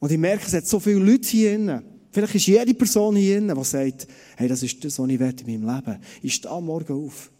Und 0.00 0.10
ich 0.10 0.18
merke, 0.18 0.46
es 0.46 0.54
hat 0.54 0.66
so 0.66 0.80
viele 0.80 0.98
Leute 0.98 1.28
hier 1.28 1.56
drin. 1.56 1.82
Vielleicht 2.10 2.34
ist 2.34 2.46
jede 2.46 2.74
Person 2.74 3.16
hier 3.16 3.40
drin, 3.40 3.54
die 3.54 3.64
sagt, 3.64 4.08
hey, 4.36 4.48
das 4.48 4.62
ist 4.62 4.82
das, 4.84 4.98
was 4.98 5.08
ich 5.08 5.20
will 5.20 5.34
in 5.46 5.62
meinem 5.62 5.76
Leben. 5.76 5.98
Ich 6.22 6.34
stehe 6.34 6.52
am 6.52 6.64
Morgen 6.64 7.04
auf. 7.04 7.30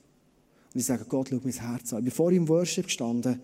Und 0.72 0.80
ich 0.80 0.86
sage, 0.86 1.05
Gott, 1.09 1.28
schau 1.30 1.41
mein 1.43 1.53
Herz 1.53 1.93
an. 1.93 1.99
Ich 1.99 2.05
bin 2.05 2.12
vorhin 2.12 2.43
im 2.43 2.49
Worship 2.49 2.86
gestanden 2.86 3.41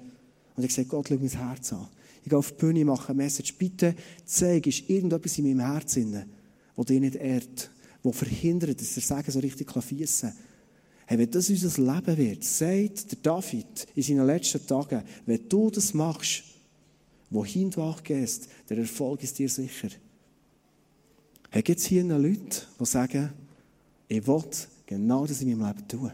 und 0.55 0.65
ich 0.65 0.73
sage, 0.73 0.87
Gott, 0.87 1.09
schau 1.09 1.17
mein 1.17 1.29
Herz 1.29 1.73
an. 1.73 1.89
Ich 2.27 2.31
gehe 2.31 2.39
auf 2.41 2.51
die 2.51 2.59
Bühne, 2.59 2.85
mache 2.85 3.11
eine 3.11 3.23
Message. 3.23 3.55
Bitte 3.55 3.95
zeig, 4.25 4.67
ist 4.67 4.91
irgendetwas 4.91 5.39
in 5.39 5.45
meinem 5.45 5.61
Herzen, 5.61 6.25
wo 6.75 6.83
dir 6.83 6.99
nicht 6.99 7.15
ehrt, 7.15 7.71
wo 8.03 8.11
verhindert, 8.11 8.81
dass 8.81 8.95
der 8.95 9.03
Sagen 9.05 9.31
so 9.31 9.39
richtig 9.39 9.71
fließen 9.71 10.31
kann. 10.31 10.39
Hey, 11.07 11.19
wenn 11.19 11.31
das 11.31 11.49
unser 11.49 11.81
Leben 11.81 12.17
wird, 12.17 12.43
sagt 12.43 13.13
der 13.13 13.19
David 13.23 13.87
in 13.95 14.03
seinen 14.03 14.27
letzten 14.27 14.67
Tagen, 14.67 15.05
wenn 15.25 15.49
du 15.49 15.71
das 15.71 15.95
machst, 15.95 16.43
wohin 17.31 17.71
du 17.71 17.81
auch 17.81 18.03
gehst, 18.03 18.49
der 18.69 18.79
Erfolg 18.79 19.23
ist 19.23 19.39
dir 19.39 19.49
sicher. 19.49 19.91
Hey, 21.51 21.63
gibt 21.63 21.79
es 21.79 21.87
hier 21.87 22.03
Leute, 22.03 22.63
die 22.81 22.87
sagen, 22.87 23.31
ich 24.09 24.27
will 24.27 24.43
genau 24.85 25.29
das 25.29 25.43
in 25.43 25.57
meinem 25.57 25.69
Leben 25.69 25.87
tun? 25.87 26.11